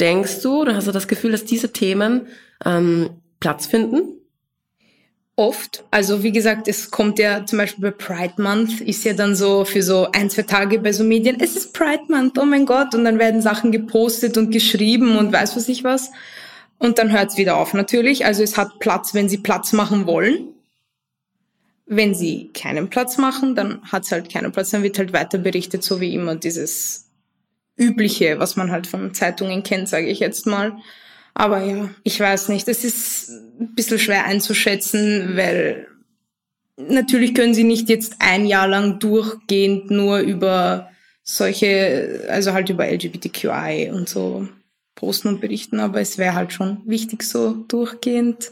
denkst 0.00 0.42
du 0.42 0.62
oder 0.62 0.74
hast 0.74 0.88
du 0.88 0.92
das 0.92 1.06
Gefühl, 1.06 1.30
dass 1.30 1.44
diese 1.44 1.72
Themen 1.72 2.26
ähm, 2.64 3.10
Platz 3.38 3.66
finden? 3.66 4.19
Oft. 5.40 5.84
Also 5.90 6.22
wie 6.22 6.32
gesagt, 6.32 6.68
es 6.68 6.90
kommt 6.90 7.18
ja 7.18 7.46
zum 7.46 7.60
Beispiel 7.60 7.90
bei 7.90 7.96
Pride 7.96 8.42
Month, 8.42 8.82
ist 8.82 9.04
ja 9.04 9.14
dann 9.14 9.34
so 9.34 9.64
für 9.64 9.82
so 9.82 10.06
ein, 10.12 10.28
zwei 10.28 10.42
Tage 10.42 10.78
bei 10.78 10.92
so 10.92 11.02
Medien, 11.02 11.40
es 11.40 11.56
ist 11.56 11.72
Pride 11.72 12.04
Month, 12.08 12.36
oh 12.38 12.44
mein 12.44 12.66
Gott, 12.66 12.94
und 12.94 13.04
dann 13.04 13.18
werden 13.18 13.40
Sachen 13.40 13.72
gepostet 13.72 14.36
und 14.36 14.50
geschrieben 14.50 15.16
und 15.16 15.32
weiß 15.32 15.56
was 15.56 15.66
ich 15.70 15.82
was. 15.82 16.10
Und 16.76 16.98
dann 16.98 17.10
hört 17.10 17.30
es 17.30 17.38
wieder 17.38 17.56
auf 17.56 17.72
natürlich. 17.72 18.26
Also 18.26 18.42
es 18.42 18.58
hat 18.58 18.80
Platz, 18.80 19.14
wenn 19.14 19.30
sie 19.30 19.38
Platz 19.38 19.72
machen 19.72 20.06
wollen. 20.06 20.48
wenn 21.92 22.14
sie 22.14 22.50
keinen 22.54 22.88
Platz 22.88 23.18
machen, 23.18 23.56
dann 23.56 23.82
hat 23.82 24.04
es 24.04 24.12
halt 24.12 24.30
keinen 24.32 24.52
Platz, 24.52 24.70
dann 24.70 24.84
wird 24.84 24.96
halt 24.96 25.12
weiter 25.12 25.38
berichtet, 25.38 25.82
so 25.82 26.00
wie 26.00 26.14
immer 26.14 26.36
dieses 26.36 27.08
übliche, 27.76 28.38
was 28.38 28.54
man 28.54 28.70
halt 28.70 28.86
von 28.86 29.12
Zeitungen 29.12 29.64
kennt, 29.64 29.88
sage 29.88 30.06
ich 30.06 30.20
jetzt 30.20 30.46
mal. 30.46 30.76
Aber 31.34 31.62
ja, 31.64 31.88
ich 32.02 32.18
weiß 32.18 32.48
nicht. 32.48 32.68
Es 32.68 32.84
ist 32.84 33.30
ein 33.60 33.74
bisschen 33.74 33.98
schwer 33.98 34.24
einzuschätzen, 34.24 35.36
weil 35.36 35.86
natürlich 36.76 37.34
können 37.34 37.54
sie 37.54 37.64
nicht 37.64 37.88
jetzt 37.88 38.16
ein 38.18 38.46
Jahr 38.46 38.68
lang 38.68 38.98
durchgehend 38.98 39.90
nur 39.90 40.18
über 40.18 40.90
solche, 41.22 42.26
also 42.28 42.52
halt 42.52 42.70
über 42.70 42.90
LGBTQI 42.90 43.90
und 43.92 44.08
so 44.08 44.48
posten 44.94 45.28
und 45.28 45.40
berichten, 45.40 45.80
aber 45.80 46.00
es 46.00 46.18
wäre 46.18 46.34
halt 46.34 46.52
schon 46.52 46.82
wichtig, 46.84 47.22
so 47.22 47.52
durchgehend 47.68 48.50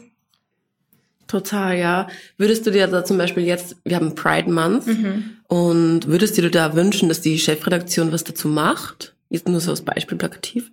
Total, 1.29 1.77
ja. 1.77 2.07
Würdest 2.37 2.65
du 2.65 2.71
dir 2.71 2.87
da 2.87 3.05
zum 3.05 3.19
Beispiel 3.19 3.43
jetzt, 3.43 3.75
wir 3.85 3.95
haben 3.95 4.15
Pride 4.15 4.51
Month, 4.51 4.87
mhm. 4.87 5.37
und 5.47 6.07
würdest 6.07 6.35
du 6.35 6.41
dir 6.41 6.49
da 6.49 6.73
wünschen, 6.73 7.07
dass 7.07 7.21
die 7.21 7.37
Chefredaktion 7.37 8.11
was 8.11 8.23
dazu 8.23 8.47
macht? 8.47 9.13
Jetzt 9.29 9.47
nur 9.47 9.59
so 9.59 9.69
als 9.69 9.83
Beispiel 9.83 10.17
plakativ. 10.17 10.71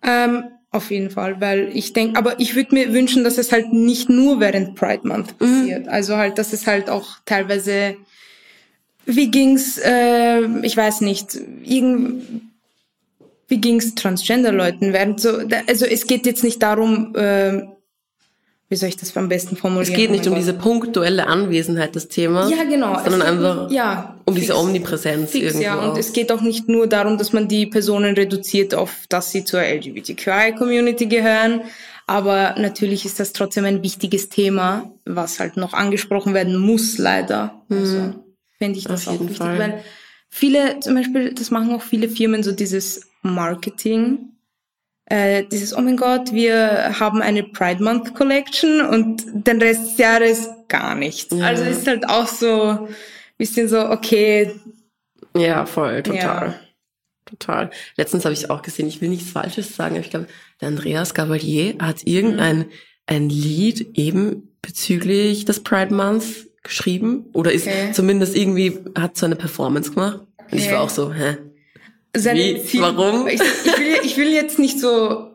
Ähm, 0.00 0.44
auf 0.74 0.90
jeden 0.90 1.10
Fall, 1.10 1.40
weil 1.40 1.70
ich 1.72 1.92
denke, 1.92 2.18
aber 2.18 2.40
ich 2.40 2.54
würde 2.56 2.74
mir 2.74 2.92
wünschen, 2.92 3.24
dass 3.24 3.38
es 3.38 3.52
halt 3.52 3.72
nicht 3.72 4.08
nur 4.08 4.40
während 4.40 4.74
Pride 4.74 5.06
Month 5.06 5.34
mhm. 5.40 5.46
passiert. 5.46 5.82
Mhm. 5.84 5.88
Also 5.88 6.16
halt, 6.16 6.38
dass 6.38 6.52
es 6.52 6.66
halt 6.66 6.90
auch 6.90 7.18
teilweise, 7.24 7.96
wie 9.06 9.30
ging's, 9.30 9.78
äh, 9.78 10.42
ich 10.62 10.76
weiß 10.76 11.02
nicht, 11.02 11.38
irgend, 11.62 12.42
wie 13.48 13.58
ging's 13.58 13.94
Transgender-Leuten 13.94 14.92
während 14.92 15.20
so, 15.20 15.38
also 15.66 15.86
es 15.86 16.06
geht 16.06 16.26
jetzt 16.26 16.42
nicht 16.42 16.62
darum, 16.62 17.14
äh, 17.14 17.62
wie 18.68 18.76
soll 18.76 18.88
ich 18.88 18.96
das 18.96 19.16
am 19.16 19.28
besten 19.28 19.56
formulieren? 19.56 19.92
Es 19.92 19.98
geht 19.98 20.10
nicht 20.10 20.24
oh 20.24 20.28
um 20.28 20.34
Gott. 20.34 20.40
diese 20.40 20.54
punktuelle 20.54 21.26
Anwesenheit 21.26 21.94
des 21.94 22.08
Themas, 22.08 22.50
ja, 22.50 22.64
genau. 22.64 22.98
sondern 23.02 23.22
einfach 23.22 23.70
ja, 23.70 24.16
um 24.24 24.34
fix, 24.34 24.46
diese 24.46 24.58
Omnipräsenz 24.58 25.30
fix, 25.30 25.46
irgendwo. 25.46 25.64
Ja, 25.64 25.76
und 25.76 25.98
es 25.98 26.12
geht 26.12 26.32
auch 26.32 26.40
nicht 26.40 26.68
nur 26.68 26.86
darum, 26.86 27.18
dass 27.18 27.32
man 27.32 27.46
die 27.46 27.66
Personen 27.66 28.14
reduziert 28.14 28.74
auf, 28.74 29.04
dass 29.08 29.30
sie 29.30 29.44
zur 29.44 29.60
LGBTQI-Community 29.60 31.06
gehören, 31.06 31.62
aber 32.06 32.54
natürlich 32.58 33.04
ist 33.04 33.20
das 33.20 33.32
trotzdem 33.32 33.64
ein 33.64 33.82
wichtiges 33.82 34.28
Thema, 34.28 34.90
was 35.04 35.40
halt 35.40 35.56
noch 35.56 35.72
angesprochen 35.72 36.34
werden 36.34 36.56
muss, 36.56 36.98
leider. 36.98 37.62
Mhm. 37.68 37.78
Also 37.78 38.14
fände 38.58 38.78
ich 38.78 38.84
das 38.84 39.08
auf 39.08 39.16
auch 39.16 39.20
wichtig, 39.20 39.38
Fall. 39.38 39.58
weil 39.58 39.84
viele, 40.28 40.80
zum 40.80 40.94
Beispiel, 40.94 41.34
das 41.34 41.50
machen 41.50 41.72
auch 41.72 41.82
viele 41.82 42.08
Firmen, 42.08 42.42
so 42.42 42.52
dieses 42.52 43.06
Marketing, 43.22 44.33
äh, 45.06 45.44
dieses, 45.44 45.76
oh 45.76 45.80
mein 45.80 45.96
Gott, 45.96 46.32
wir 46.32 46.98
haben 46.98 47.20
eine 47.20 47.42
Pride 47.42 47.82
Month 47.82 48.14
Collection 48.14 48.80
und 48.80 49.22
den 49.46 49.60
Rest 49.60 49.92
des 49.92 49.98
Jahres 49.98 50.48
gar 50.68 50.94
nichts. 50.94 51.34
Ja. 51.34 51.46
Also 51.46 51.64
ist 51.64 51.86
halt 51.86 52.08
auch 52.08 52.26
so 52.26 52.88
bisschen 53.36 53.68
so, 53.68 53.90
okay. 53.90 54.52
Ja, 55.36 55.66
voll, 55.66 56.02
total. 56.02 56.48
Ja. 56.48 56.54
Total. 57.26 57.70
Letztens 57.96 58.24
habe 58.24 58.32
ich 58.32 58.44
es 58.44 58.50
auch 58.50 58.62
gesehen, 58.62 58.86
ich 58.86 59.00
will 59.00 59.08
nichts 59.08 59.30
Falsches 59.30 59.74
sagen, 59.74 59.96
aber 59.96 60.04
ich 60.04 60.10
glaube, 60.10 60.28
der 60.60 60.68
Andreas 60.68 61.14
Gavalier 61.14 61.74
hat 61.80 62.06
irgendein 62.06 62.58
mhm. 62.58 62.64
ein 63.06 63.28
Lied 63.28 63.98
eben 63.98 64.54
bezüglich 64.62 65.44
des 65.44 65.60
Pride 65.60 65.92
Months 65.92 66.46
geschrieben 66.62 67.26
oder 67.32 67.52
ist 67.52 67.66
okay. 67.66 67.92
zumindest 67.92 68.36
irgendwie, 68.36 68.78
hat 68.96 69.16
so 69.16 69.26
eine 69.26 69.36
Performance 69.36 69.92
gemacht. 69.92 70.20
Okay. 70.38 70.52
Und 70.52 70.58
ich 70.58 70.70
war 70.70 70.80
auch 70.80 70.90
so, 70.90 71.12
hä? 71.12 71.36
Seine 72.14 72.40
Wie? 72.40 72.62
Ziel 72.62 72.82
Warum? 72.82 73.26
Ich, 73.28 73.40
ich, 73.40 73.78
will, 73.78 73.96
ich 74.02 74.16
will 74.16 74.32
jetzt 74.32 74.58
nicht 74.58 74.80
so 74.80 75.30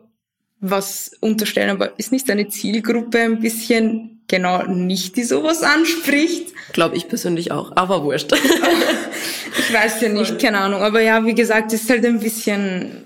was 0.60 1.12
unterstellen, 1.20 1.70
aber 1.70 1.98
ist 1.98 2.12
nicht 2.12 2.26
seine 2.26 2.48
Zielgruppe 2.48 3.18
ein 3.18 3.40
bisschen 3.40 4.22
genau 4.28 4.62
nicht, 4.64 5.16
die 5.16 5.24
sowas 5.24 5.62
anspricht? 5.62 6.52
Glaube 6.72 6.96
ich 6.96 7.08
persönlich 7.08 7.50
auch, 7.50 7.72
aber 7.76 8.04
wurscht. 8.04 8.32
ich 9.58 9.74
weiß 9.74 10.00
ja 10.02 10.08
nicht, 10.10 10.38
keine 10.38 10.58
Ahnung. 10.58 10.82
Aber 10.82 11.00
ja, 11.00 11.24
wie 11.24 11.34
gesagt, 11.34 11.72
ist 11.72 11.88
halt 11.90 12.04
ein 12.04 12.20
bisschen, 12.20 13.04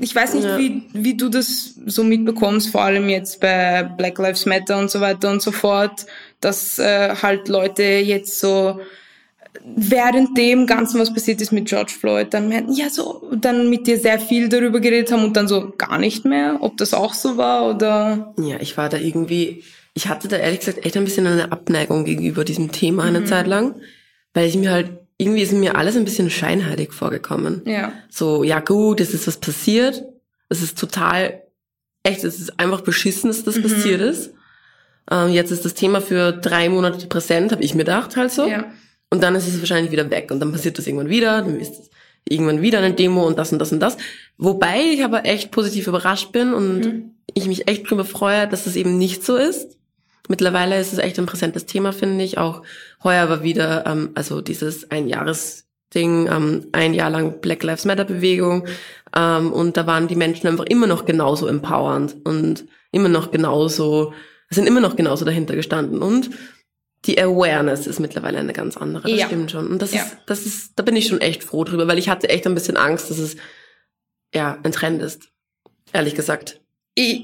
ich 0.00 0.14
weiß 0.14 0.34
nicht, 0.34 0.44
ja. 0.44 0.58
wie, 0.58 0.84
wie 0.92 1.16
du 1.16 1.28
das 1.28 1.74
so 1.86 2.04
mitbekommst, 2.04 2.70
vor 2.70 2.82
allem 2.82 3.08
jetzt 3.08 3.40
bei 3.40 3.82
Black 3.82 4.18
Lives 4.18 4.46
Matter 4.46 4.78
und 4.78 4.90
so 4.90 5.00
weiter 5.00 5.30
und 5.30 5.42
so 5.42 5.52
fort, 5.52 6.06
dass 6.40 6.78
äh, 6.78 7.14
halt 7.16 7.48
Leute 7.48 7.82
jetzt 7.82 8.40
so 8.40 8.80
während 9.64 10.36
dem 10.36 10.66
Ganzen, 10.66 11.00
was 11.00 11.12
passiert 11.12 11.40
ist 11.40 11.52
mit 11.52 11.66
George 11.66 11.92
Floyd, 11.98 12.32
dann 12.32 12.48
meinten, 12.48 12.72
ja, 12.72 12.88
so, 12.88 13.30
dann 13.36 13.68
mit 13.68 13.86
dir 13.86 13.98
sehr 13.98 14.18
viel 14.18 14.48
darüber 14.48 14.80
geredet 14.80 15.12
haben 15.12 15.24
und 15.24 15.36
dann 15.36 15.48
so 15.48 15.72
gar 15.76 15.98
nicht 15.98 16.24
mehr, 16.24 16.58
ob 16.60 16.76
das 16.78 16.94
auch 16.94 17.14
so 17.14 17.36
war 17.36 17.68
oder? 17.74 18.34
Ja, 18.38 18.56
ich 18.60 18.76
war 18.76 18.88
da 18.88 18.96
irgendwie, 18.96 19.62
ich 19.94 20.08
hatte 20.08 20.28
da 20.28 20.36
ehrlich 20.36 20.60
gesagt 20.60 20.84
echt 20.84 20.96
ein 20.96 21.04
bisschen 21.04 21.26
eine 21.26 21.52
Abneigung 21.52 22.04
gegenüber 22.04 22.44
diesem 22.44 22.72
Thema 22.72 23.04
eine 23.04 23.20
mhm. 23.20 23.26
Zeit 23.26 23.46
lang, 23.46 23.76
weil 24.34 24.48
ich 24.48 24.56
mir 24.56 24.70
halt, 24.70 24.90
irgendwie 25.18 25.42
ist 25.42 25.52
mir 25.52 25.76
alles 25.76 25.96
ein 25.96 26.04
bisschen 26.04 26.30
scheinheilig 26.30 26.92
vorgekommen. 26.92 27.62
Ja. 27.66 27.92
So, 28.10 28.42
ja 28.42 28.60
gut, 28.60 29.00
es 29.00 29.14
ist 29.14 29.26
was 29.26 29.36
passiert, 29.36 30.02
es 30.48 30.62
ist 30.62 30.78
total, 30.78 31.42
echt, 32.02 32.24
es 32.24 32.40
ist 32.40 32.58
einfach 32.58 32.80
beschissen, 32.80 33.28
dass 33.28 33.44
das 33.44 33.56
mhm. 33.56 33.62
passiert 33.62 34.00
ist. 34.00 34.32
Ähm, 35.10 35.30
jetzt 35.30 35.50
ist 35.50 35.64
das 35.64 35.74
Thema 35.74 36.00
für 36.00 36.32
drei 36.32 36.68
Monate 36.68 37.06
präsent, 37.06 37.52
habe 37.52 37.62
ich 37.62 37.74
mir 37.74 37.84
gedacht 37.84 38.16
halt 38.16 38.32
so. 38.32 38.46
Ja. 38.46 38.64
Und 39.12 39.22
dann 39.22 39.34
ist 39.34 39.46
es 39.46 39.58
wahrscheinlich 39.60 39.92
wieder 39.92 40.10
weg 40.10 40.30
und 40.30 40.40
dann 40.40 40.52
passiert 40.52 40.78
das 40.78 40.86
irgendwann 40.86 41.10
wieder, 41.10 41.42
dann 41.42 41.60
ist 41.60 41.78
es 41.78 41.90
irgendwann 42.26 42.62
wieder 42.62 42.78
eine 42.78 42.94
Demo 42.94 43.26
und 43.26 43.38
das 43.38 43.52
und 43.52 43.58
das 43.58 43.70
und 43.70 43.78
das. 43.78 43.98
Wobei 44.38 44.80
ich 44.94 45.04
aber 45.04 45.26
echt 45.26 45.50
positiv 45.50 45.86
überrascht 45.86 46.32
bin 46.32 46.54
und 46.54 46.80
mhm. 46.80 47.10
ich 47.34 47.46
mich 47.46 47.68
echt 47.68 47.90
drüber 47.90 48.06
freue, 48.06 48.48
dass 48.48 48.66
es 48.66 48.74
eben 48.74 48.96
nicht 48.96 49.22
so 49.22 49.36
ist. 49.36 49.76
Mittlerweile 50.30 50.80
ist 50.80 50.94
es 50.94 50.98
echt 50.98 51.18
ein 51.18 51.26
präsentes 51.26 51.66
Thema, 51.66 51.92
finde 51.92 52.24
ich. 52.24 52.38
Auch 52.38 52.62
heuer 53.04 53.28
war 53.28 53.42
wieder, 53.42 53.84
ähm, 53.86 54.12
also 54.14 54.40
dieses 54.40 54.90
Einjahresding, 54.90 56.28
ähm, 56.32 56.68
ein 56.72 56.94
Jahr 56.94 57.10
lang 57.10 57.42
Black 57.42 57.62
Lives 57.64 57.84
Matter 57.84 58.06
Bewegung. 58.06 58.66
Ähm, 59.14 59.52
und 59.52 59.76
da 59.76 59.86
waren 59.86 60.08
die 60.08 60.16
Menschen 60.16 60.46
einfach 60.46 60.64
immer 60.64 60.86
noch 60.86 61.04
genauso 61.04 61.48
empowernd 61.48 62.16
und 62.24 62.64
immer 62.92 63.10
noch 63.10 63.30
genauso, 63.30 64.14
sind 64.48 64.66
immer 64.66 64.80
noch 64.80 64.96
genauso 64.96 65.26
dahinter 65.26 65.54
gestanden. 65.54 66.00
Und 66.00 66.30
die 67.04 67.20
Awareness 67.20 67.86
ist 67.86 67.98
mittlerweile 67.98 68.38
eine 68.38 68.52
ganz 68.52 68.76
andere. 68.76 69.08
Das 69.08 69.18
ja. 69.18 69.26
stimmt 69.26 69.50
schon. 69.50 69.66
Und 69.68 69.82
das 69.82 69.92
ja. 69.92 70.02
ist, 70.02 70.16
das 70.26 70.46
ist, 70.46 70.72
da 70.76 70.82
bin 70.82 70.96
ich 70.96 71.08
schon 71.08 71.20
echt 71.20 71.42
froh 71.42 71.64
drüber, 71.64 71.88
weil 71.88 71.98
ich 71.98 72.08
hatte 72.08 72.28
echt 72.28 72.46
ein 72.46 72.54
bisschen 72.54 72.76
Angst, 72.76 73.10
dass 73.10 73.18
es 73.18 73.36
ja 74.32 74.58
ein 74.62 74.72
Trend 74.72 75.02
ist. 75.02 75.28
Ehrlich 75.92 76.14
gesagt. 76.14 76.61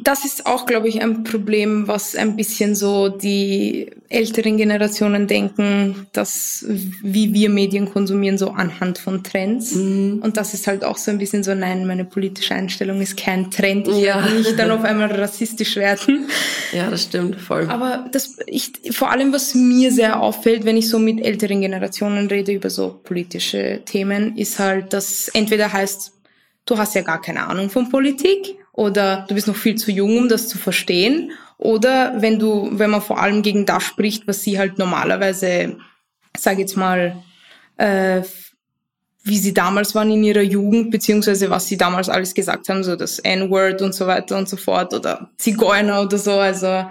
Das 0.03 0.25
ist 0.25 0.47
auch, 0.47 0.65
glaube 0.65 0.89
ich, 0.89 1.03
ein 1.03 1.25
Problem, 1.25 1.89
was 1.89 2.17
ein 2.17 2.37
bisschen 2.37 2.75
so 2.75 3.11
die 3.11 3.91
älteren 4.09 4.57
Generationen 4.57 5.27
denken, 5.27 6.07
dass 6.13 6.65
wie 7.03 7.35
wir 7.35 7.51
Medien 7.51 7.93
konsumieren, 7.93 8.39
so 8.39 8.49
anhand 8.49 8.97
von 8.97 9.23
Trends. 9.23 9.75
Mhm. 9.75 10.21
Und 10.23 10.39
das 10.39 10.55
ist 10.55 10.67
halt 10.67 10.85
auch 10.85 10.97
so 10.97 11.11
ein 11.11 11.19
bisschen 11.19 11.45
so, 11.45 11.55
nein, 11.55 11.87
meine 11.87 12.07
politische 12.07 12.55
Einstellung 12.55 13.03
ist 13.03 13.19
kein 13.19 13.51
Trend. 13.51 13.89
Ich 13.89 13.99
ja. 13.99 14.25
werde 14.25 14.37
nicht 14.37 14.59
dann 14.59 14.71
auf 14.71 14.85
einmal 14.85 15.13
rassistisch 15.13 15.77
werden. 15.77 16.31
Ja, 16.73 16.89
das 16.89 17.03
stimmt, 17.03 17.37
voll. 17.37 17.69
Aber 17.69 18.07
das, 18.11 18.39
ich, 18.47 18.73
vor 18.93 19.11
allem, 19.11 19.35
was 19.35 19.55
mir 19.55 19.93
sehr 19.93 20.19
auffällt, 20.19 20.65
wenn 20.65 20.79
ich 20.79 20.89
so 20.89 20.99
mit 20.99 21.23
älteren 21.23 21.61
Generationen 21.61 22.29
rede 22.29 22.53
über 22.53 22.71
so 22.71 23.01
politische 23.05 23.83
Themen, 23.85 24.35
ist 24.39 24.59
halt, 24.59 24.95
dass 24.95 25.29
entweder 25.29 25.71
heißt, 25.71 26.15
du 26.65 26.79
hast 26.79 26.95
ja 26.95 27.03
gar 27.03 27.21
keine 27.21 27.47
Ahnung 27.47 27.69
von 27.69 27.91
Politik 27.91 28.57
oder 28.79 29.25
du 29.27 29.35
bist 29.35 29.49
noch 29.49 29.57
viel 29.57 29.75
zu 29.75 29.91
jung, 29.91 30.17
um 30.17 30.29
das 30.29 30.47
zu 30.47 30.57
verstehen. 30.57 31.33
Oder 31.57 32.23
wenn 32.23 32.39
du, 32.39 32.71
wenn 32.71 32.91
man 32.91 33.03
vor 33.03 33.19
allem 33.19 33.43
gegen 33.43 33.67
das 33.67 33.83
spricht, 33.83 34.29
was 34.29 34.45
sie 34.45 34.57
halt 34.57 34.79
normalerweise, 34.79 35.77
sag 36.37 36.61
jetzt 36.61 36.77
mal, 36.77 37.17
äh, 37.77 38.23
wie 39.25 39.37
sie 39.37 39.53
damals 39.53 39.97
waren 39.97 40.13
in 40.13 40.23
ihrer 40.23 40.43
Jugend, 40.43 40.93
beziehungsweise 40.93 41.51
was 41.51 41.67
sie 41.67 41.77
damals 41.77 42.09
alles 42.09 42.35
gesagt 42.35 42.69
haben, 42.69 42.85
so 42.85 42.95
das 42.95 43.19
N-Word 43.19 43.83
und 43.83 43.97
so 43.97 44.07
weiter 44.07 44.39
und 44.39 44.49
so 44.49 44.57
fort, 44.57 44.95
oder 44.95 45.29
Zigeuner 45.39 46.03
oder 46.03 46.17
so, 46.17 46.35
also 46.35 46.87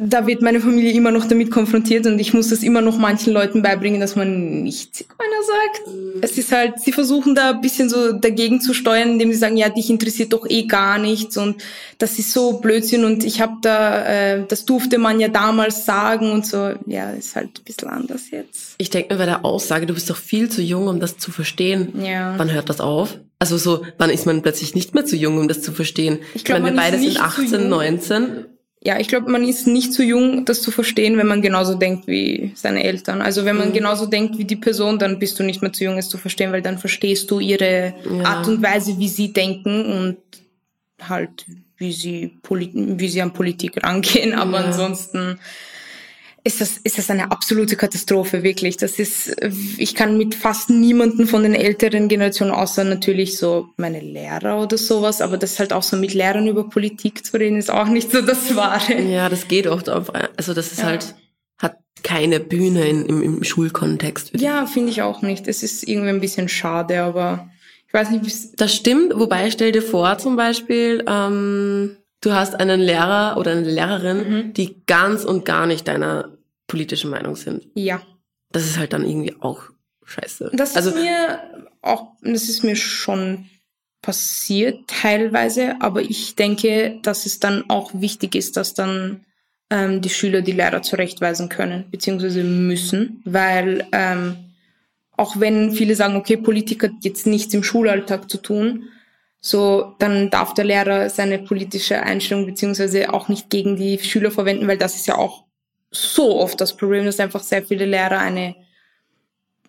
da 0.00 0.26
wird 0.26 0.42
meine 0.42 0.60
Familie 0.60 0.92
immer 0.92 1.10
noch 1.10 1.26
damit 1.26 1.50
konfrontiert 1.50 2.06
und 2.06 2.18
ich 2.18 2.34
muss 2.34 2.48
das 2.48 2.62
immer 2.62 2.80
noch 2.80 2.98
manchen 2.98 3.32
Leuten 3.32 3.62
beibringen, 3.62 4.00
dass 4.00 4.16
man 4.16 4.62
nicht 4.62 4.94
Zigeuner 4.94 5.42
sagt. 5.46 5.96
Es 6.22 6.38
ist 6.38 6.52
halt, 6.52 6.80
sie 6.80 6.92
versuchen 6.92 7.34
da 7.34 7.50
ein 7.50 7.60
bisschen 7.60 7.88
so 7.88 8.12
dagegen 8.12 8.60
zu 8.60 8.74
steuern, 8.74 9.10
indem 9.10 9.32
sie 9.32 9.38
sagen, 9.38 9.56
ja, 9.56 9.68
dich 9.68 9.90
interessiert 9.90 10.32
doch 10.32 10.48
eh 10.48 10.64
gar 10.64 10.98
nichts 10.98 11.36
und 11.36 11.62
das 11.98 12.18
ist 12.18 12.32
so 12.32 12.58
Blödsinn 12.60 13.04
und 13.04 13.24
ich 13.24 13.40
habe 13.40 13.54
da, 13.62 14.04
äh, 14.04 14.44
das 14.46 14.64
durfte 14.64 14.98
man 14.98 15.20
ja 15.20 15.28
damals 15.28 15.84
sagen 15.84 16.30
und 16.30 16.46
so. 16.46 16.74
Ja, 16.86 17.10
ist 17.10 17.36
halt 17.36 17.58
ein 17.58 17.64
bisschen 17.64 17.88
anders 17.88 18.30
jetzt. 18.30 18.74
Ich 18.78 18.90
denke 18.90 19.14
mir 19.14 19.18
bei 19.18 19.26
der 19.26 19.44
Aussage, 19.44 19.86
du 19.86 19.94
bist 19.94 20.10
doch 20.10 20.16
viel 20.16 20.48
zu 20.48 20.62
jung, 20.62 20.88
um 20.88 21.00
das 21.00 21.18
zu 21.18 21.30
verstehen. 21.30 21.92
Ja. 22.04 22.34
Wann 22.36 22.52
hört 22.52 22.68
das 22.68 22.80
auf? 22.80 23.18
Also 23.38 23.58
so, 23.58 23.84
wann 23.98 24.10
ist 24.10 24.26
man 24.26 24.42
plötzlich 24.42 24.74
nicht 24.74 24.94
mehr 24.94 25.04
zu 25.04 25.16
jung, 25.16 25.38
um 25.38 25.48
das 25.48 25.60
zu 25.60 25.72
verstehen? 25.72 26.18
Ich 26.34 26.44
glaube, 26.44 26.64
wir 26.64 26.72
beide 26.72 26.98
sind 26.98 27.20
18, 27.20 27.68
19 27.68 28.46
ja, 28.86 29.00
ich 29.00 29.08
glaube, 29.08 29.28
man 29.28 29.42
ist 29.42 29.66
nicht 29.66 29.92
zu 29.92 30.04
jung, 30.04 30.44
das 30.44 30.62
zu 30.62 30.70
verstehen, 30.70 31.18
wenn 31.18 31.26
man 31.26 31.42
genauso 31.42 31.74
denkt 31.74 32.06
wie 32.06 32.52
seine 32.54 32.84
Eltern. 32.84 33.20
Also 33.20 33.44
wenn 33.44 33.56
man 33.56 33.70
mhm. 33.70 33.72
genauso 33.72 34.06
denkt 34.06 34.38
wie 34.38 34.44
die 34.44 34.54
Person, 34.54 35.00
dann 35.00 35.18
bist 35.18 35.40
du 35.40 35.42
nicht 35.42 35.60
mehr 35.60 35.72
zu 35.72 35.82
jung, 35.82 35.98
es 35.98 36.08
zu 36.08 36.18
verstehen, 36.18 36.52
weil 36.52 36.62
dann 36.62 36.78
verstehst 36.78 37.28
du 37.32 37.40
ihre 37.40 37.94
ja. 38.08 38.24
Art 38.24 38.46
und 38.46 38.62
Weise, 38.62 38.96
wie 38.96 39.08
sie 39.08 39.32
denken 39.32 39.86
und 39.86 40.18
halt, 41.02 41.46
wie 41.78 41.90
sie, 41.90 42.38
wie 42.48 43.08
sie 43.08 43.22
an 43.22 43.32
Politik 43.32 43.82
rangehen. 43.82 44.34
Aber 44.34 44.60
ja. 44.60 44.66
ansonsten, 44.66 45.40
ist 46.46 46.60
das, 46.60 46.78
ist 46.84 46.96
das 46.96 47.10
eine 47.10 47.32
absolute 47.32 47.74
Katastrophe, 47.74 48.44
wirklich. 48.44 48.76
Das 48.76 49.00
ist, 49.00 49.36
ich 49.78 49.96
kann 49.96 50.16
mit 50.16 50.36
fast 50.36 50.70
niemanden 50.70 51.26
von 51.26 51.42
den 51.42 51.54
älteren 51.54 52.06
Generationen, 52.06 52.52
außer 52.52 52.84
natürlich 52.84 53.36
so 53.36 53.70
meine 53.76 53.98
Lehrer 53.98 54.62
oder 54.62 54.78
sowas, 54.78 55.20
aber 55.20 55.38
das 55.38 55.58
halt 55.58 55.72
auch 55.72 55.82
so 55.82 55.96
mit 55.96 56.14
Lehrern 56.14 56.46
über 56.46 56.68
Politik 56.70 57.26
zu 57.26 57.36
reden, 57.36 57.58
ist 57.58 57.70
auch 57.70 57.88
nicht 57.88 58.12
so 58.12 58.22
das 58.22 58.54
Wahre. 58.54 59.02
Ja, 59.02 59.28
das 59.28 59.48
geht 59.48 59.66
oft 59.66 59.90
auf, 59.90 60.12
also 60.36 60.54
das 60.54 60.70
ist 60.70 60.78
ja. 60.78 60.84
halt, 60.84 61.16
hat 61.58 61.78
keine 62.04 62.38
Bühne 62.38 62.88
in, 62.88 63.06
im, 63.06 63.22
im 63.22 63.44
Schulkontext. 63.44 64.30
Ja, 64.40 64.66
finde 64.66 64.90
ich 64.90 65.02
auch 65.02 65.22
nicht. 65.22 65.48
Es 65.48 65.64
ist 65.64 65.88
irgendwie 65.88 66.10
ein 66.10 66.20
bisschen 66.20 66.48
schade, 66.48 67.02
aber 67.02 67.50
ich 67.88 67.92
weiß 67.92 68.10
nicht, 68.10 68.24
wie 68.24 68.56
Das 68.56 68.72
stimmt, 68.72 69.18
wobei 69.18 69.50
stell 69.50 69.72
dir 69.72 69.82
vor 69.82 70.16
zum 70.18 70.36
Beispiel, 70.36 71.02
ähm, 71.08 71.96
du 72.20 72.32
hast 72.32 72.54
einen 72.54 72.80
Lehrer 72.80 73.36
oder 73.36 73.50
eine 73.50 73.68
Lehrerin, 73.68 74.18
mhm. 74.18 74.52
die 74.52 74.76
ganz 74.86 75.24
und 75.24 75.44
gar 75.44 75.66
nicht 75.66 75.88
deiner 75.88 76.35
politische 76.66 77.08
Meinung 77.08 77.36
sind. 77.36 77.66
Ja. 77.74 78.02
Das 78.50 78.64
ist 78.64 78.78
halt 78.78 78.92
dann 78.92 79.04
irgendwie 79.04 79.34
auch 79.40 79.62
scheiße. 80.04 80.50
Das 80.54 80.76
also, 80.76 80.90
ist 80.90 80.96
mir 80.96 81.40
auch, 81.82 82.12
das 82.22 82.48
ist 82.48 82.62
mir 82.62 82.76
schon 82.76 83.46
passiert 84.02 84.86
teilweise, 84.86 85.80
aber 85.80 86.00
ich 86.00 86.36
denke, 86.36 87.00
dass 87.02 87.26
es 87.26 87.40
dann 87.40 87.68
auch 87.68 87.90
wichtig 87.92 88.36
ist, 88.36 88.56
dass 88.56 88.72
dann 88.72 89.24
ähm, 89.68 90.00
die 90.00 90.10
Schüler 90.10 90.42
die 90.42 90.52
Lehrer 90.52 90.82
zurechtweisen 90.82 91.48
können, 91.48 91.86
beziehungsweise 91.90 92.44
müssen, 92.44 93.20
weil 93.24 93.86
ähm, 93.90 94.36
auch 95.16 95.40
wenn 95.40 95.72
viele 95.72 95.96
sagen, 95.96 96.16
okay, 96.16 96.36
Politik 96.36 96.84
hat 96.84 96.92
jetzt 97.00 97.26
nichts 97.26 97.52
im 97.54 97.64
Schulalltag 97.64 98.30
zu 98.30 98.38
tun, 98.38 98.84
so 99.40 99.94
dann 99.98 100.30
darf 100.30 100.54
der 100.54 100.66
Lehrer 100.66 101.10
seine 101.10 101.38
politische 101.38 102.00
Einstellung 102.00 102.46
beziehungsweise 102.46 103.12
auch 103.12 103.28
nicht 103.28 103.50
gegen 103.50 103.76
die 103.76 103.98
Schüler 103.98 104.30
verwenden, 104.30 104.68
weil 104.68 104.78
das 104.78 104.94
ist 104.94 105.06
ja 105.06 105.16
auch 105.16 105.45
so 105.90 106.40
oft 106.40 106.60
das 106.60 106.76
Problem, 106.76 107.04
dass 107.04 107.20
einfach 107.20 107.42
sehr 107.42 107.64
viele 107.64 107.84
Lehrer 107.86 108.18
eine 108.18 108.56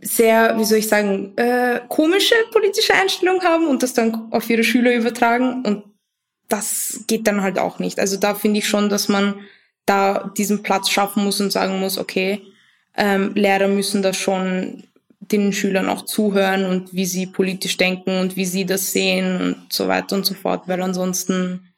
sehr, 0.01 0.57
wie 0.57 0.65
soll 0.65 0.79
ich 0.79 0.87
sagen, 0.87 1.35
äh, 1.37 1.81
komische 1.87 2.35
politische 2.51 2.93
Einstellung 2.93 3.41
haben 3.43 3.67
und 3.67 3.81
das 3.81 3.93
dann 3.93 4.31
auf 4.31 4.49
ihre 4.49 4.63
Schüler 4.63 4.93
übertragen 4.93 5.63
und 5.65 5.83
das 6.49 7.03
geht 7.07 7.27
dann 7.27 7.41
halt 7.41 7.59
auch 7.59 7.79
nicht. 7.79 7.99
Also 7.99 8.17
da 8.17 8.35
finde 8.35 8.59
ich 8.59 8.67
schon, 8.67 8.89
dass 8.89 9.09
man 9.09 9.39
da 9.85 10.31
diesen 10.37 10.63
Platz 10.63 10.89
schaffen 10.89 11.23
muss 11.23 11.41
und 11.41 11.51
sagen 11.51 11.79
muss, 11.79 11.97
okay, 11.97 12.41
ähm, 12.95 13.33
Lehrer 13.35 13.67
müssen 13.67 14.01
da 14.01 14.13
schon 14.13 14.83
den 15.19 15.51
Schülern 15.51 15.89
auch 15.89 16.03
zuhören 16.03 16.65
und 16.65 16.93
wie 16.93 17.05
sie 17.05 17.25
politisch 17.25 17.77
denken 17.77 18.19
und 18.19 18.35
wie 18.35 18.45
sie 18.45 18.65
das 18.65 18.91
sehen 18.91 19.41
und 19.41 19.73
so 19.73 19.87
weiter 19.87 20.15
und 20.15 20.25
so 20.25 20.33
fort, 20.33 20.67
weil 20.67 20.81
ansonsten 20.81 21.73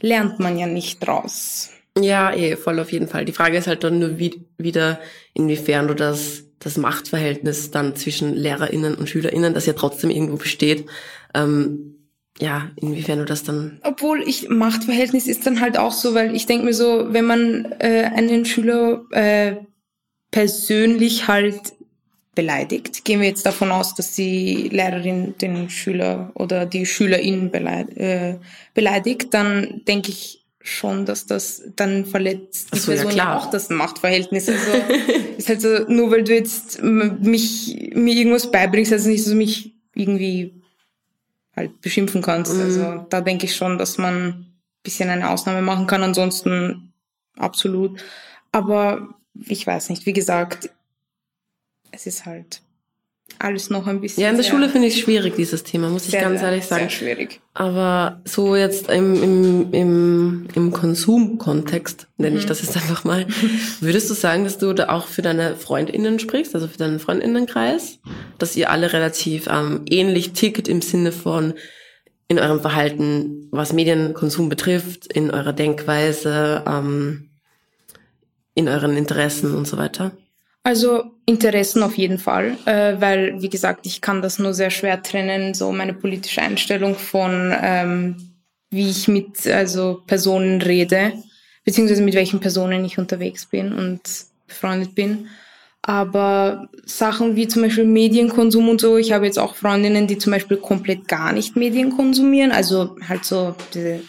lernt 0.00 0.40
man 0.40 0.58
ja 0.58 0.66
nicht 0.66 0.98
draus. 1.00 1.70
Ja, 1.98 2.32
eh, 2.32 2.56
voll 2.56 2.80
auf 2.80 2.92
jeden 2.92 3.08
Fall. 3.08 3.24
Die 3.24 3.32
Frage 3.32 3.58
ist 3.58 3.66
halt 3.66 3.84
dann 3.84 3.98
nur 3.98 4.18
wie, 4.18 4.46
wieder, 4.56 4.98
inwiefern 5.34 5.88
du 5.88 5.94
das, 5.94 6.44
das 6.58 6.78
Machtverhältnis 6.78 7.70
dann 7.70 7.96
zwischen 7.96 8.34
LehrerInnen 8.34 8.94
und 8.94 9.08
SchülerInnen, 9.08 9.52
das 9.52 9.66
ja 9.66 9.74
trotzdem 9.74 10.10
irgendwo 10.10 10.36
besteht, 10.36 10.86
ähm, 11.34 11.96
ja, 12.40 12.70
inwiefern 12.76 13.18
du 13.18 13.24
das 13.26 13.44
dann. 13.44 13.78
Obwohl 13.82 14.22
ich 14.26 14.48
Machtverhältnis 14.48 15.26
ist 15.26 15.46
dann 15.46 15.60
halt 15.60 15.78
auch 15.78 15.92
so, 15.92 16.14
weil 16.14 16.34
ich 16.34 16.46
denke 16.46 16.64
mir 16.64 16.74
so, 16.74 17.12
wenn 17.12 17.26
man 17.26 17.72
äh, 17.78 18.10
einen 18.14 18.46
Schüler 18.46 19.04
äh, 19.10 19.56
persönlich 20.30 21.28
halt 21.28 21.74
beleidigt, 22.34 23.04
gehen 23.04 23.20
wir 23.20 23.28
jetzt 23.28 23.44
davon 23.44 23.70
aus, 23.70 23.94
dass 23.94 24.14
die 24.14 24.68
Lehrerin 24.70 25.34
den 25.40 25.68
Schüler 25.68 26.32
oder 26.34 26.64
die 26.64 26.86
Schülerin 26.86 27.50
beleidigt, 27.50 27.98
äh, 27.98 28.38
beleidigt 28.72 29.34
dann 29.34 29.82
denke 29.86 30.10
ich, 30.10 30.41
schon, 30.62 31.06
dass 31.06 31.26
das 31.26 31.62
dann 31.76 32.06
verletzt 32.06 32.74
die 32.74 32.78
so, 32.78 32.92
Person 32.92 33.12
ja, 33.12 33.36
auch 33.36 33.50
das 33.50 33.68
Machtverhältnis. 33.68 34.48
Also 34.48 34.70
ist 35.36 35.48
halt 35.48 35.60
so, 35.60 35.84
nur 35.88 36.10
weil 36.10 36.24
du 36.24 36.34
jetzt 36.34 36.82
mich 36.82 37.92
mir 37.94 38.14
irgendwas 38.14 38.50
beibringst, 38.50 38.92
also 38.92 39.08
nicht, 39.08 39.24
dass 39.24 39.30
du 39.30 39.36
mich 39.36 39.74
irgendwie 39.94 40.62
halt 41.54 41.80
beschimpfen 41.80 42.22
kannst. 42.22 42.54
Mhm. 42.54 42.60
Also 42.60 43.06
da 43.10 43.20
denke 43.20 43.46
ich 43.46 43.56
schon, 43.56 43.78
dass 43.78 43.98
man 43.98 44.14
ein 44.14 44.60
bisschen 44.82 45.10
eine 45.10 45.30
Ausnahme 45.30 45.62
machen 45.62 45.86
kann. 45.86 46.02
Ansonsten 46.02 46.92
absolut. 47.36 48.02
Aber 48.52 49.08
ich 49.34 49.66
weiß 49.66 49.90
nicht, 49.90 50.06
wie 50.06 50.12
gesagt, 50.12 50.70
es 51.90 52.06
ist 52.06 52.24
halt 52.26 52.62
alles 53.38 53.70
noch 53.70 53.86
ein 53.86 54.00
bisschen. 54.00 54.22
Ja, 54.22 54.30
in 54.30 54.36
der 54.36 54.44
Schule 54.44 54.68
finde 54.68 54.88
ich 54.88 55.00
schwierig, 55.00 55.36
dieses 55.36 55.62
Thema, 55.62 55.88
muss 55.88 56.06
sehr, 56.06 56.20
ich 56.20 56.26
ganz 56.26 56.42
ehrlich 56.42 56.64
sagen. 56.64 56.88
Sehr 56.88 56.90
schwierig. 56.90 57.40
Aber 57.54 58.20
so 58.24 58.56
jetzt 58.56 58.90
im, 58.90 59.22
im, 59.22 59.72
im, 59.72 60.48
im 60.54 60.72
Konsumkontext, 60.72 62.08
nenne 62.16 62.36
ich 62.36 62.44
mhm. 62.44 62.48
das 62.48 62.62
jetzt 62.62 62.76
einfach 62.76 63.04
mal, 63.04 63.26
würdest 63.80 64.10
du 64.10 64.14
sagen, 64.14 64.44
dass 64.44 64.58
du 64.58 64.72
da 64.72 64.88
auch 64.88 65.06
für 65.06 65.22
deine 65.22 65.56
FreundInnen 65.56 66.18
sprichst, 66.18 66.54
also 66.54 66.68
für 66.68 66.78
deinen 66.78 66.98
FreundInnenkreis, 66.98 67.98
dass 68.38 68.56
ihr 68.56 68.70
alle 68.70 68.92
relativ 68.92 69.48
ähm, 69.50 69.82
ähnlich 69.88 70.32
tickt 70.32 70.68
im 70.68 70.82
Sinne 70.82 71.12
von 71.12 71.54
in 72.28 72.38
eurem 72.38 72.60
Verhalten, 72.60 73.48
was 73.50 73.72
Medienkonsum 73.72 74.48
betrifft, 74.48 75.12
in 75.12 75.30
eurer 75.30 75.52
Denkweise, 75.52 76.62
ähm, 76.66 77.28
in 78.54 78.68
euren 78.68 78.96
Interessen 78.96 79.54
und 79.54 79.66
so 79.66 79.76
weiter? 79.76 80.12
Also 80.64 81.10
Interessen 81.26 81.82
auf 81.82 81.96
jeden 81.98 82.18
Fall, 82.18 82.56
äh, 82.66 82.94
weil 83.00 83.42
wie 83.42 83.48
gesagt, 83.48 83.84
ich 83.84 84.00
kann 84.00 84.22
das 84.22 84.38
nur 84.38 84.54
sehr 84.54 84.70
schwer 84.70 85.02
trennen, 85.02 85.54
so 85.54 85.72
meine 85.72 85.92
politische 85.92 86.40
Einstellung 86.40 86.94
von 86.94 87.52
ähm, 87.60 88.32
wie 88.70 88.88
ich 88.88 89.06
mit 89.06 89.46
also 89.46 90.02
Personen 90.06 90.62
rede, 90.62 91.12
beziehungsweise 91.64 92.02
mit 92.02 92.14
welchen 92.14 92.40
Personen 92.40 92.84
ich 92.84 92.98
unterwegs 92.98 93.46
bin 93.46 93.72
und 93.72 94.00
befreundet 94.46 94.94
bin. 94.94 95.28
Aber 95.82 96.68
Sachen 96.86 97.34
wie 97.34 97.48
zum 97.48 97.62
Beispiel 97.62 97.84
Medienkonsum 97.84 98.68
und 98.68 98.80
so, 98.80 98.96
ich 98.96 99.12
habe 99.12 99.26
jetzt 99.26 99.38
auch 99.38 99.56
Freundinnen, 99.56 100.06
die 100.06 100.16
zum 100.16 100.32
Beispiel 100.32 100.56
komplett 100.56 101.08
gar 101.08 101.32
nicht 101.32 101.56
Medien 101.56 101.90
konsumieren, 101.90 102.52
also 102.52 102.96
halt 103.08 103.24
so 103.24 103.56
diese, 103.74 104.00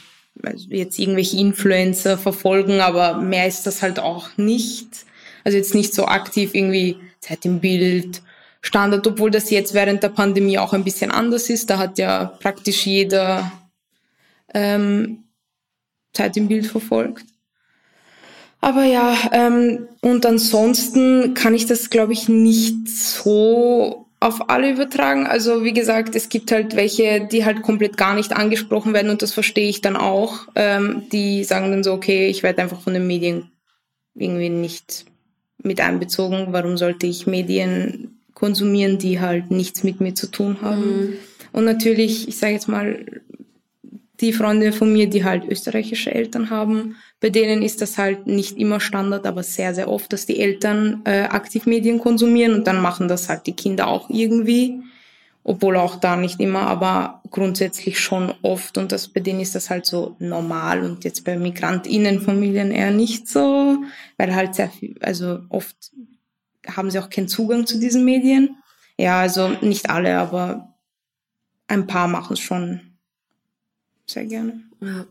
also 0.44 0.68
jetzt 0.70 1.00
irgendwelche 1.00 1.38
Influencer 1.38 2.18
verfolgen, 2.18 2.80
aber 2.80 3.18
mehr 3.18 3.48
ist 3.48 3.66
das 3.66 3.82
halt 3.82 4.00
auch 4.00 4.38
nicht. 4.38 5.06
Also 5.44 5.58
jetzt 5.58 5.76
nicht 5.76 5.94
so 5.94 6.06
aktiv 6.06 6.52
irgendwie 6.54 6.98
Zeit 7.20 7.46
im 7.46 7.60
Bild, 7.60 8.22
Standard, 8.62 9.06
obwohl 9.06 9.30
das 9.30 9.50
jetzt 9.50 9.74
während 9.74 10.02
der 10.04 10.10
Pandemie 10.10 10.58
auch 10.58 10.74
ein 10.74 10.86
bisschen 10.86 11.12
anders 11.12 11.50
ist. 11.50 11.70
Da 11.70 11.78
hat 11.78 11.98
ja 11.98 12.26
praktisch 12.40 12.86
jeder 12.86 13.52
ähm, 14.54 15.26
Zeit 16.14 16.38
im 16.38 16.48
Bild 16.48 16.66
verfolgt. 16.66 17.26
Aber 18.62 18.86
ja, 18.86 19.18
ähm, 19.34 19.90
und 20.02 20.26
ansonsten 20.26 21.34
kann 21.34 21.54
ich 21.54 21.66
das, 21.66 21.90
glaube 21.90 22.14
ich, 22.14 22.30
nicht 22.30 22.88
so 22.88 24.08
auf 24.22 24.50
alle 24.50 24.72
übertragen. 24.72 25.28
Also 25.28 25.66
wie 25.66 25.74
gesagt, 25.74 26.16
es 26.16 26.30
gibt 26.30 26.50
halt 26.50 26.78
welche, 26.78 27.28
die 27.28 27.44
halt 27.44 27.62
komplett 27.62 27.98
gar 27.98 28.16
nicht 28.16 28.32
angesprochen 28.32 28.94
werden 28.94 29.12
und 29.12 29.22
das 29.22 29.34
verstehe 29.34 29.68
ich 29.68 29.82
dann 29.82 29.98
auch. 29.98 30.48
Ähm, 30.56 31.04
die 31.12 31.44
sagen 31.44 31.72
dann 31.72 31.84
so, 31.84 31.92
okay, 31.92 32.28
ich 32.28 32.42
werde 32.42 32.62
einfach 32.62 32.80
von 32.80 32.94
den 32.94 33.06
Medien 33.06 33.52
irgendwie 34.16 34.48
nicht 34.48 35.06
mit 35.66 35.82
einbezogen. 35.82 36.48
Warum 36.52 36.78
sollte 36.78 37.08
ich 37.08 37.28
Medien 37.28 38.20
konsumieren, 38.34 38.98
die 38.98 39.20
halt 39.20 39.52
nichts 39.52 39.84
mit 39.84 40.02
mir 40.02 40.16
zu 40.16 40.28
tun 40.28 40.58
haben? 40.62 40.82
Mhm. 40.82 41.14
Und 41.52 41.66
natürlich, 41.66 42.28
ich 42.28 42.38
sage 42.38 42.54
jetzt 42.54 42.68
mal, 42.68 43.06
die 44.20 44.34
Freunde 44.34 44.72
von 44.72 44.92
mir, 44.92 45.08
die 45.10 45.24
halt 45.24 45.44
österreichische 45.46 46.14
Eltern 46.14 46.50
haben, 46.50 46.96
bei 47.20 47.30
denen 47.30 47.62
ist 47.62 47.82
das 47.82 47.98
halt 47.98 48.28
nicht 48.28 48.58
immer 48.58 48.80
Standard, 48.80 49.26
aber 49.26 49.44
sehr, 49.44 49.74
sehr 49.74 49.90
oft, 49.90 50.12
dass 50.14 50.26
die 50.26 50.40
Eltern 50.40 51.02
äh, 51.06 51.24
aktiv 51.24 51.66
Medien 51.66 52.00
konsumieren 52.00 52.54
und 52.54 52.68
dann 52.68 52.82
machen 52.82 53.08
das 53.08 53.30
halt 53.30 53.48
die 53.48 53.56
Kinder 53.56 53.88
auch 53.88 54.10
irgendwie 54.10 54.82
obwohl 55.44 55.78
auch 55.78 55.98
da 55.98 56.16
nicht 56.16 56.40
immer, 56.40 56.62
aber 56.62 57.22
grundsätzlich 57.30 58.00
schon 58.00 58.34
oft 58.42 58.78
und 58.78 58.92
das 58.92 59.10
bei 59.10 59.20
denen 59.20 59.42
ist 59.42 59.56
das 59.56 59.70
halt 59.70 59.86
so 59.86 60.16
normal 60.20 60.84
und 60.84 61.04
jetzt 61.04 61.26
bei 61.26 61.38
Migrantinnenfamilien 61.38 62.72
eher 62.72 62.92
nicht 62.92 63.28
so, 63.28 63.84
weil 64.18 64.34
halt 64.34 64.56
sehr 64.56 64.70
viel, 64.70 64.96
also 65.02 65.40
oft 65.50 65.76
haben 66.68 66.92
sie 66.92 67.00
auch 67.00 67.10
keinen 67.10 67.28
Zugang 67.28 67.68
zu 67.68 67.80
diesen 67.80 68.06
Medien. 68.06 68.58
Ja, 68.98 69.20
also 69.20 69.50
nicht 69.62 69.90
alle, 69.90 70.18
aber 70.18 70.76
ein 71.68 71.88
paar 71.88 72.08
machen 72.08 72.34
es 72.34 72.40
schon 72.40 72.80
sehr 74.06 74.26
gerne. 74.26 74.62
Ja. 74.80 75.06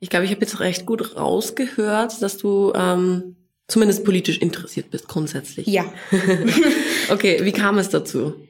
Ich 0.00 0.10
glaube, 0.10 0.24
ich 0.24 0.30
habe 0.30 0.40
jetzt 0.40 0.60
recht 0.60 0.86
gut 0.86 1.16
rausgehört, 1.16 2.20
dass 2.22 2.36
du 2.38 2.72
ähm, 2.74 3.36
zumindest 3.68 4.04
politisch 4.04 4.38
interessiert 4.38 4.90
bist, 4.90 5.08
grundsätzlich. 5.08 5.66
Ja. 5.66 5.84
okay, 7.10 7.44
wie 7.44 7.52
kam 7.52 7.78
es 7.78 7.88
dazu? 7.88 8.45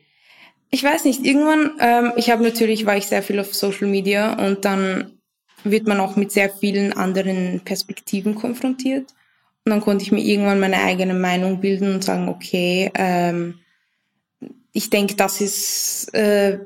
Ich 0.77 0.85
weiß 0.85 1.05
nicht, 1.05 1.24
irgendwann, 1.24 1.70
ähm, 1.81 2.12
ich 2.16 2.29
habe 2.29 2.43
natürlich, 2.43 2.85
war 2.85 2.99
ich 2.99 3.07
sehr 3.07 3.22
viel 3.22 3.41
auf 3.41 3.55
Social 3.55 3.89
Media 3.89 4.35
und 4.35 4.66
dann 4.66 5.12
wird 5.64 5.87
man 5.87 6.01
auch 6.01 6.16
mit 6.16 6.33
sehr 6.33 6.51
vielen 6.51 6.93
anderen 6.93 7.62
Perspektiven 7.64 8.35
konfrontiert. 8.35 9.14
Und 9.64 9.70
dann 9.70 9.81
konnte 9.81 10.05
ich 10.05 10.12
mir 10.12 10.20
irgendwann 10.20 10.61
meine 10.61 10.83
eigene 10.83 11.14
Meinung 11.14 11.62
bilden 11.62 11.95
und 11.95 12.05
sagen, 12.05 12.29
okay, 12.29 12.91
ähm, 12.95 13.55
ich 14.74 14.91
denke, 14.91 15.14
das 15.14 15.41
ist 15.41 16.12
äh, 16.12 16.59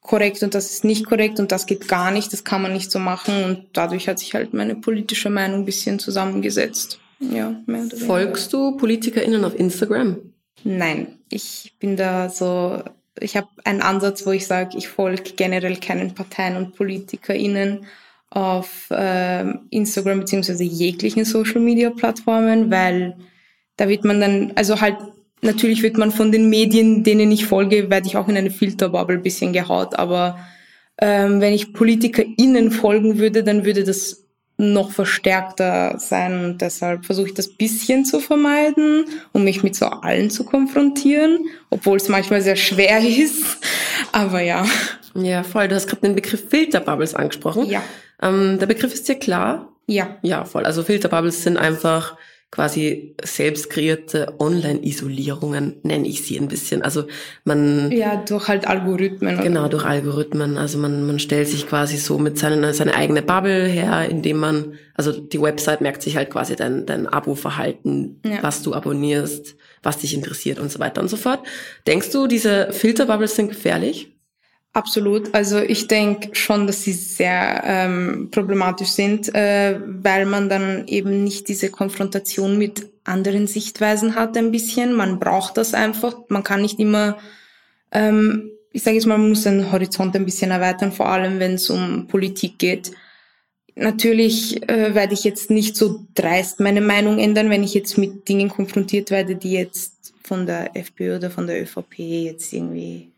korrekt 0.00 0.44
und 0.44 0.54
das 0.54 0.70
ist 0.70 0.84
nicht 0.84 1.04
korrekt 1.04 1.40
und 1.40 1.50
das 1.50 1.66
geht 1.66 1.88
gar 1.88 2.12
nicht, 2.12 2.32
das 2.32 2.44
kann 2.44 2.62
man 2.62 2.72
nicht 2.72 2.92
so 2.92 3.00
machen. 3.00 3.42
Und 3.42 3.66
dadurch 3.72 4.06
hat 4.06 4.20
sich 4.20 4.32
halt 4.34 4.54
meine 4.54 4.76
politische 4.76 5.28
Meinung 5.28 5.62
ein 5.62 5.66
bisschen 5.66 5.98
zusammengesetzt. 5.98 7.00
Ja, 7.18 7.50
mehr 7.66 7.80
oder 7.80 7.90
weniger. 7.90 8.06
Folgst 8.06 8.52
du 8.52 8.76
PolitikerInnen 8.76 9.44
auf 9.44 9.58
Instagram? 9.58 10.18
Nein, 10.62 11.18
ich 11.30 11.74
bin 11.80 11.96
da 11.96 12.28
so, 12.28 12.80
ich 13.20 13.36
habe 13.36 13.48
einen 13.64 13.82
Ansatz, 13.82 14.26
wo 14.26 14.32
ich 14.32 14.46
sage, 14.46 14.76
ich 14.76 14.88
folge 14.88 15.32
generell 15.36 15.76
keinen 15.76 16.14
Parteien 16.14 16.56
und 16.56 16.74
PolitikerInnen 16.74 17.86
auf 18.30 18.90
äh, 18.90 19.44
Instagram 19.70 20.20
beziehungsweise 20.20 20.64
jeglichen 20.64 21.24
Social 21.24 21.60
Media 21.60 21.90
Plattformen, 21.90 22.70
weil 22.70 23.16
da 23.76 23.88
wird 23.88 24.04
man 24.04 24.20
dann, 24.20 24.52
also 24.56 24.80
halt 24.80 24.96
natürlich 25.42 25.82
wird 25.82 25.96
man 25.96 26.10
von 26.10 26.32
den 26.32 26.50
Medien, 26.50 27.04
denen 27.04 27.30
ich 27.30 27.46
folge, 27.46 27.90
werde 27.90 28.06
ich 28.06 28.16
auch 28.16 28.28
in 28.28 28.36
eine 28.36 28.50
Filterbubble 28.50 29.18
bisschen 29.18 29.52
gehaut, 29.52 29.98
aber 29.98 30.38
ähm, 30.98 31.40
wenn 31.40 31.52
ich 31.52 31.72
PolitikerInnen 31.72 32.70
folgen 32.70 33.18
würde, 33.18 33.44
dann 33.44 33.64
würde 33.64 33.84
das 33.84 34.25
noch 34.58 34.90
verstärkter 34.90 35.98
sein 35.98 36.44
und 36.44 36.62
deshalb 36.62 37.04
versuche 37.04 37.28
ich 37.28 37.34
das 37.34 37.48
bisschen 37.48 38.04
zu 38.04 38.20
vermeiden, 38.20 39.04
um 39.32 39.44
mich 39.44 39.62
mit 39.62 39.76
so 39.76 39.86
allen 39.86 40.30
zu 40.30 40.44
konfrontieren, 40.44 41.46
obwohl 41.68 41.98
es 41.98 42.08
manchmal 42.08 42.40
sehr 42.40 42.56
schwer 42.56 43.00
ist. 43.06 43.44
Aber 44.12 44.40
ja. 44.40 44.66
Ja, 45.14 45.42
voll. 45.42 45.68
Du 45.68 45.74
hast 45.74 45.86
gerade 45.86 46.02
den 46.02 46.14
Begriff 46.14 46.48
Filterbubbles 46.48 47.14
angesprochen. 47.14 47.66
Ja. 47.66 47.82
Ähm, 48.22 48.58
der 48.58 48.66
Begriff 48.66 48.94
ist 48.94 49.08
dir 49.08 49.16
klar? 49.16 49.72
Ja. 49.86 50.16
Ja, 50.22 50.44
voll. 50.44 50.64
Also 50.64 50.82
Filterbubbles 50.82 51.42
sind 51.42 51.58
einfach 51.58 52.16
quasi 52.50 53.14
selbst 53.22 53.70
kreierte 53.70 54.34
Online-Isolierungen, 54.38 55.76
nenne 55.82 56.06
ich 56.06 56.24
sie 56.24 56.38
ein 56.38 56.48
bisschen. 56.48 56.82
Also 56.82 57.04
man... 57.44 57.90
Ja, 57.90 58.16
durch 58.16 58.48
halt 58.48 58.66
Algorithmen. 58.66 59.40
Genau, 59.42 59.68
durch 59.68 59.84
Algorithmen. 59.84 60.56
Also 60.56 60.78
man, 60.78 61.06
man 61.06 61.18
stellt 61.18 61.48
sich 61.48 61.68
quasi 61.68 61.96
so 61.96 62.18
mit 62.18 62.38
seiner, 62.38 62.72
seine 62.72 62.94
eigene 62.94 63.22
Bubble 63.22 63.66
her, 63.66 64.08
indem 64.08 64.38
man, 64.38 64.74
also 64.94 65.12
die 65.12 65.40
Website 65.40 65.80
merkt 65.80 66.02
sich 66.02 66.16
halt 66.16 66.30
quasi 66.30 66.56
dein, 66.56 66.86
dein 66.86 67.06
Abo-Verhalten, 67.06 68.20
ja. 68.24 68.42
was 68.42 68.62
du 68.62 68.74
abonnierst, 68.74 69.56
was 69.82 69.98
dich 69.98 70.14
interessiert 70.14 70.58
und 70.58 70.70
so 70.70 70.78
weiter 70.78 71.00
und 71.02 71.08
so 71.08 71.16
fort. 71.16 71.40
Denkst 71.86 72.10
du, 72.12 72.26
diese 72.26 72.72
Filterbubbles 72.72 73.34
sind 73.34 73.48
gefährlich? 73.48 74.15
Absolut. 74.76 75.34
Also 75.34 75.58
ich 75.60 75.88
denke 75.88 76.34
schon, 76.34 76.66
dass 76.66 76.82
sie 76.82 76.92
sehr 76.92 77.62
ähm, 77.64 78.28
problematisch 78.30 78.90
sind, 78.90 79.34
äh, 79.34 79.80
weil 79.86 80.26
man 80.26 80.50
dann 80.50 80.86
eben 80.86 81.24
nicht 81.24 81.48
diese 81.48 81.70
Konfrontation 81.70 82.58
mit 82.58 82.86
anderen 83.02 83.46
Sichtweisen 83.46 84.16
hat 84.16 84.36
ein 84.36 84.50
bisschen. 84.50 84.92
Man 84.92 85.18
braucht 85.18 85.56
das 85.56 85.72
einfach. 85.72 86.18
Man 86.28 86.42
kann 86.42 86.60
nicht 86.60 86.78
immer, 86.78 87.16
ähm, 87.90 88.50
ich 88.70 88.82
sage 88.82 88.96
jetzt 88.96 89.06
mal, 89.06 89.16
man 89.16 89.30
muss 89.30 89.44
den 89.44 89.72
Horizont 89.72 90.14
ein 90.14 90.26
bisschen 90.26 90.50
erweitern, 90.50 90.92
vor 90.92 91.08
allem 91.08 91.38
wenn 91.38 91.54
es 91.54 91.70
um 91.70 92.06
Politik 92.06 92.58
geht. 92.58 92.90
Natürlich 93.76 94.62
äh, 94.68 94.94
werde 94.94 95.14
ich 95.14 95.24
jetzt 95.24 95.48
nicht 95.48 95.74
so 95.74 96.04
dreist 96.14 96.60
meine 96.60 96.82
Meinung 96.82 97.18
ändern, 97.18 97.48
wenn 97.48 97.64
ich 97.64 97.72
jetzt 97.72 97.96
mit 97.96 98.28
Dingen 98.28 98.50
konfrontiert 98.50 99.10
werde, 99.10 99.36
die 99.36 99.52
jetzt 99.52 100.12
von 100.22 100.44
der 100.44 100.76
FPÖ 100.76 101.16
oder 101.16 101.30
von 101.30 101.46
der 101.46 101.62
ÖVP 101.62 101.98
jetzt 101.98 102.52
irgendwie 102.52 103.10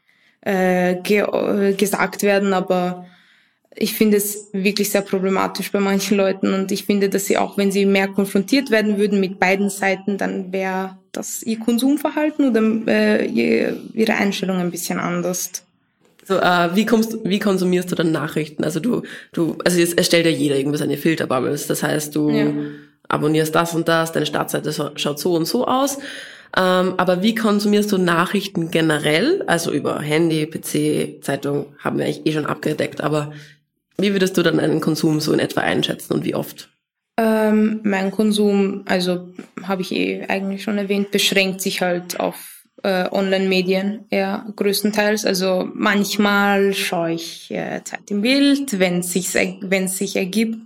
äh, 0.48 0.96
ge 1.02 1.20
äh, 1.20 1.74
gesagt 1.74 2.22
werden, 2.22 2.54
aber 2.54 3.04
ich 3.76 3.92
finde 3.92 4.16
es 4.16 4.48
wirklich 4.52 4.90
sehr 4.90 5.02
problematisch 5.02 5.70
bei 5.70 5.78
manchen 5.78 6.16
Leuten 6.16 6.54
und 6.54 6.72
ich 6.72 6.84
finde, 6.84 7.08
dass 7.08 7.26
sie 7.26 7.36
auch, 7.36 7.58
wenn 7.58 7.70
sie 7.70 7.84
mehr 7.84 8.08
konfrontiert 8.08 8.70
werden 8.70 8.96
würden 8.98 9.20
mit 9.20 9.38
beiden 9.38 9.68
Seiten, 9.68 10.16
dann 10.16 10.52
wäre 10.52 10.96
das 11.12 11.42
ihr 11.42 11.58
Konsumverhalten 11.58 12.48
oder 12.48 12.62
äh, 12.88 13.26
ihre 13.26 14.14
Einstellung 14.14 14.56
ein 14.56 14.70
bisschen 14.70 14.98
anders. 14.98 15.64
So, 16.24 16.36
äh, 16.36 16.74
wie 16.74 16.86
kommst, 16.86 17.18
wie 17.24 17.38
konsumierst 17.38 17.90
du 17.90 17.94
dann 17.94 18.10
Nachrichten? 18.10 18.64
Also 18.64 18.80
du, 18.80 19.02
du, 19.32 19.56
also 19.64 19.78
jetzt 19.78 19.96
erstellt 19.96 20.26
ja 20.26 20.32
jeder 20.32 20.56
irgendwie 20.56 20.78
seine 20.78 20.96
Filterbubbles. 20.96 21.66
Das 21.66 21.82
heißt, 21.82 22.14
du 22.14 22.30
ja. 22.30 22.52
abonnierst 23.08 23.54
das 23.54 23.74
und 23.74 23.88
das, 23.88 24.12
deine 24.12 24.26
Startseite 24.26 24.72
schaut 24.96 25.18
so 25.18 25.34
und 25.34 25.46
so 25.46 25.66
aus. 25.66 25.98
Ähm, 26.56 26.94
aber 26.96 27.22
wie 27.22 27.34
konsumierst 27.34 27.92
du 27.92 27.98
Nachrichten 27.98 28.70
generell? 28.70 29.42
Also 29.46 29.72
über 29.72 30.00
Handy, 30.00 30.46
PC, 30.46 31.22
Zeitung 31.22 31.66
haben 31.78 31.98
wir 31.98 32.06
eigentlich 32.06 32.26
eh 32.26 32.32
schon 32.32 32.46
abgedeckt. 32.46 33.02
Aber 33.02 33.32
wie 33.98 34.12
würdest 34.12 34.36
du 34.36 34.42
dann 34.42 34.60
einen 34.60 34.80
Konsum 34.80 35.20
so 35.20 35.32
in 35.32 35.40
etwa 35.40 35.60
einschätzen 35.60 36.14
und 36.14 36.24
wie 36.24 36.34
oft? 36.34 36.70
Ähm, 37.16 37.80
mein 37.82 38.12
Konsum, 38.12 38.82
also 38.86 39.28
habe 39.62 39.82
ich 39.82 39.92
eh 39.92 40.24
eigentlich 40.28 40.62
schon 40.62 40.78
erwähnt, 40.78 41.10
beschränkt 41.10 41.60
sich 41.60 41.82
halt 41.82 42.20
auf 42.20 42.58
äh, 42.84 43.08
Online-Medien 43.10 44.04
eher 44.08 44.46
größtenteils. 44.54 45.26
Also 45.26 45.68
manchmal 45.74 46.74
schaue 46.74 47.12
ich 47.12 47.50
äh, 47.50 47.82
Zeit 47.82 48.10
im 48.10 48.22
Bild, 48.22 48.78
wenn 48.78 49.00
es 49.00 49.12
sich 49.98 50.16
ergibt, 50.16 50.58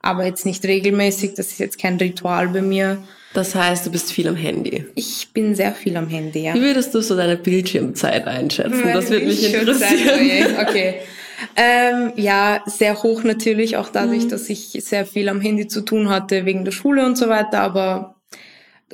aber 0.00 0.24
jetzt 0.24 0.46
nicht 0.46 0.64
regelmäßig. 0.64 1.34
Das 1.34 1.48
ist 1.48 1.58
jetzt 1.58 1.78
kein 1.78 1.98
Ritual 1.98 2.48
bei 2.48 2.62
mir. 2.62 2.98
Das 3.34 3.54
heißt, 3.54 3.86
du 3.86 3.90
bist 3.90 4.10
viel 4.12 4.28
am 4.28 4.36
Handy. 4.36 4.86
Ich 4.94 5.28
bin 5.32 5.54
sehr 5.54 5.72
viel 5.72 5.96
am 5.96 6.08
Handy, 6.08 6.44
ja. 6.44 6.54
Wie 6.54 6.62
würdest 6.62 6.94
du 6.94 7.00
so 7.02 7.14
deine 7.16 7.36
Bildschirmzeit 7.36 8.26
einschätzen? 8.26 8.80
Meine 8.80 8.94
das 8.94 9.10
würde 9.10 9.26
mich 9.26 9.52
interessieren. 9.52 10.56
Okay. 10.60 10.94
Ähm, 11.56 12.12
ja, 12.16 12.62
sehr 12.66 13.02
hoch 13.02 13.22
natürlich, 13.22 13.76
auch 13.76 13.90
dadurch, 13.90 14.24
mhm. 14.24 14.28
dass 14.28 14.48
ich 14.48 14.70
sehr 14.80 15.06
viel 15.06 15.28
am 15.28 15.40
Handy 15.40 15.68
zu 15.68 15.82
tun 15.82 16.08
hatte 16.08 16.44
wegen 16.46 16.64
der 16.64 16.72
Schule 16.72 17.04
und 17.04 17.16
so 17.16 17.28
weiter. 17.28 17.60
Aber 17.60 18.16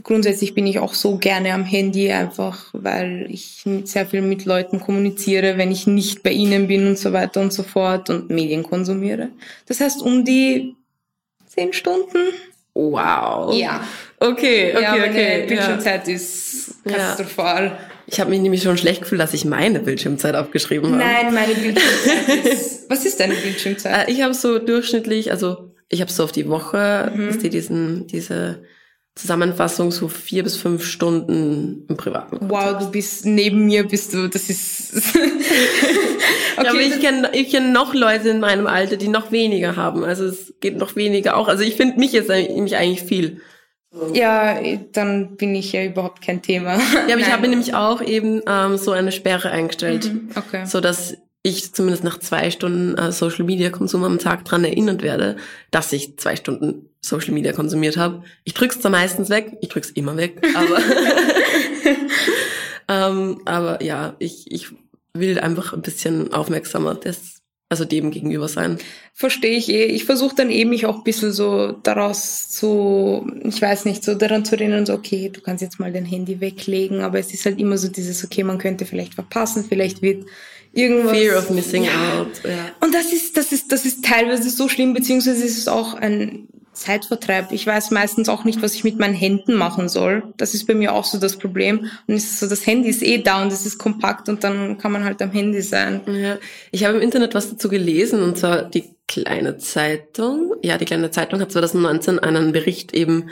grundsätzlich 0.03 0.55
bin 0.55 0.67
ich 0.67 0.79
auch 0.79 0.95
so 0.95 1.17
gerne 1.17 1.55
am 1.55 1.65
Handy, 1.65 2.11
einfach 2.11 2.71
weil 2.73 3.27
ich 3.31 3.65
sehr 3.85 4.07
viel 4.07 4.23
mit 4.23 4.45
Leuten 4.45 4.81
kommuniziere, 4.81 5.57
wenn 5.57 5.71
ich 5.71 5.87
nicht 5.87 6.23
bei 6.23 6.31
ihnen 6.31 6.67
bin 6.67 6.87
und 6.87 6.99
so 6.99 7.13
weiter 7.13 7.41
und 7.41 7.53
so 7.53 7.63
fort 7.63 8.11
und 8.11 8.31
Medien 8.31 8.63
konsumiere. 8.63 9.31
Das 9.67 9.81
heißt, 9.81 10.03
um 10.03 10.25
die 10.25 10.75
zehn 11.47 11.73
Stunden. 11.73 12.19
Wow. 12.75 13.55
Ja. 13.55 13.85
Okay, 14.31 14.73
okay, 14.75 14.83
ja, 14.83 14.91
meine 14.93 15.11
okay. 15.11 15.45
Bildschirmzeit 15.47 16.09
ja. 16.09 16.15
ist 16.15 16.75
katastrophal. 16.85 17.67
Ja. 17.67 17.79
Ich 18.07 18.21
habe 18.21 18.31
mich 18.31 18.41
nämlich 18.41 18.63
schon 18.63 18.77
schlecht 18.77 19.03
gefühlt, 19.03 19.21
dass 19.21 19.35
ich 19.35 19.45
meine 19.45 19.81
Bildschirmzeit 19.81 20.35
aufgeschrieben 20.35 20.93
habe. 20.93 20.99
Nein, 20.99 21.35
meine 21.35 21.55
Bildschirmzeit 21.55 22.47
ist. 22.53 22.91
Was 22.91 23.05
ist 23.05 23.21
deine 23.21 23.35
Bildschirmzeit? 23.35 24.09
Äh, 24.09 24.13
ich 24.13 24.23
habe 24.23 24.35
so 24.35 24.59
durchschnittlich, 24.59 25.31
also 25.31 25.75
ich 25.89 26.01
habe 26.01 26.11
so 26.11 26.25
auf 26.25 26.33
die 26.33 26.49
Woche, 26.49 27.13
mhm. 27.15 27.29
ist 27.29 27.43
die 27.43 27.51
diesen 27.51 28.07
diese 28.07 28.63
Zusammenfassung 29.15 29.93
so 29.93 30.09
vier 30.09 30.43
bis 30.43 30.57
fünf 30.57 30.85
Stunden 30.85 31.85
im 31.89 31.97
privaten. 31.97 32.39
Kontext. 32.39 32.51
Wow, 32.51 32.79
du 32.81 32.91
bist 32.91 33.25
neben 33.25 33.65
mir, 33.65 33.85
bist 33.85 34.13
du, 34.13 34.29
das 34.29 34.51
ist. 34.51 34.93
okay, 34.97 35.31
ja, 36.63 36.71
aber 36.71 36.81
ich 36.81 37.01
kenne 37.01 37.31
ich 37.33 37.51
kenn 37.51 37.73
noch 37.73 37.95
Leute 37.95 38.31
in 38.31 38.41
meinem 38.41 38.67
Alter, 38.67 38.97
die 38.97 39.09
noch 39.09 39.31
weniger 39.31 39.77
haben. 39.77 40.03
Also 40.03 40.25
es 40.25 40.55
geht 40.61 40.77
noch 40.77 40.97
weniger 40.97 41.37
auch. 41.37 41.47
Also 41.47 41.63
ich 41.63 41.77
finde 41.77 41.99
mich 41.99 42.13
jetzt 42.13 42.29
mich 42.29 42.77
eigentlich 42.77 43.03
viel. 43.03 43.41
Ja, 44.13 44.59
dann 44.93 45.37
bin 45.37 45.55
ich 45.55 45.73
ja 45.73 45.85
überhaupt 45.85 46.23
kein 46.23 46.43
Thema. 46.43 46.79
Ja, 47.07 47.15
aber 47.15 47.21
ich 47.21 47.33
habe 47.33 47.49
nämlich 47.49 47.75
auch 47.75 48.03
eben 48.03 48.43
ähm, 48.47 48.77
so 48.77 48.91
eine 48.91 49.13
Sperre 49.13 49.51
eingestellt, 49.51 50.13
mhm, 50.13 50.31
okay. 50.37 50.67
so 50.67 50.81
dass 50.81 51.17
ich 51.43 51.75
zumindest 51.75 52.05
nach 52.05 52.19
zwei 52.19 52.51
Stunden 52.51 52.97
äh, 52.97 53.13
Social 53.13 53.45
Media 53.45 53.71
Konsum 53.71 54.03
am 54.03 54.19
Tag 54.19 54.45
dran 54.47 54.65
erinnert 54.65 55.03
werde, 55.03 55.37
dass 55.71 55.93
ich 55.93 56.17
zwei 56.17 56.37
Stunden 56.37 56.89
Social 57.03 57.35
Media 57.35 57.53
konsumiert 57.53 57.99
habe. 57.99 58.25
Ich 58.45 58.55
drück's 58.55 58.81
zwar 58.81 58.91
meistens 58.91 59.29
weg, 59.29 59.53
ich 59.61 59.69
drück's 59.69 59.91
immer 59.91 60.17
weg, 60.17 60.41
aber 60.55 60.79
ähm, 62.89 63.43
aber 63.45 63.83
ja, 63.83 64.17
ich 64.19 64.51
ich 64.51 64.69
will 65.13 65.39
einfach 65.39 65.73
ein 65.73 65.83
bisschen 65.83 66.33
aufmerksamer 66.33 66.95
das 66.95 67.34
also 67.75 67.85
dem 67.85 68.11
gegenüber 68.11 68.49
sein. 68.49 68.79
Verstehe 69.13 69.57
ich 69.57 69.69
eh. 69.69 69.85
Ich 69.85 70.05
versuche 70.05 70.35
dann 70.35 70.51
eben 70.51 70.71
mich 70.71 70.87
auch 70.87 70.99
ein 70.99 71.05
bisschen 71.05 71.33
so 71.33 71.73
daraus 71.73 72.49
zu, 72.49 73.27
ich 73.45 73.61
weiß 73.61 73.85
nicht, 73.85 74.05
so 74.05 74.15
daran 74.15 74.45
zu 74.45 74.57
erinnern, 74.57 74.87
so, 74.87 74.95
okay, 74.95 75.31
du 75.33 75.41
kannst 75.41 75.63
jetzt 75.63 75.81
mal 75.81 75.93
dein 75.93 76.05
Handy 76.05 76.41
weglegen, 76.41 77.01
aber 77.01 77.19
es 77.19 77.35
ist 77.35 77.45
halt 77.45 77.59
immer 77.59 77.77
so 77.77 77.89
dieses, 77.89 78.25
okay, 78.25 78.45
man 78.45 78.59
könnte 78.59 78.87
vielleicht 78.87 79.15
verpassen, 79.15 79.65
vielleicht 79.69 80.03
wird 80.03 80.25
irgendwas. 80.73 81.17
Fear 81.19 81.39
of 81.39 81.51
missing 81.51 81.85
ja. 81.85 82.21
out. 82.21 82.31
Ja. 82.45 82.71
Und 82.81 82.95
das 82.95 83.13
ist, 83.13 83.37
das 83.37 83.53
ist, 83.53 83.73
das 83.73 83.85
ist 83.85 84.05
teilweise 84.05 84.51
so 84.51 84.69
schlimm, 84.69 84.95
beziehungsweise 84.95 85.45
ist 85.45 85.59
es 85.59 85.69
auch 85.69 85.95
ein 85.95 86.49
Zeitvertreib. 86.75 87.53
Ich 87.53 87.67
weiß 87.67 87.91
meistens 87.91 88.29
auch 88.29 88.45
nicht, 88.45 88.63
was 88.63 88.75
ich 88.75 88.85
mit 88.85 88.99
meinen 88.99 89.15
Händen 89.15 89.55
machen 89.55 89.89
soll. 89.89 90.23
Das 90.37 90.55
ist 90.55 90.67
bei 90.67 90.75
mir 90.75 90.93
auch 90.93 91.05
so 91.05 91.19
das 91.19 91.37
Problem. 91.37 91.91
Und 92.07 92.15
es 92.15 92.25
ist 92.25 92.41
so, 92.41 92.49
das 92.49 92.67
Handy 92.67 92.89
ist 92.89 93.03
eh 93.03 93.19
da 93.19 93.43
und 93.43 93.53
es 93.53 93.65
ist 93.65 93.79
kompakt 93.79 94.29
und 94.29 94.45
dann 94.45 94.79
kann 94.79 94.93
man 94.93 95.05
halt 95.05 95.23
am 95.23 95.31
Handy 95.31 95.63
sein. 95.63 96.01
Ja. 96.07 96.39
Ich 96.71 96.85
habe 96.85 96.97
im 96.97 97.03
Internet 97.03 97.35
was 97.35 97.51
dazu 97.51 97.69
gelesen 97.69 98.23
und 98.23 98.37
zwar 98.37 98.63
die 98.63 98.95
kleine 99.09 99.59
Zeitung. 99.59 100.55
Ja, 100.63 100.79
die 100.79 100.85
kleine 100.85 101.11
Zeitung 101.11 101.41
hat 101.41 101.53
2019 101.53 102.19
einen 102.19 102.53
Bericht 102.53 102.93
eben 102.95 103.31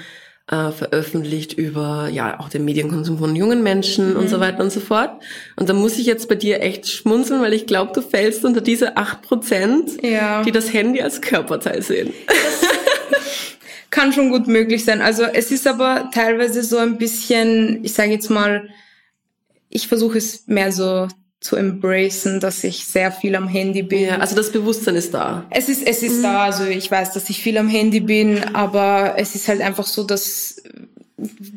äh, 0.51 0.71
veröffentlicht 0.71 1.53
über 1.55 2.09
ja 2.13 2.39
auch 2.41 2.49
den 2.49 2.65
Medienkonsum 2.65 3.19
von 3.19 3.37
jungen 3.37 3.63
Menschen 3.63 4.11
mhm. 4.11 4.17
und 4.17 4.29
so 4.29 4.41
weiter 4.41 4.63
und 4.63 4.73
so 4.73 4.81
fort. 4.81 5.23
Und 5.57 5.69
da 5.69 5.73
muss 5.73 5.99
ich 5.99 6.07
jetzt 6.07 6.29
bei 6.29 6.35
dir 6.35 6.61
echt 6.61 6.89
schmunzeln, 6.89 7.41
weil 7.41 7.55
ich 7.55 7.67
glaube, 7.67 7.93
du 7.95 8.03
fällst 8.03 8.45
unter 8.45 8.61
diese 8.61 8.97
acht 8.97 9.23
Prozent, 9.23 10.03
ja. 10.03 10.43
die 10.43 10.53
das 10.53 10.73
Handy 10.73 11.01
als 11.01 11.21
Körperteil 11.21 11.83
sehen. 11.83 12.13
Das 12.27 12.72
kann 13.93 14.13
schon 14.13 14.31
gut 14.31 14.49
möglich 14.49 14.85
sein. 14.85 15.01
Also 15.01 15.23
es 15.23 15.53
ist 15.53 15.69
aber 15.69 16.11
teilweise 16.13 16.65
so 16.65 16.79
ein 16.79 16.97
bisschen, 16.97 17.85
ich 17.85 17.93
sage 17.93 18.11
jetzt 18.11 18.31
mal, 18.31 18.69
ich 19.69 19.87
versuche 19.87 20.19
es 20.19 20.45
mehr 20.47 20.73
so 20.73 21.07
zu 21.41 21.57
embracen, 21.57 22.41
dass 22.41 22.65
ich 22.65 22.87
sehr 22.87 23.13
viel 23.13 23.37
am 23.37 23.49
Handy 23.49 23.83
bin. 23.83 24.07
Ja, 24.07 24.19
also 24.19 24.35
das 24.35 24.51
Bewusstsein 24.51 24.97
ist 24.97 25.13
da. 25.13 25.45
Es 25.51 25.69
ist, 25.69 25.87
es 25.87 26.03
ist 26.03 26.19
mhm. 26.19 26.23
da, 26.23 26.45
also 26.45 26.65
ich 26.65 26.91
weiß, 26.91 27.13
dass 27.13 27.29
ich 27.29 27.43
viel 27.43 27.59
am 27.59 27.69
Handy 27.69 28.01
bin, 28.01 28.43
aber 28.55 29.15
es 29.19 29.35
ist 29.35 29.49
halt 29.49 29.61
einfach 29.61 29.87
so, 29.87 30.05
dass 30.05 30.63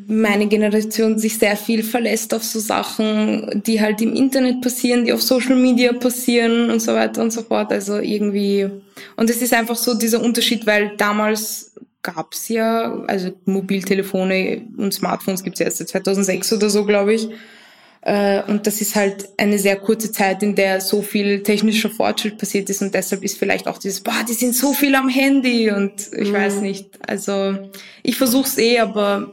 meine 0.06 0.46
Generation 0.46 1.18
sich 1.18 1.38
sehr 1.38 1.56
viel 1.56 1.82
verlässt 1.82 2.34
auf 2.34 2.44
so 2.44 2.60
Sachen, 2.60 3.62
die 3.66 3.80
halt 3.80 4.00
im 4.02 4.14
Internet 4.14 4.60
passieren, 4.60 5.04
die 5.04 5.12
auf 5.12 5.22
Social 5.22 5.56
Media 5.56 5.92
passieren 5.92 6.70
und 6.70 6.80
so 6.80 6.92
weiter 6.92 7.22
und 7.22 7.32
so 7.32 7.42
fort. 7.42 7.72
Also 7.72 7.96
irgendwie, 7.98 8.68
und 9.16 9.30
es 9.30 9.40
ist 9.40 9.54
einfach 9.54 9.76
so 9.76 9.94
dieser 9.94 10.22
Unterschied, 10.22 10.66
weil 10.66 10.96
damals 10.96 11.72
gab's 12.14 12.48
ja, 12.48 13.04
also 13.06 13.32
Mobiltelefone 13.44 14.62
und 14.76 14.94
Smartphones 14.94 15.42
gibt's 15.42 15.60
ja 15.60 15.66
erst 15.66 15.78
seit 15.78 15.88
2006 15.88 16.52
oder 16.52 16.70
so, 16.70 16.84
glaube 16.84 17.14
ich. 17.14 17.28
Äh, 18.02 18.42
und 18.44 18.66
das 18.68 18.80
ist 18.80 18.94
halt 18.94 19.28
eine 19.36 19.58
sehr 19.58 19.76
kurze 19.76 20.12
Zeit, 20.12 20.42
in 20.42 20.54
der 20.54 20.80
so 20.80 21.02
viel 21.02 21.42
technischer 21.42 21.90
Fortschritt 21.90 22.38
passiert 22.38 22.70
ist 22.70 22.80
und 22.80 22.94
deshalb 22.94 23.24
ist 23.24 23.36
vielleicht 23.36 23.66
auch 23.66 23.78
dieses, 23.78 24.00
boah, 24.00 24.24
die 24.28 24.34
sind 24.34 24.54
so 24.54 24.72
viel 24.72 24.94
am 24.94 25.08
Handy 25.08 25.70
und 25.72 26.12
ich 26.12 26.28
mhm. 26.28 26.34
weiß 26.34 26.60
nicht. 26.60 26.90
Also 27.06 27.70
ich 28.04 28.16
versuche 28.16 28.46
es 28.46 28.58
eh, 28.58 28.78
aber 28.78 29.32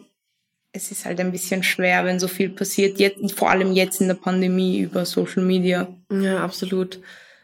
es 0.71 0.91
ist 0.91 1.05
halt 1.05 1.19
ein 1.19 1.32
bisschen 1.32 1.61
schwer, 1.61 2.03
wenn 2.03 2.19
so 2.19 2.28
viel 2.28 2.49
passiert, 2.49 2.97
jetzt, 2.97 3.34
vor 3.34 3.51
allem 3.51 3.74
jetzt 3.74 4.01
in 4.01 4.07
der 4.07 4.15
Pandemie 4.15 4.80
über 4.80 5.05
Social 5.05 5.43
Media. 5.43 5.88
Ja, 6.11 6.43
absolut. 6.43 6.99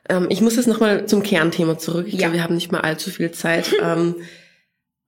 Ähm, 0.10 0.26
ich 0.30 0.42
muss 0.42 0.56
jetzt 0.56 0.68
nochmal 0.68 1.06
zum 1.06 1.22
Kernthema 1.22 1.78
zurück. 1.78 2.08
Ich 2.08 2.14
ja. 2.14 2.22
glaube, 2.22 2.34
wir 2.34 2.44
haben 2.44 2.56
nicht 2.56 2.72
mal 2.72 2.82
allzu 2.82 3.12
viel 3.12 3.32
Zeit. 3.32 3.72
ähm, 3.84 4.16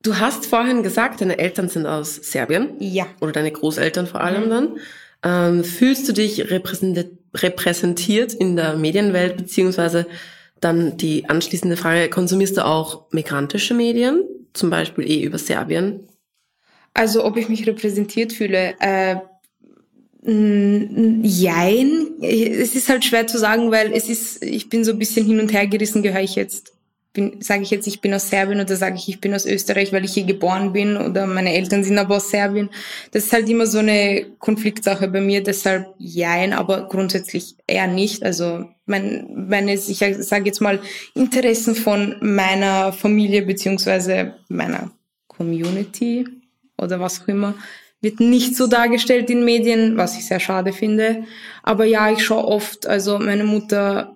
du 0.02 0.18
hast 0.20 0.45
vorhin 0.45 0.84
gesagt, 0.84 1.22
deine 1.22 1.38
Eltern 1.38 1.70
sind 1.70 1.86
aus 1.86 2.16
Serbien. 2.16 2.72
Ja. 2.80 3.08
Oder 3.20 3.32
deine 3.32 3.52
Großeltern 3.52 4.08
vor 4.08 4.22
allem 4.22 4.45
mhm. 4.45 4.49
dann. 4.49 4.78
Ähm, 5.24 5.64
fühlst 5.64 6.08
du 6.10 6.14
dich 6.14 6.49
repräsentiert 6.52 8.34
in 8.34 8.56
der 8.56 8.76
Medienwelt, 8.76 9.38
beziehungsweise 9.38 10.08
dann 10.60 10.97
die 10.97 11.30
anschließende 11.30 11.78
Frage, 11.78 12.10
konsumierst 12.10 12.58
du 12.58 12.66
auch 12.66 13.12
migrantische 13.12 13.74
Medien, 13.74 14.24
zum 14.54 14.70
Beispiel 14.70 15.10
eh 15.10 15.24
über 15.24 15.38
Serbien? 15.38 16.08
Also 16.93 17.24
ob 17.24 17.38
ich 17.38 17.49
mich 17.49 17.68
repräsentiert 17.68 18.34
fühle, 18.34 18.76
äh, 18.80 19.16
jein. 21.24 22.08
Es 22.22 22.76
ist 22.76 22.89
halt 22.89 23.04
schwer 23.06 23.26
zu 23.26 23.39
sagen, 23.39 23.72
weil 23.72 23.91
es 23.93 24.08
ist, 24.08 24.43
ich 24.43 24.70
bin 24.70 24.84
so 24.84 24.91
ein 24.91 24.99
bisschen 24.99 25.26
hin 25.26 25.39
und 25.39 25.52
her 25.52 25.66
gerissen, 25.66 26.04
gehöre 26.04 26.22
ich 26.22 26.36
jetzt 26.36 26.74
sage 27.39 27.64
ich 27.64 27.72
jetzt, 27.72 27.88
ich 27.88 27.99
bin 27.99 28.14
aus 28.14 28.30
Serbien 28.30 28.62
oder 28.62 28.76
sage 28.76 28.95
ich, 28.95 29.09
ich 29.09 29.20
bin 29.20 29.34
aus 29.34 29.45
Österreich, 29.45 29.91
weil 29.91 30.05
ich 30.05 30.14
hier 30.14 30.24
geboren 30.24 30.72
bin 30.72 30.95
oder 30.95 31.28
meine 31.28 31.53
Eltern 31.53 31.84
sind 31.84 31.97
aber 31.97 32.18
aus 32.18 32.30
Serbien. 32.30 32.70
Das 33.12 33.26
ist 33.26 33.34
halt 33.34 33.49
immer 33.49 33.66
so 33.66 33.80
eine 33.80 34.26
Konfliktsache 34.39 35.09
bei 35.09 35.20
mir, 35.20 35.43
deshalb 35.43 35.88
jein, 35.97 36.53
aber 36.53 36.88
grundsätzlich 36.88 37.55
eher 37.68 37.88
nicht. 37.88 38.24
Also 38.24 38.66
mein, 38.86 39.47
meine, 39.49 39.74
ich 39.74 39.97
sage 39.97 40.45
jetzt 40.45 40.62
mal, 40.62 40.80
Interessen 41.14 41.76
von 41.76 42.16
meiner 42.22 42.93
Familie 42.93 43.41
beziehungsweise 43.41 44.36
meiner 44.47 44.91
Community 45.28 46.26
oder 46.78 46.99
was 46.99 47.22
auch 47.22 47.28
immer, 47.28 47.55
wird 47.99 48.20
nicht 48.20 48.55
so 48.55 48.68
dargestellt 48.68 49.30
in 49.30 49.43
Medien, 49.43 49.97
was 49.97 50.18
ich 50.18 50.26
sehr 50.26 50.39
schade 50.39 50.72
finde. 50.72 51.26
Aber 51.62 51.86
ja, 51.86 52.09
ich 52.09 52.24
schaue 52.24 52.45
oft, 52.45 52.88
also 52.88 53.20
meine 53.20 53.43
Mutter 53.43 54.16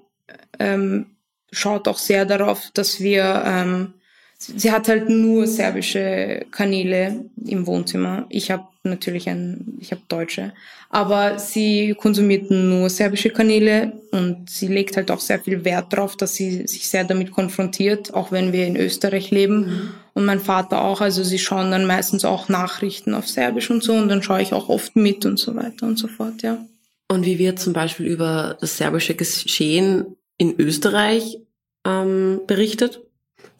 ähm, 0.60 1.14
schaut 1.56 1.88
auch 1.88 1.97
sehr 1.97 2.26
darauf, 2.26 2.70
dass 2.74 2.99
wir, 2.99 3.43
ähm, 3.45 3.93
sie 4.38 4.72
hat 4.72 4.88
halt 4.88 5.10
nur 5.10 5.47
serbische 5.47 6.45
Kanäle 6.51 7.26
im 7.45 7.66
Wohnzimmer. 7.66 8.26
Ich 8.30 8.51
habe 8.51 8.66
natürlich 8.84 9.28
ein, 9.30 9.78
ich 9.80 9.91
habe 9.91 10.01
deutsche, 10.08 10.53
aber 10.89 11.39
sie 11.39 11.95
konsumiert 11.97 12.51
nur 12.51 12.89
serbische 12.89 13.30
Kanäle 13.30 13.93
und 14.12 14.49
sie 14.49 14.68
legt 14.68 14.95
halt 14.95 15.10
auch 15.10 15.20
sehr 15.20 15.39
viel 15.39 15.66
Wert 15.66 15.91
darauf, 15.91 16.16
dass 16.16 16.36
sie 16.36 16.68
sich 16.68 16.88
sehr 16.88 17.03
damit 17.03 17.32
konfrontiert, 17.32 18.14
auch 18.14 18.32
wenn 18.32 18.53
wir 18.53 18.68
in 18.68 18.76
Österreich 18.76 19.32
leben. 19.32 19.60
Mhm. 19.60 19.89
Und 20.14 20.26
mein 20.26 20.39
Vater 20.39 20.84
auch, 20.84 21.01
also 21.01 21.24
sie 21.24 21.39
schauen 21.39 21.72
dann 21.72 21.86
meistens 21.86 22.24
auch 22.24 22.47
Nachrichten 22.47 23.14
auf 23.14 23.28
Serbisch 23.28 23.72
und 23.72 23.84
so 23.84 23.93
und 23.93 24.08
dann 24.08 24.24
schaue 24.24 24.41
ich 24.41 24.53
auch 24.53 24.70
oft 24.70 24.95
mit 24.95 25.26
und 25.26 25.38
so 25.38 25.56
weiter 25.56 25.88
und 25.88 25.97
so 25.97 26.08
fort, 26.08 26.43
ja. 26.43 26.66
Und 27.08 27.26
wie 27.26 27.38
wird 27.38 27.60
zum 27.60 27.74
Beispiel 27.74 28.08
über 28.08 28.58
das 28.62 28.78
serbische 28.78 29.16
Geschehen 29.16 30.16
in 30.38 30.60
Österreich 30.60 31.38
ähm, 31.86 32.42
berichtet? 32.48 33.02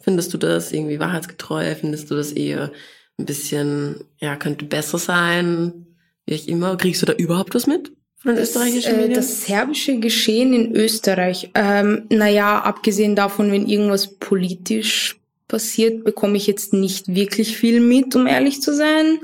Findest 0.00 0.34
du 0.34 0.38
das 0.38 0.72
irgendwie 0.72 1.00
wahrheitsgetreu? 1.00 1.74
Findest 1.74 2.10
du 2.10 2.14
das 2.14 2.32
eher 2.32 2.72
ein 3.18 3.26
bisschen, 3.26 4.04
ja, 4.18 4.36
könnte 4.36 4.64
besser 4.64 4.98
sein? 4.98 5.86
Wie 6.26 6.34
ich 6.34 6.48
immer. 6.48 6.76
Kriegst 6.76 7.02
du 7.02 7.06
da 7.06 7.12
überhaupt 7.12 7.54
was 7.54 7.66
mit? 7.66 7.92
Das, 8.24 8.56
äh, 8.56 9.08
das 9.08 9.46
serbische 9.46 9.98
Geschehen 10.00 10.52
in 10.52 10.74
Österreich. 10.74 11.50
Ähm, 11.54 12.06
naja, 12.08 12.58
abgesehen 12.60 13.14
davon, 13.14 13.52
wenn 13.52 13.68
irgendwas 13.68 14.18
politisch 14.18 15.20
passiert, 15.46 16.04
bekomme 16.04 16.36
ich 16.36 16.46
jetzt 16.46 16.72
nicht 16.72 17.14
wirklich 17.14 17.56
viel 17.56 17.80
mit, 17.80 18.16
um 18.16 18.26
ehrlich 18.26 18.60
zu 18.60 18.74
sein. 18.74 19.18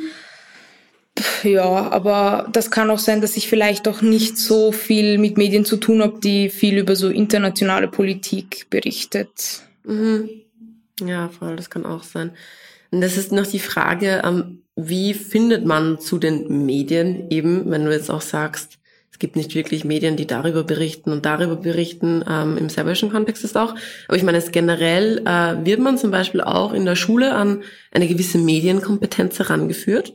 Ja, 1.43 1.91
aber 1.91 2.49
das 2.53 2.71
kann 2.71 2.91
auch 2.91 2.99
sein, 2.99 3.21
dass 3.21 3.37
ich 3.37 3.49
vielleicht 3.49 3.87
auch 3.87 4.01
nicht 4.01 4.39
so 4.39 4.73
viel 4.73 5.19
mit 5.19 5.37
Medien 5.37 5.65
zu 5.65 5.77
tun 5.77 6.03
habe, 6.03 6.21
die 6.21 6.49
viel 6.49 6.79
über 6.79 6.97
so 6.97 7.09
internationale 7.09 7.89
Politik 7.89 8.67
berichtet. 8.71 9.63
Mhm. 9.85 10.31
Ja, 11.05 11.29
voll, 11.29 11.57
das 11.57 11.69
kann 11.69 11.85
auch 11.85 12.03
sein. 12.03 12.33
Und 12.91 13.01
das 13.01 13.17
ist 13.17 13.33
noch 13.33 13.47
die 13.47 13.59
Frage, 13.59 14.23
ähm, 14.25 14.63
wie 14.77 15.15
findet 15.15 15.67
man 15.67 15.99
zu 15.99 16.19
den 16.19 16.65
Medien 16.65 17.31
eben, 17.31 17.71
wenn 17.71 17.85
du 17.85 17.93
jetzt 17.93 18.11
auch 18.11 18.21
sagst, 18.21 18.79
es 19.11 19.19
gibt 19.19 19.37
nicht 19.37 19.55
wirklich 19.55 19.85
Medien, 19.85 20.17
die 20.17 20.27
darüber 20.27 20.65
berichten 20.65 21.13
und 21.13 21.27
darüber 21.27 21.57
berichten, 21.57 22.25
ähm, 22.29 22.57
im 22.57 22.71
serbischen 22.71 23.11
Kontext 23.11 23.45
ist 23.45 23.57
auch. 23.57 23.75
Aber 24.09 24.17
ich 24.17 24.23
meine, 24.23 24.39
es 24.39 24.53
generell 24.53 25.19
äh, 25.27 25.65
wird 25.65 25.81
man 25.81 25.99
zum 25.99 26.11
Beispiel 26.11 26.41
auch 26.41 26.73
in 26.73 26.87
der 26.87 26.97
Schule 26.97 27.35
an 27.35 27.63
eine 27.93 28.09
gewisse 28.09 28.39
Medienkompetenz 28.39 29.39
herangeführt. 29.39 30.15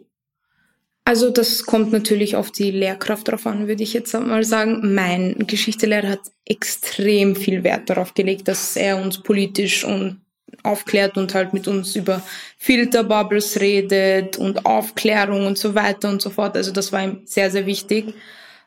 Also 1.07 1.29
das 1.29 1.63
kommt 1.65 1.93
natürlich 1.93 2.35
auf 2.35 2.51
die 2.51 2.69
Lehrkraft 2.69 3.29
drauf 3.29 3.47
an, 3.47 3.69
würde 3.69 3.81
ich 3.81 3.93
jetzt 3.93 4.13
mal 4.13 4.43
sagen. 4.43 4.93
Mein 4.93 5.35
Geschichtslehrer 5.47 6.09
hat 6.09 6.19
extrem 6.43 7.37
viel 7.37 7.63
Wert 7.63 7.89
darauf 7.89 8.13
gelegt, 8.13 8.49
dass 8.49 8.75
er 8.75 9.01
uns 9.01 9.23
politisch 9.23 9.85
und 9.85 10.19
aufklärt 10.63 11.15
und 11.15 11.33
halt 11.33 11.53
mit 11.53 11.65
uns 11.69 11.95
über 11.95 12.21
Filterbubbles 12.57 13.61
redet 13.61 14.35
und 14.35 14.65
Aufklärung 14.65 15.47
und 15.47 15.57
so 15.57 15.75
weiter 15.75 16.09
und 16.09 16.21
so 16.21 16.29
fort. 16.29 16.57
Also 16.57 16.73
das 16.73 16.91
war 16.91 17.01
ihm 17.01 17.21
sehr, 17.23 17.51
sehr 17.51 17.65
wichtig. 17.65 18.13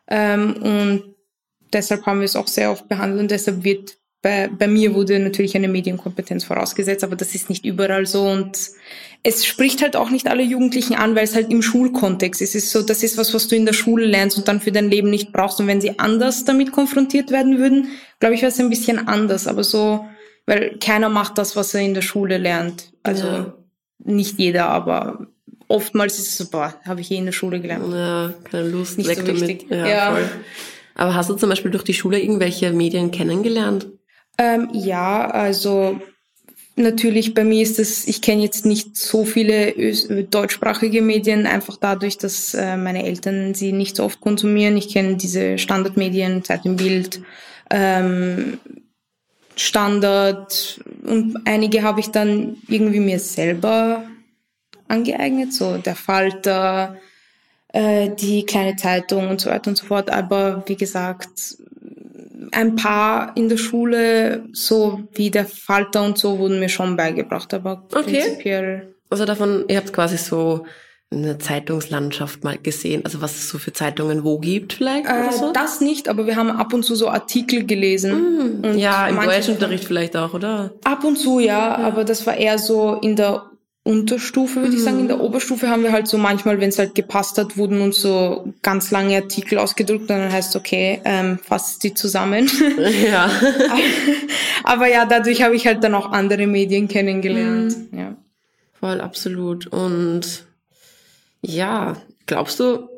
Ähm, 0.09 0.55
und 0.63 1.15
deshalb 1.75 2.07
haben 2.07 2.21
wir 2.21 2.25
es 2.25 2.37
auch 2.37 2.49
sehr 2.49 2.73
oft 2.73 2.89
behandelt 2.89 3.21
und 3.21 3.31
deshalb 3.31 3.65
wird 3.65 3.99
bei, 4.23 4.49
bei 4.49 4.69
mir 4.69 4.95
wurde 4.95 5.19
natürlich 5.19 5.57
eine 5.57 5.69
Medienkompetenz 5.69 6.45
vorausgesetzt, 6.45 7.05
aber 7.05 7.17
das 7.17 7.35
ist 7.35 7.49
nicht 7.49 7.65
überall 7.65 8.05
so 8.07 8.25
und 8.25 8.59
es 9.23 9.45
spricht 9.45 9.83
halt 9.83 9.97
auch 9.97 10.11
nicht 10.11 10.29
alle 10.29 10.43
Jugendlichen 10.43 10.95
an, 10.95 11.15
weil 11.15 11.25
es 11.25 11.35
halt 11.35 11.51
im 11.51 11.63
Schulkontext 11.63 12.41
ist. 12.41 12.55
Es 12.55 12.65
ist 12.65 12.73
so, 12.73 12.83
das 12.83 13.03
ist 13.03 13.19
was, 13.19 13.35
was 13.35 13.49
du 13.49 13.57
in 13.57 13.67
der 13.67 13.75
Schule 13.75 14.07
lernst 14.07 14.39
und 14.39 14.49
dann 14.49 14.61
für 14.61 14.73
dein 14.73 14.91
Leben 14.91 15.11
nicht 15.11 15.33
brauchst. 15.33 15.61
Und 15.61 15.67
wenn 15.67 15.81
sie 15.81 15.99
anders 15.99 16.45
damit 16.45 16.73
konfrontiert 16.73 17.31
werden 17.31 17.59
würden, 17.59 17.89
glaube 18.19 18.35
ich, 18.35 18.41
wäre 18.41 18.51
es 18.51 18.59
ein 18.59 18.71
bisschen 18.71 19.09
anders. 19.09 19.47
Aber 19.47 19.63
so, 19.63 20.07
weil 20.47 20.79
keiner 20.79 21.11
macht 21.11 21.37
das, 21.37 21.55
was 21.55 21.75
er 21.75 21.83
in 21.83 21.93
der 21.93 22.03
Schule 22.03 22.39
lernt. 22.39 22.93
Also 23.03 23.27
ja. 23.27 23.55
nicht 23.99 24.39
jeder, 24.39 24.69
aber 24.69 25.27
oftmals 25.69 26.19
ist 26.19 26.29
es 26.29 26.39
so, 26.39 26.51
boah, 26.51 26.75
habe 26.87 27.03
ich 27.03 27.11
eh 27.11 27.17
in 27.17 27.27
der 27.27 27.33
Schule 27.33 27.61
gelernt. 27.61 27.93
Ja, 27.93 28.33
keine 28.45 28.69
Lust, 28.69 28.97
nicht 28.97 29.15
so 29.15 29.27
wichtig. 29.27 29.67
Ja, 29.69 29.87
ja. 29.87 30.13
Voll. 30.13 30.29
Aber 30.95 31.15
hast 31.15 31.29
du 31.29 31.35
zum 31.35 31.51
Beispiel 31.51 31.71
durch 31.71 31.85
die 31.85 31.95
Schule 31.95 32.21
irgendwelche 32.21 32.73
Medien 32.73 33.11
kennengelernt? 33.11 33.87
Ähm, 34.41 34.71
ja, 34.73 35.31
also 35.31 36.01
natürlich 36.75 37.35
bei 37.35 37.45
mir 37.45 37.63
ist 37.63 37.79
es, 37.79 38.09
ich 38.09 38.23
kenne 38.23 38.43
jetzt 38.43 38.65
nicht 38.65 38.97
so 38.97 39.27
viele 39.27 39.75
deutschsprachige 40.25 41.03
Medien, 41.03 41.47
einfach 41.47 41.77
dadurch, 41.77 42.17
dass 42.17 42.55
äh, 42.55 42.79
meine 42.79 43.05
Eltern 43.05 43.53
sie 43.53 43.73
nicht 43.73 43.97
so 43.97 44.05
oft 44.05 44.23
konsumieren. 44.23 44.79
Ich 44.79 44.89
kenne 44.89 45.17
diese 45.17 45.59
Standardmedien, 45.59 46.43
Zeit 46.43 46.65
im 46.65 46.77
Bild, 46.77 47.21
ähm, 47.69 48.59
Standard 49.57 50.81
und 51.03 51.37
einige 51.45 51.83
habe 51.83 52.01
ich 52.01 52.09
dann 52.09 52.57
irgendwie 52.67 53.01
mir 53.01 53.19
selber 53.19 54.05
angeeignet, 54.89 55.53
so 55.53 55.77
der 55.77 55.97
Falter, 55.97 56.97
äh, 57.75 58.09
die 58.09 58.47
kleine 58.47 58.77
Zeitung 58.77 59.29
und 59.29 59.43
so 59.43 59.51
weiter 59.51 59.69
und 59.69 59.77
so 59.77 59.85
fort. 59.85 60.09
Aber 60.11 60.63
wie 60.67 60.77
gesagt, 60.77 61.59
ein 62.53 62.77
paar 62.77 63.37
in 63.37 63.49
der 63.49 63.57
Schule, 63.57 64.45
so 64.53 65.03
wie 65.15 65.31
der 65.31 65.47
Falter 65.47 66.05
und 66.05 66.19
so, 66.19 66.39
wurden 66.39 66.61
mir 66.61 66.69
schon 66.69 66.97
beigebracht, 66.97 67.53
aber 67.55 67.85
okay. 67.93 68.21
prinzipiell. 68.21 68.95
Also 69.09 69.25
davon, 69.25 69.65
ihr 69.69 69.77
habt 69.77 69.93
quasi 69.93 70.17
so 70.17 70.65
eine 71.13 71.39
Zeitungslandschaft 71.39 72.45
mal 72.45 72.57
gesehen, 72.57 73.05
also 73.05 73.21
was 73.21 73.35
es 73.35 73.49
so 73.49 73.59
für 73.59 73.73
Zeitungen 73.73 74.23
wo 74.23 74.39
gibt 74.39 74.75
vielleicht 74.75 75.07
äh, 75.07 75.13
oder 75.13 75.33
so? 75.33 75.53
Das 75.53 75.81
nicht, 75.81 76.09
aber 76.09 76.27
wir 76.27 76.37
haben 76.37 76.51
ab 76.51 76.73
und 76.73 76.85
zu 76.85 76.95
so 76.95 77.09
Artikel 77.09 77.67
gelesen. 77.67 78.61
Mm, 78.61 78.79
ja, 78.79 79.09
im 79.09 79.21
Deutschunterricht 79.21 79.85
vielleicht 79.85 80.17
auch, 80.17 80.35
oder? 80.35 80.73
Ab 80.85 81.03
und 81.03 81.17
zu, 81.17 81.41
ja, 81.41 81.47
ja, 81.47 81.77
aber 81.79 82.05
das 82.05 82.27
war 82.27 82.37
eher 82.37 82.59
so 82.59 82.95
in 82.95 83.17
der 83.17 83.50
Unterstufe, 83.83 84.57
würde 84.57 84.73
mhm. 84.73 84.77
ich 84.77 84.83
sagen. 84.83 85.01
In 85.01 85.09
der 85.09 85.17
mhm. 85.17 85.23
Oberstufe 85.23 85.69
haben 85.69 85.83
wir 85.83 85.93
halt 85.93 86.07
so 86.07 86.19
manchmal, 86.19 86.61
wenn 86.61 86.69
es 86.69 86.79
halt 86.79 86.95
gepasst 86.95 87.39
hat, 87.39 87.57
wurden 87.57 87.81
uns 87.81 88.01
so 88.01 88.53
ganz 88.63 88.91
lange 88.91 89.17
Artikel 89.17 89.59
ausgedruckt 89.59 90.03
und 90.03 90.09
dann 90.09 90.33
heißt 90.33 90.55
okay, 90.55 91.01
ähm, 91.05 91.39
fasst 91.39 91.83
die 91.83 91.95
zusammen. 91.95 92.51
Ja. 93.11 93.31
Aber 94.65 94.87
ja, 94.87 95.07
dadurch 95.07 95.43
habe 95.43 95.57
ich 95.57 95.67
halt 95.67 95.83
dann 95.83 95.95
auch 95.95 96.13
andere 96.13 96.47
Medien 96.47 96.89
kennengelernt. 96.89 97.75
Mhm. 97.91 97.99
Ja. 97.99 98.17
Voll, 98.79 99.01
absolut. 99.01 99.67
Und 99.69 100.45
ja, 101.41 101.97
glaubst 102.27 102.61
du, 102.61 102.89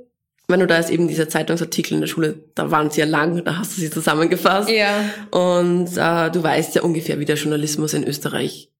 wenn 0.49 0.61
du 0.61 0.67
da 0.67 0.79
ist 0.79 0.91
eben 0.91 1.09
diese 1.09 1.29
Zeitungsartikel 1.29 1.95
in 1.95 2.01
der 2.01 2.09
Schule, 2.09 2.41
da 2.55 2.71
waren 2.71 2.91
sie 2.91 3.01
ja 3.01 3.07
lang, 3.07 3.45
da 3.45 3.59
hast 3.59 3.77
du 3.77 3.81
sie 3.81 3.91
zusammengefasst. 3.91 4.69
Ja. 4.69 5.05
Und 5.31 5.97
äh, 5.97 6.31
du 6.31 6.43
weißt 6.43 6.75
ja 6.75 6.83
ungefähr, 6.83 7.19
wie 7.19 7.25
der 7.25 7.37
Journalismus 7.37 7.95
in 7.95 8.05
Österreich 8.05 8.72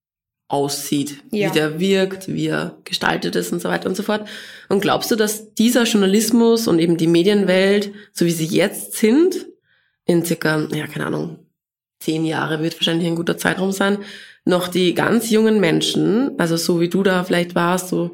aussieht, 0.53 1.23
ja. 1.31 1.49
wie 1.49 1.53
der 1.53 1.79
wirkt, 1.79 2.27
wie 2.27 2.47
er 2.47 2.77
gestaltet 2.83 3.35
ist 3.35 3.51
und 3.51 3.59
so 3.59 3.69
weiter 3.69 3.89
und 3.89 3.95
so 3.95 4.03
fort. 4.03 4.27
Und 4.69 4.81
glaubst 4.81 5.09
du, 5.09 5.15
dass 5.15 5.55
dieser 5.55 5.83
Journalismus 5.83 6.67
und 6.67 6.77
eben 6.77 6.95
die 6.95 7.07
Medienwelt, 7.07 7.91
so 8.11 8.25
wie 8.25 8.31
sie 8.31 8.45
jetzt 8.45 8.93
sind, 8.93 9.47
in 10.05 10.23
circa, 10.23 10.67
ja, 10.71 10.85
keine 10.85 11.07
Ahnung, 11.07 11.39
zehn 11.99 12.23
Jahre 12.23 12.61
wird 12.61 12.75
wahrscheinlich 12.75 13.07
ein 13.07 13.15
guter 13.15 13.37
Zeitraum 13.37 13.71
sein, 13.71 13.97
noch 14.45 14.67
die 14.67 14.93
ganz 14.93 15.31
jungen 15.31 15.59
Menschen, 15.59 16.37
also 16.37 16.55
so 16.55 16.79
wie 16.79 16.89
du 16.89 17.01
da 17.01 17.23
vielleicht 17.23 17.55
warst, 17.55 17.89
so 17.89 18.13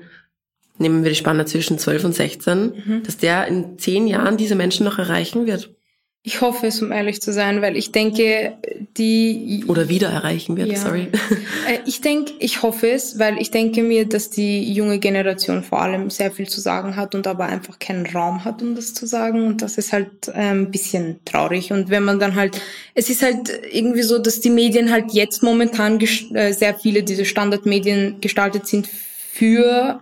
nehmen 0.78 1.04
wir 1.04 1.10
die 1.10 1.18
Spanne 1.18 1.44
zwischen 1.44 1.78
12 1.78 2.06
und 2.06 2.16
16, 2.16 2.58
mhm. 2.58 3.04
dass 3.04 3.18
der 3.18 3.48
in 3.48 3.78
zehn 3.78 4.08
Jahren 4.08 4.38
diese 4.38 4.56
Menschen 4.56 4.86
noch 4.86 4.98
erreichen 4.98 5.46
wird? 5.46 5.76
Ich 6.22 6.42
hoffe 6.42 6.68
es, 6.68 6.82
um 6.82 6.92
ehrlich 6.92 7.22
zu 7.22 7.32
sein, 7.32 7.62
weil 7.62 7.78
ich 7.78 7.94
denke, 7.94 8.58
die... 8.98 9.64
Oder 9.68 9.88
wieder 9.88 10.10
erreichen 10.10 10.58
wird, 10.58 10.68
ja. 10.68 10.78
sorry. 10.78 11.08
Äh, 11.68 11.80
ich 11.86 12.02
denke, 12.02 12.34
ich 12.40 12.62
hoffe 12.62 12.90
es, 12.90 13.20
weil 13.20 13.38
ich 13.38 13.52
denke 13.52 13.84
mir, 13.84 14.06
dass 14.06 14.30
die 14.30 14.72
junge 14.74 15.00
Generation 15.00 15.64
vor 15.64 15.82
allem 15.82 16.10
sehr 16.10 16.32
viel 16.32 16.48
zu 16.48 16.60
sagen 16.60 16.96
hat 16.96 17.16
und 17.16 17.26
aber 17.28 17.46
einfach 17.46 17.80
keinen 17.80 18.06
Raum 18.06 18.44
hat, 18.44 18.62
um 18.62 18.76
das 18.76 18.94
zu 18.94 19.06
sagen. 19.06 19.48
Und 19.48 19.62
das 19.62 19.78
ist 19.78 19.94
halt 19.94 20.30
ein 20.30 20.72
bisschen 20.72 21.20
traurig. 21.26 21.72
Und 21.72 21.90
wenn 21.90 22.04
man 22.04 22.20
dann 22.20 22.36
halt... 22.36 22.62
Es 22.96 23.10
ist 23.10 23.22
halt 23.22 23.52
irgendwie 23.72 24.02
so, 24.02 24.20
dass 24.20 24.42
die 24.42 24.50
Medien 24.50 24.92
halt 24.92 25.14
jetzt 25.14 25.42
momentan 25.42 26.00
äh, 26.02 26.54
sehr 26.54 26.76
viele 26.76 27.04
diese 27.04 27.26
Standardmedien 27.26 28.20
gestaltet 28.20 28.68
sind 28.68 28.88
für 28.88 30.02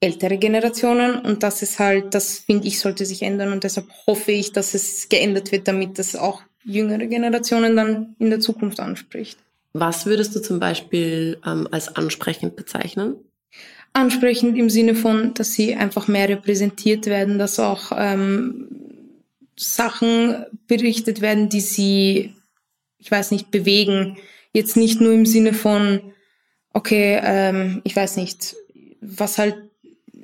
ältere 0.00 0.38
Generationen 0.38 1.18
und 1.20 1.42
das 1.42 1.62
ist 1.62 1.78
halt, 1.78 2.14
das 2.14 2.38
finde 2.38 2.68
ich, 2.68 2.78
sollte 2.78 3.06
sich 3.06 3.22
ändern 3.22 3.52
und 3.52 3.64
deshalb 3.64 3.88
hoffe 4.06 4.32
ich, 4.32 4.52
dass 4.52 4.74
es 4.74 5.08
geändert 5.08 5.52
wird, 5.52 5.68
damit 5.68 5.98
das 5.98 6.16
auch 6.16 6.42
jüngere 6.64 7.06
Generationen 7.06 7.76
dann 7.76 8.14
in 8.18 8.30
der 8.30 8.40
Zukunft 8.40 8.80
anspricht. 8.80 9.38
Was 9.72 10.06
würdest 10.06 10.34
du 10.34 10.40
zum 10.40 10.58
Beispiel 10.58 11.38
ähm, 11.46 11.68
als 11.70 11.94
ansprechend 11.94 12.56
bezeichnen? 12.56 13.16
Ansprechend 13.92 14.58
im 14.58 14.68
Sinne 14.68 14.94
von, 14.94 15.32
dass 15.34 15.54
sie 15.54 15.74
einfach 15.74 16.08
mehr 16.08 16.28
repräsentiert 16.28 17.06
werden, 17.06 17.38
dass 17.38 17.58
auch 17.58 17.92
ähm, 17.96 18.68
Sachen 19.56 20.44
berichtet 20.66 21.20
werden, 21.22 21.48
die 21.48 21.60
sie, 21.60 22.34
ich 22.98 23.10
weiß 23.10 23.30
nicht, 23.30 23.50
bewegen. 23.50 24.18
Jetzt 24.52 24.76
nicht 24.76 25.00
nur 25.00 25.12
im 25.12 25.24
Sinne 25.24 25.54
von, 25.54 26.12
okay, 26.72 27.18
ähm, 27.22 27.80
ich 27.84 27.96
weiß 27.96 28.16
nicht, 28.16 28.56
was 29.00 29.38
halt 29.38 29.56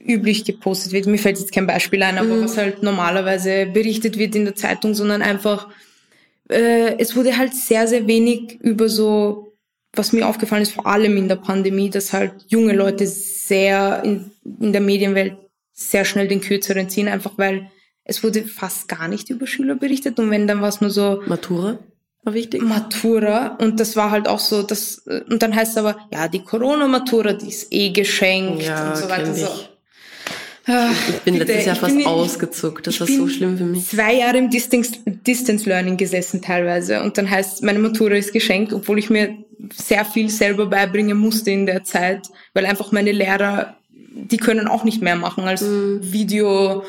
üblich 0.06 0.44
gepostet 0.44 0.92
wird. 0.92 1.06
Mir 1.06 1.18
fällt 1.18 1.38
jetzt 1.38 1.52
kein 1.52 1.66
Beispiel 1.66 2.02
ein, 2.02 2.18
aber 2.18 2.36
mhm. 2.36 2.44
was 2.44 2.56
halt 2.56 2.82
normalerweise 2.82 3.66
berichtet 3.66 4.18
wird 4.18 4.34
in 4.34 4.44
der 4.44 4.54
Zeitung, 4.54 4.94
sondern 4.94 5.22
einfach, 5.22 5.68
äh, 6.48 6.96
es 6.98 7.16
wurde 7.16 7.36
halt 7.36 7.54
sehr, 7.54 7.86
sehr 7.86 8.06
wenig 8.06 8.60
über 8.60 8.88
so, 8.88 9.54
was 9.92 10.12
mir 10.12 10.26
aufgefallen 10.26 10.62
ist, 10.62 10.72
vor 10.72 10.86
allem 10.86 11.16
in 11.16 11.28
der 11.28 11.36
Pandemie, 11.36 11.90
dass 11.90 12.12
halt 12.12 12.32
junge 12.48 12.72
Leute 12.72 13.06
sehr 13.06 14.02
in, 14.04 14.30
in 14.60 14.72
der 14.72 14.80
Medienwelt 14.80 15.36
sehr 15.72 16.04
schnell 16.04 16.28
den 16.28 16.40
Kürzeren 16.40 16.88
ziehen, 16.88 17.08
einfach 17.08 17.32
weil 17.36 17.70
es 18.04 18.24
wurde 18.24 18.44
fast 18.44 18.88
gar 18.88 19.08
nicht 19.08 19.30
über 19.30 19.46
Schüler 19.46 19.74
berichtet 19.74 20.18
und 20.18 20.30
wenn 20.30 20.46
dann 20.46 20.60
war 20.60 20.68
es 20.68 20.80
nur 20.80 20.90
so 20.90 21.22
Matura 21.26 21.78
war 22.24 22.34
wichtig. 22.34 22.62
Matura 22.62 23.56
und 23.60 23.80
das 23.80 23.96
war 23.96 24.10
halt 24.10 24.28
auch 24.28 24.38
so, 24.38 24.62
das 24.62 24.98
und 25.28 25.42
dann 25.42 25.54
heißt 25.54 25.72
es 25.72 25.76
aber 25.76 25.96
ja 26.12 26.28
die 26.28 26.42
Corona 26.42 26.86
Matura, 26.86 27.32
die 27.32 27.48
ist 27.48 27.72
eh 27.72 27.90
geschenkt 27.90 28.62
ja, 28.62 28.90
und 28.90 28.96
so 28.96 29.08
weiter. 29.08 29.34
So, 29.34 29.48
ich 30.66 31.20
bin 31.24 31.38
bitte, 31.38 31.46
letztes 31.46 31.66
Jahr 31.66 31.76
fast 31.76 31.96
bin, 31.96 32.06
ausgezuckt. 32.06 32.86
Das 32.86 33.00
war 33.00 33.06
so 33.06 33.28
schlimm 33.28 33.58
für 33.58 33.64
mich. 33.64 33.88
Zwei 33.88 34.14
Jahre 34.14 34.38
im 34.38 34.50
Distance, 34.50 34.92
Distance 35.06 35.68
Learning 35.68 35.96
gesessen 35.96 36.40
teilweise. 36.40 37.02
Und 37.02 37.18
dann 37.18 37.28
heißt, 37.28 37.62
meine 37.62 37.78
Matura 37.78 38.14
ist 38.14 38.32
geschenkt, 38.32 38.72
obwohl 38.72 38.98
ich 38.98 39.10
mir 39.10 39.36
sehr 39.74 40.04
viel 40.04 40.28
selber 40.28 40.66
beibringen 40.66 41.18
musste 41.18 41.50
in 41.50 41.66
der 41.66 41.84
Zeit, 41.84 42.28
weil 42.54 42.66
einfach 42.66 42.92
meine 42.92 43.12
Lehrer, 43.12 43.76
die 43.90 44.36
können 44.36 44.68
auch 44.68 44.84
nicht 44.84 45.02
mehr 45.02 45.16
machen 45.16 45.44
als 45.44 45.62
mhm. 45.62 46.00
Video, 46.02 46.84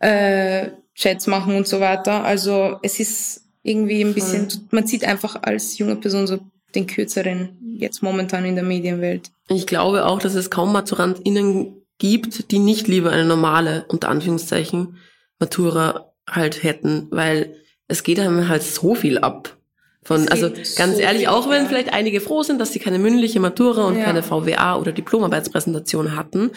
äh, 0.00 0.68
Chats 0.94 1.26
machen 1.26 1.54
und 1.54 1.66
so 1.66 1.80
weiter. 1.80 2.24
Also 2.24 2.78
es 2.82 2.98
ist 2.98 3.42
irgendwie 3.62 4.02
ein 4.02 4.14
bisschen, 4.14 4.50
Voll. 4.50 4.60
man 4.70 4.86
sieht 4.86 5.04
einfach 5.04 5.42
als 5.42 5.78
junge 5.78 5.96
Person 5.96 6.26
so 6.26 6.38
den 6.74 6.86
kürzeren 6.86 7.50
jetzt 7.78 8.02
momentan 8.02 8.44
in 8.44 8.54
der 8.54 8.64
Medienwelt. 8.64 9.30
Ich 9.48 9.66
glaube 9.66 10.04
auch, 10.04 10.18
dass 10.18 10.34
es 10.34 10.50
kaum 10.50 10.72
MaturantInnen 10.72 11.77
gibt, 11.98 12.50
die 12.50 12.58
nicht 12.58 12.88
lieber 12.88 13.10
eine 13.10 13.24
normale, 13.24 13.84
unter 13.88 14.08
Anführungszeichen, 14.08 14.96
Matura 15.38 16.12
halt 16.28 16.62
hätten, 16.62 17.08
weil 17.10 17.56
es 17.86 18.02
geht 18.02 18.20
einem 18.20 18.48
halt 18.48 18.62
so 18.62 18.94
viel 18.94 19.18
ab. 19.18 19.56
Von, 20.02 20.28
also 20.28 20.50
ganz 20.76 20.96
so 20.96 21.00
ehrlich, 21.02 21.28
auch 21.28 21.50
wenn 21.50 21.66
vielleicht 21.66 21.92
einige 21.92 22.20
froh 22.20 22.42
sind, 22.42 22.60
dass 22.60 22.72
sie 22.72 22.78
keine 22.78 22.98
mündliche 22.98 23.40
Matura 23.40 23.84
und 23.84 23.98
ja. 23.98 24.04
keine 24.04 24.22
VWA 24.22 24.76
oder 24.76 24.92
Diplomarbeitspräsentation 24.92 26.16
hatten, 26.16 26.50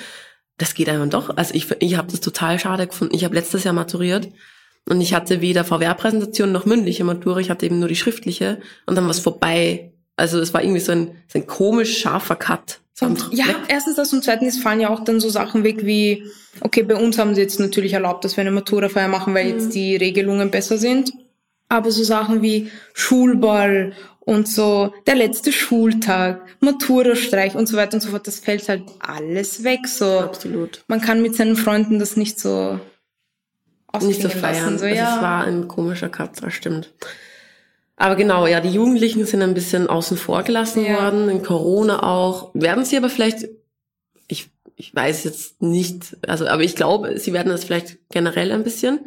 das 0.58 0.74
geht 0.74 0.89
einem 0.89 1.10
doch. 1.10 1.36
Also 1.36 1.54
ich, 1.56 1.70
ich 1.80 1.98
habe 1.98 2.12
das 2.12 2.22
total 2.22 2.60
schade 2.60 2.88
gefunden. 2.88 3.16
Ich 3.16 3.26
habe 3.26 3.36
letztes 3.36 3.64
Jahr 3.64 3.74
maturiert 3.74 4.30
und 4.88 5.02
ich 5.02 5.14
hatte 5.14 5.42
weder 5.42 5.64
VWA-Präsentation 5.64 6.52
noch 6.52 6.66
mündliche 6.66 7.04
Matura. 7.04 7.39
Ich 7.39 7.50
hatte 7.50 7.66
eben 7.66 7.80
nur 7.80 7.89
die 7.89 7.96
schriftliche 7.96 8.62
und 8.86 8.96
dann 8.96 9.06
war 9.06 9.12
es 9.12 9.20
vorbei. 9.20 9.92
Also 10.16 10.39
es 10.39 10.54
war 10.54 10.64
irgendwie 10.64 10.80
so 10.80 10.92
ein, 10.92 11.16
so 11.28 11.39
ein 11.39 11.48
komisch 11.48 12.00
scharfer 12.00 12.36
Cut. 12.36 12.80
Und 13.02 13.30
ja, 13.32 13.45
erstens 13.68 13.95
das 13.95 14.14
und 14.14 14.24
zweitens 14.24 14.62
fallen 14.62 14.80
ja 14.80 14.89
auch 14.89 15.04
dann 15.04 15.20
so 15.20 15.30
Sachen 15.30 15.64
weg 15.64 15.86
wie, 15.86 16.24
okay, 16.62 16.84
bei 16.84 16.95
uns 16.95 17.18
haben 17.18 17.34
sie 17.34 17.41
jetzt 17.41 17.60
natürlich 17.60 17.93
erlaubt, 17.93 18.24
dass 18.24 18.38
wir 18.38 18.41
eine 18.41 18.52
Maturafeier 18.52 19.08
machen, 19.08 19.34
weil 19.34 19.45
mhm. 19.45 19.52
jetzt 19.52 19.74
die 19.74 19.95
Regelungen 19.95 20.52
besser 20.52 20.78
sind. 20.78 21.12
Aber 21.68 21.89
so 21.91 22.04
Sachen 22.04 22.41
wie 22.41 22.70
Schulball 22.93 23.93
und 24.20 24.47
so 24.47 24.93
der 25.08 25.16
letzte 25.16 25.52
Schultag, 25.52 26.41
Maturastreich 26.60 27.56
und 27.56 27.68
so 27.68 27.76
weiter 27.76 27.95
und 27.95 28.02
so 28.02 28.10
fort, 28.12 28.28
das 28.28 28.39
fällt 28.39 28.70
halt 28.70 28.84
alles 28.99 29.64
weg. 29.64 29.88
So 29.88 30.20
absolut. 30.20 30.84
Man 30.88 31.02
kann 31.02 31.24
mit 31.24 31.36
seinen 31.36 31.56
Freunden 31.56 31.97
das 31.97 32.18
nicht 32.18 32.39
so 32.39 32.80
nicht 33.99 34.22
so 34.22 34.30
feiern. 34.30 34.76
Lassen, 34.76 34.80
so, 34.80 34.86
ja. 34.86 35.06
also 35.06 35.16
es 35.18 35.22
war 35.22 35.43
ein 35.43 35.68
komischer 35.68 36.10
Cut, 36.10 36.41
das 36.41 36.54
stimmt. 36.54 36.93
Aber 37.96 38.16
genau, 38.16 38.48
ja, 38.48 38.62
die 38.62 38.70
Jugendlichen 38.70 39.26
sind 39.26 39.42
ein 39.42 39.54
bisschen 39.54 39.88
außen 39.88 40.18
vor 40.18 40.44
gelassen 40.44 40.86
ja. 40.86 41.04
worden, 41.04 41.30
in 41.30 41.44
Corona 41.44 42.04
auch. 42.04 42.52
Werden 42.54 42.86
sie 42.86 42.98
aber 42.98 43.10
vielleicht, 43.10 43.48
ich, 44.28 44.50
ich 44.76 44.96
weiß 44.96 45.24
jetzt 45.24 45.62
nicht, 45.62 46.18
also, 46.28 46.48
aber 46.48 46.64
ich 46.64 46.76
glaube, 46.76 47.20
sie 47.20 47.34
werden 47.34 47.50
das 47.50 47.64
vielleicht 47.64 48.00
generell 48.10 48.52
ein 48.52 48.64
bisschen. 48.64 49.02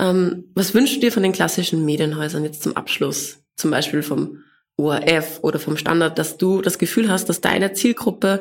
Ähm, 0.00 0.50
was 0.54 0.74
wünschst 0.74 0.96
du 0.96 1.00
dir 1.00 1.12
von 1.12 1.22
den 1.22 1.32
klassischen 1.32 1.84
Medienhäusern 1.84 2.44
jetzt 2.44 2.62
zum 2.62 2.76
Abschluss? 2.76 3.38
Zum 3.56 3.70
Beispiel 3.70 4.02
vom 4.02 4.42
ORF 4.76 5.38
oder 5.42 5.60
vom 5.60 5.76
Standard, 5.76 6.18
dass 6.18 6.36
du 6.36 6.60
das 6.60 6.78
Gefühl 6.78 7.08
hast, 7.08 7.28
dass 7.28 7.40
deine 7.40 7.72
Zielgruppe 7.74 8.40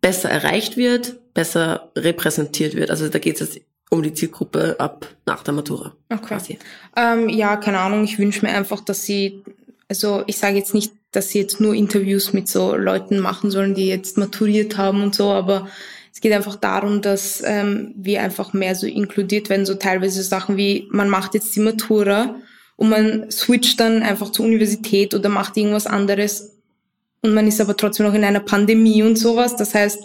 besser 0.00 0.30
erreicht 0.30 0.76
wird, 0.76 1.16
besser 1.34 1.90
repräsentiert 1.96 2.74
wird. 2.74 2.90
Also 2.90 3.08
da 3.08 3.18
geht 3.18 3.40
es 3.40 3.54
jetzt 3.54 3.66
um 3.94 4.02
die 4.02 4.12
Zielgruppe 4.12 4.76
ab 4.78 5.06
nach 5.26 5.42
der 5.42 5.54
Matura. 5.54 5.94
Okay. 6.10 6.58
Ähm, 6.96 7.28
ja, 7.28 7.56
keine 7.56 7.78
Ahnung. 7.78 8.04
Ich 8.04 8.18
wünsche 8.18 8.44
mir 8.44 8.52
einfach, 8.52 8.80
dass 8.80 9.04
sie, 9.04 9.42
also 9.88 10.22
ich 10.26 10.38
sage 10.38 10.56
jetzt 10.56 10.74
nicht, 10.74 10.92
dass 11.12 11.30
sie 11.30 11.38
jetzt 11.38 11.60
nur 11.60 11.74
Interviews 11.74 12.32
mit 12.32 12.48
so 12.48 12.76
Leuten 12.76 13.20
machen 13.20 13.50
sollen, 13.50 13.74
die 13.74 13.86
jetzt 13.86 14.18
maturiert 14.18 14.76
haben 14.76 15.02
und 15.02 15.14
so, 15.14 15.30
aber 15.30 15.68
es 16.12 16.20
geht 16.20 16.32
einfach 16.32 16.56
darum, 16.56 17.02
dass 17.02 17.42
ähm, 17.44 17.92
wir 17.96 18.22
einfach 18.22 18.52
mehr 18.52 18.74
so 18.74 18.86
inkludiert 18.86 19.48
werden, 19.48 19.66
so 19.66 19.74
teilweise 19.74 20.22
Sachen 20.22 20.56
wie, 20.56 20.88
man 20.90 21.08
macht 21.08 21.34
jetzt 21.34 21.54
die 21.56 21.60
Matura 21.60 22.36
und 22.76 22.88
man 22.88 23.30
switcht 23.30 23.80
dann 23.80 24.02
einfach 24.02 24.30
zur 24.30 24.44
Universität 24.44 25.14
oder 25.14 25.28
macht 25.28 25.56
irgendwas 25.56 25.86
anderes 25.86 26.54
und 27.22 27.32
man 27.32 27.46
ist 27.46 27.60
aber 27.60 27.76
trotzdem 27.76 28.06
noch 28.06 28.14
in 28.14 28.24
einer 28.24 28.40
Pandemie 28.40 29.02
und 29.02 29.16
sowas. 29.16 29.56
Das 29.56 29.74
heißt, 29.74 30.04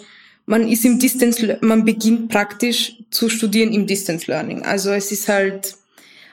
man 0.50 0.66
ist 0.66 0.84
im 0.84 0.98
Distance, 0.98 1.58
man 1.60 1.84
beginnt 1.84 2.28
praktisch 2.28 2.96
zu 3.10 3.28
studieren 3.28 3.72
im 3.72 3.86
Distance 3.86 4.28
Learning. 4.28 4.62
Also 4.62 4.90
es 4.90 5.12
ist 5.12 5.28
halt 5.28 5.76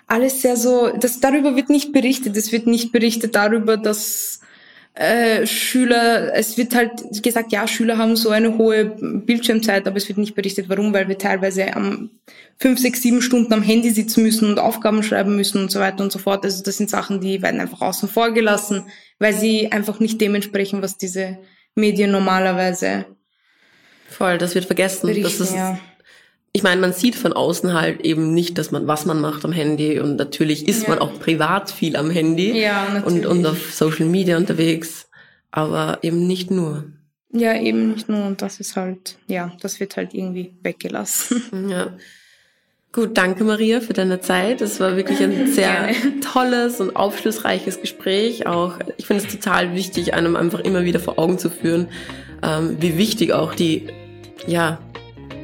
alles 0.07 0.41
sehr 0.41 0.57
so, 0.57 0.91
das, 0.99 1.19
darüber 1.19 1.55
wird 1.55 1.69
nicht 1.69 1.93
berichtet. 1.93 2.35
Es 2.35 2.51
wird 2.51 2.65
nicht 2.65 2.91
berichtet 2.91 3.35
darüber, 3.35 3.77
dass 3.77 4.39
äh, 4.95 5.45
Schüler, 5.45 6.33
es 6.33 6.57
wird 6.57 6.73
halt 6.73 7.21
gesagt, 7.21 7.51
ja, 7.51 7.67
Schüler 7.67 7.99
haben 7.99 8.15
so 8.15 8.31
eine 8.31 8.57
hohe 8.57 8.85
Bildschirmzeit, 8.85 9.87
aber 9.87 9.97
es 9.97 10.07
wird 10.07 10.17
nicht 10.17 10.33
berichtet, 10.33 10.67
warum, 10.67 10.93
weil 10.93 11.07
wir 11.07 11.19
teilweise 11.19 11.75
am 11.75 12.09
fünf, 12.57 12.79
sechs, 12.79 13.03
sieben 13.03 13.21
Stunden 13.21 13.53
am 13.53 13.61
Handy 13.61 13.91
sitzen 13.91 14.23
müssen 14.23 14.49
und 14.49 14.57
Aufgaben 14.57 15.03
schreiben 15.03 15.35
müssen 15.35 15.61
und 15.61 15.69
so 15.69 15.79
weiter 15.79 16.03
und 16.03 16.11
so 16.11 16.17
fort. 16.17 16.43
Also 16.43 16.63
das 16.63 16.77
sind 16.77 16.89
Sachen, 16.89 17.21
die 17.21 17.43
werden 17.43 17.61
einfach 17.61 17.81
außen 17.81 18.09
vor 18.09 18.31
gelassen, 18.31 18.85
weil 19.19 19.35
sie 19.35 19.71
einfach 19.71 19.99
nicht 19.99 20.19
dementsprechend, 20.19 20.81
was 20.81 20.97
diese 20.97 21.37
Medien 21.75 22.09
normalerweise 22.09 23.05
Voll, 24.17 24.37
das 24.37 24.55
wird 24.55 24.65
vergessen. 24.65 25.07
Berichten, 25.07 25.23
das 25.39 25.39
ist, 25.49 25.55
ja. 25.55 25.79
Ich 26.53 26.63
meine, 26.63 26.81
man 26.81 26.91
sieht 26.93 27.15
von 27.15 27.33
außen 27.33 27.73
halt 27.73 28.01
eben 28.01 28.33
nicht, 28.33 28.57
dass 28.57 28.71
man, 28.71 28.87
was 28.87 29.05
man 29.05 29.21
macht 29.21 29.45
am 29.45 29.51
Handy 29.51 29.99
und 29.99 30.15
natürlich 30.15 30.67
ist 30.67 30.83
Ja. 30.83 30.89
man 30.89 30.99
auch 30.99 31.19
privat 31.19 31.69
viel 31.69 31.95
am 31.95 32.09
Handy 32.09 32.59
Ja, 32.59 32.85
und, 32.87 32.93
natürlich. 32.93 33.27
und 33.27 33.45
auf 33.45 33.73
Social 33.73 34.07
Media 34.07 34.37
unterwegs, 34.37 35.07
aber 35.51 35.99
eben 36.01 36.25
nicht 36.25 36.49
nur. 36.49 36.85
Ja, 37.31 37.53
eben 37.59 37.91
nicht 37.93 38.09
nur. 38.09 38.25
Und 38.25 38.41
das 38.41 38.59
ist 38.59 38.75
halt, 38.75 39.17
ja, 39.27 39.51
das 39.61 39.79
wird 39.79 39.97
halt 39.97 40.13
irgendwie 40.15 40.53
weggelassen. 40.63 41.43
Ja. 41.69 41.93
Gut, 42.93 43.15
danke 43.17 43.43
Maria 43.43 43.79
für 43.81 43.93
deine 43.93 44.21
Zeit. 44.21 44.61
Es 44.61 44.79
war 44.79 44.95
wirklich 44.95 45.19
ein 45.21 45.47
sehr 45.51 45.89
tolles 46.21 46.79
und 46.81 46.95
aufschlussreiches 46.95 47.81
Gespräch. 47.81 48.47
Auch 48.47 48.79
ich 48.97 49.05
finde 49.05 49.23
es 49.25 49.31
total 49.31 49.75
wichtig, 49.75 50.15
einem 50.15 50.35
einfach 50.35 50.61
immer 50.61 50.83
wieder 50.85 50.99
vor 50.99 51.19
Augen 51.19 51.37
zu 51.37 51.51
führen, 51.51 51.89
ähm, 52.41 52.77
wie 52.79 52.97
wichtig 52.97 53.33
auch 53.33 53.53
die, 53.53 53.87
ja, 54.47 54.79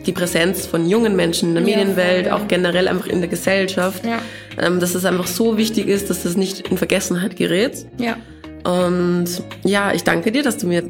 die 0.05 0.11
Präsenz 0.11 0.65
von 0.65 0.89
jungen 0.89 1.15
Menschen 1.15 1.49
in 1.49 1.55
der 1.55 1.63
Ja, 1.63 1.77
Medienwelt, 1.77 2.27
voll, 2.27 2.37
ja. 2.37 2.43
auch 2.43 2.47
generell 2.47 2.87
einfach 2.87 3.07
in 3.07 3.19
der 3.21 3.29
Gesellschaft, 3.29 4.03
Ja. 4.05 4.19
ähm, 4.57 4.79
dass 4.79 4.95
es 4.95 5.05
einfach 5.05 5.27
so 5.27 5.57
wichtig 5.57 5.87
ist, 5.87 6.09
dass 6.09 6.23
das 6.23 6.35
nicht 6.35 6.67
in 6.69 6.77
Vergessenheit 6.77 7.35
gerät. 7.35 7.85
Ja. 7.97 8.17
Und 8.69 9.27
ja, 9.63 9.93
ich 9.93 10.03
danke 10.03 10.31
dir, 10.31 10.43
dass 10.43 10.57
du 10.57 10.67
mir 10.67 10.83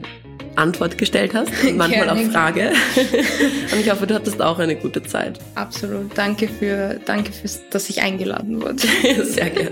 Antwort 0.56 0.98
gestellt 0.98 1.34
hast 1.34 1.52
und 1.64 1.78
manchmal 1.78 2.10
auch 2.10 2.18
Frage. 2.32 2.72
und 3.72 3.80
ich 3.80 3.90
hoffe, 3.92 4.06
du 4.08 4.14
hattest 4.16 4.42
auch 4.42 4.60
eine 4.60 4.76
gute 4.76 5.02
Zeit. 5.04 5.40
Absolut. 5.56 6.16
Danke 6.16 6.48
für, 6.48 7.00
danke 7.06 7.32
fürs, 7.32 7.62
dass 7.70 7.90
ich 7.90 8.02
eingeladen 8.02 8.62
wurde. 8.62 8.78
Sehr 9.24 9.50
gerne. 9.50 9.72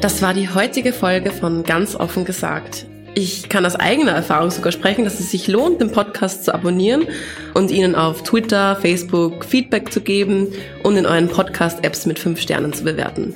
Das 0.00 0.22
war 0.22 0.32
die 0.34 0.48
heutige 0.48 0.92
Folge 0.92 1.30
von 1.30 1.62
Ganz 1.62 1.94
offen 1.94 2.24
gesagt. 2.24 2.86
Ich 3.14 3.48
kann 3.48 3.66
aus 3.66 3.74
eigener 3.74 4.12
Erfahrung 4.12 4.50
sogar 4.52 4.70
sprechen, 4.70 5.04
dass 5.04 5.18
es 5.18 5.32
sich 5.32 5.48
lohnt, 5.48 5.80
den 5.80 5.90
Podcast 5.90 6.44
zu 6.44 6.54
abonnieren 6.54 7.08
und 7.54 7.72
Ihnen 7.72 7.96
auf 7.96 8.22
Twitter, 8.22 8.76
Facebook 8.76 9.44
Feedback 9.44 9.92
zu 9.92 10.00
geben 10.00 10.48
und 10.84 10.96
in 10.96 11.06
euren 11.06 11.28
Podcast-Apps 11.28 12.06
mit 12.06 12.20
fünf 12.20 12.40
Sternen 12.40 12.72
zu 12.72 12.84
bewerten. 12.84 13.34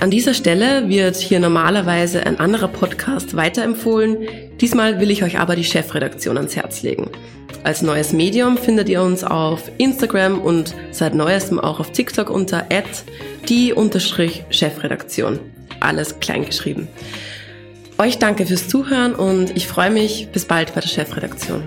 An 0.00 0.10
dieser 0.10 0.34
Stelle 0.34 0.88
wird 0.88 1.16
hier 1.16 1.40
normalerweise 1.40 2.24
ein 2.24 2.38
anderer 2.38 2.68
Podcast 2.68 3.34
weiterempfohlen. 3.36 4.28
Diesmal 4.60 5.00
will 5.00 5.10
ich 5.10 5.24
euch 5.24 5.38
aber 5.38 5.56
die 5.56 5.64
Chefredaktion 5.64 6.36
ans 6.36 6.54
Herz 6.54 6.82
legen. 6.82 7.10
Als 7.64 7.82
neues 7.82 8.12
Medium 8.12 8.58
findet 8.58 8.88
ihr 8.88 9.02
uns 9.02 9.24
auf 9.24 9.70
Instagram 9.78 10.40
und 10.40 10.74
seit 10.90 11.14
neuestem 11.14 11.58
auch 11.58 11.80
auf 11.80 11.90
TikTok 11.90 12.28
unter 12.30 12.66
die-chefredaktion. 13.48 15.38
Alles 15.80 16.20
klein 16.20 16.44
geschrieben. 16.44 16.86
Euch 17.96 18.18
danke 18.18 18.44
fürs 18.44 18.68
Zuhören 18.68 19.14
und 19.14 19.56
ich 19.56 19.68
freue 19.68 19.90
mich 19.90 20.28
bis 20.32 20.46
bald 20.46 20.74
bei 20.74 20.80
der 20.80 20.88
Chefredaktion. 20.88 21.62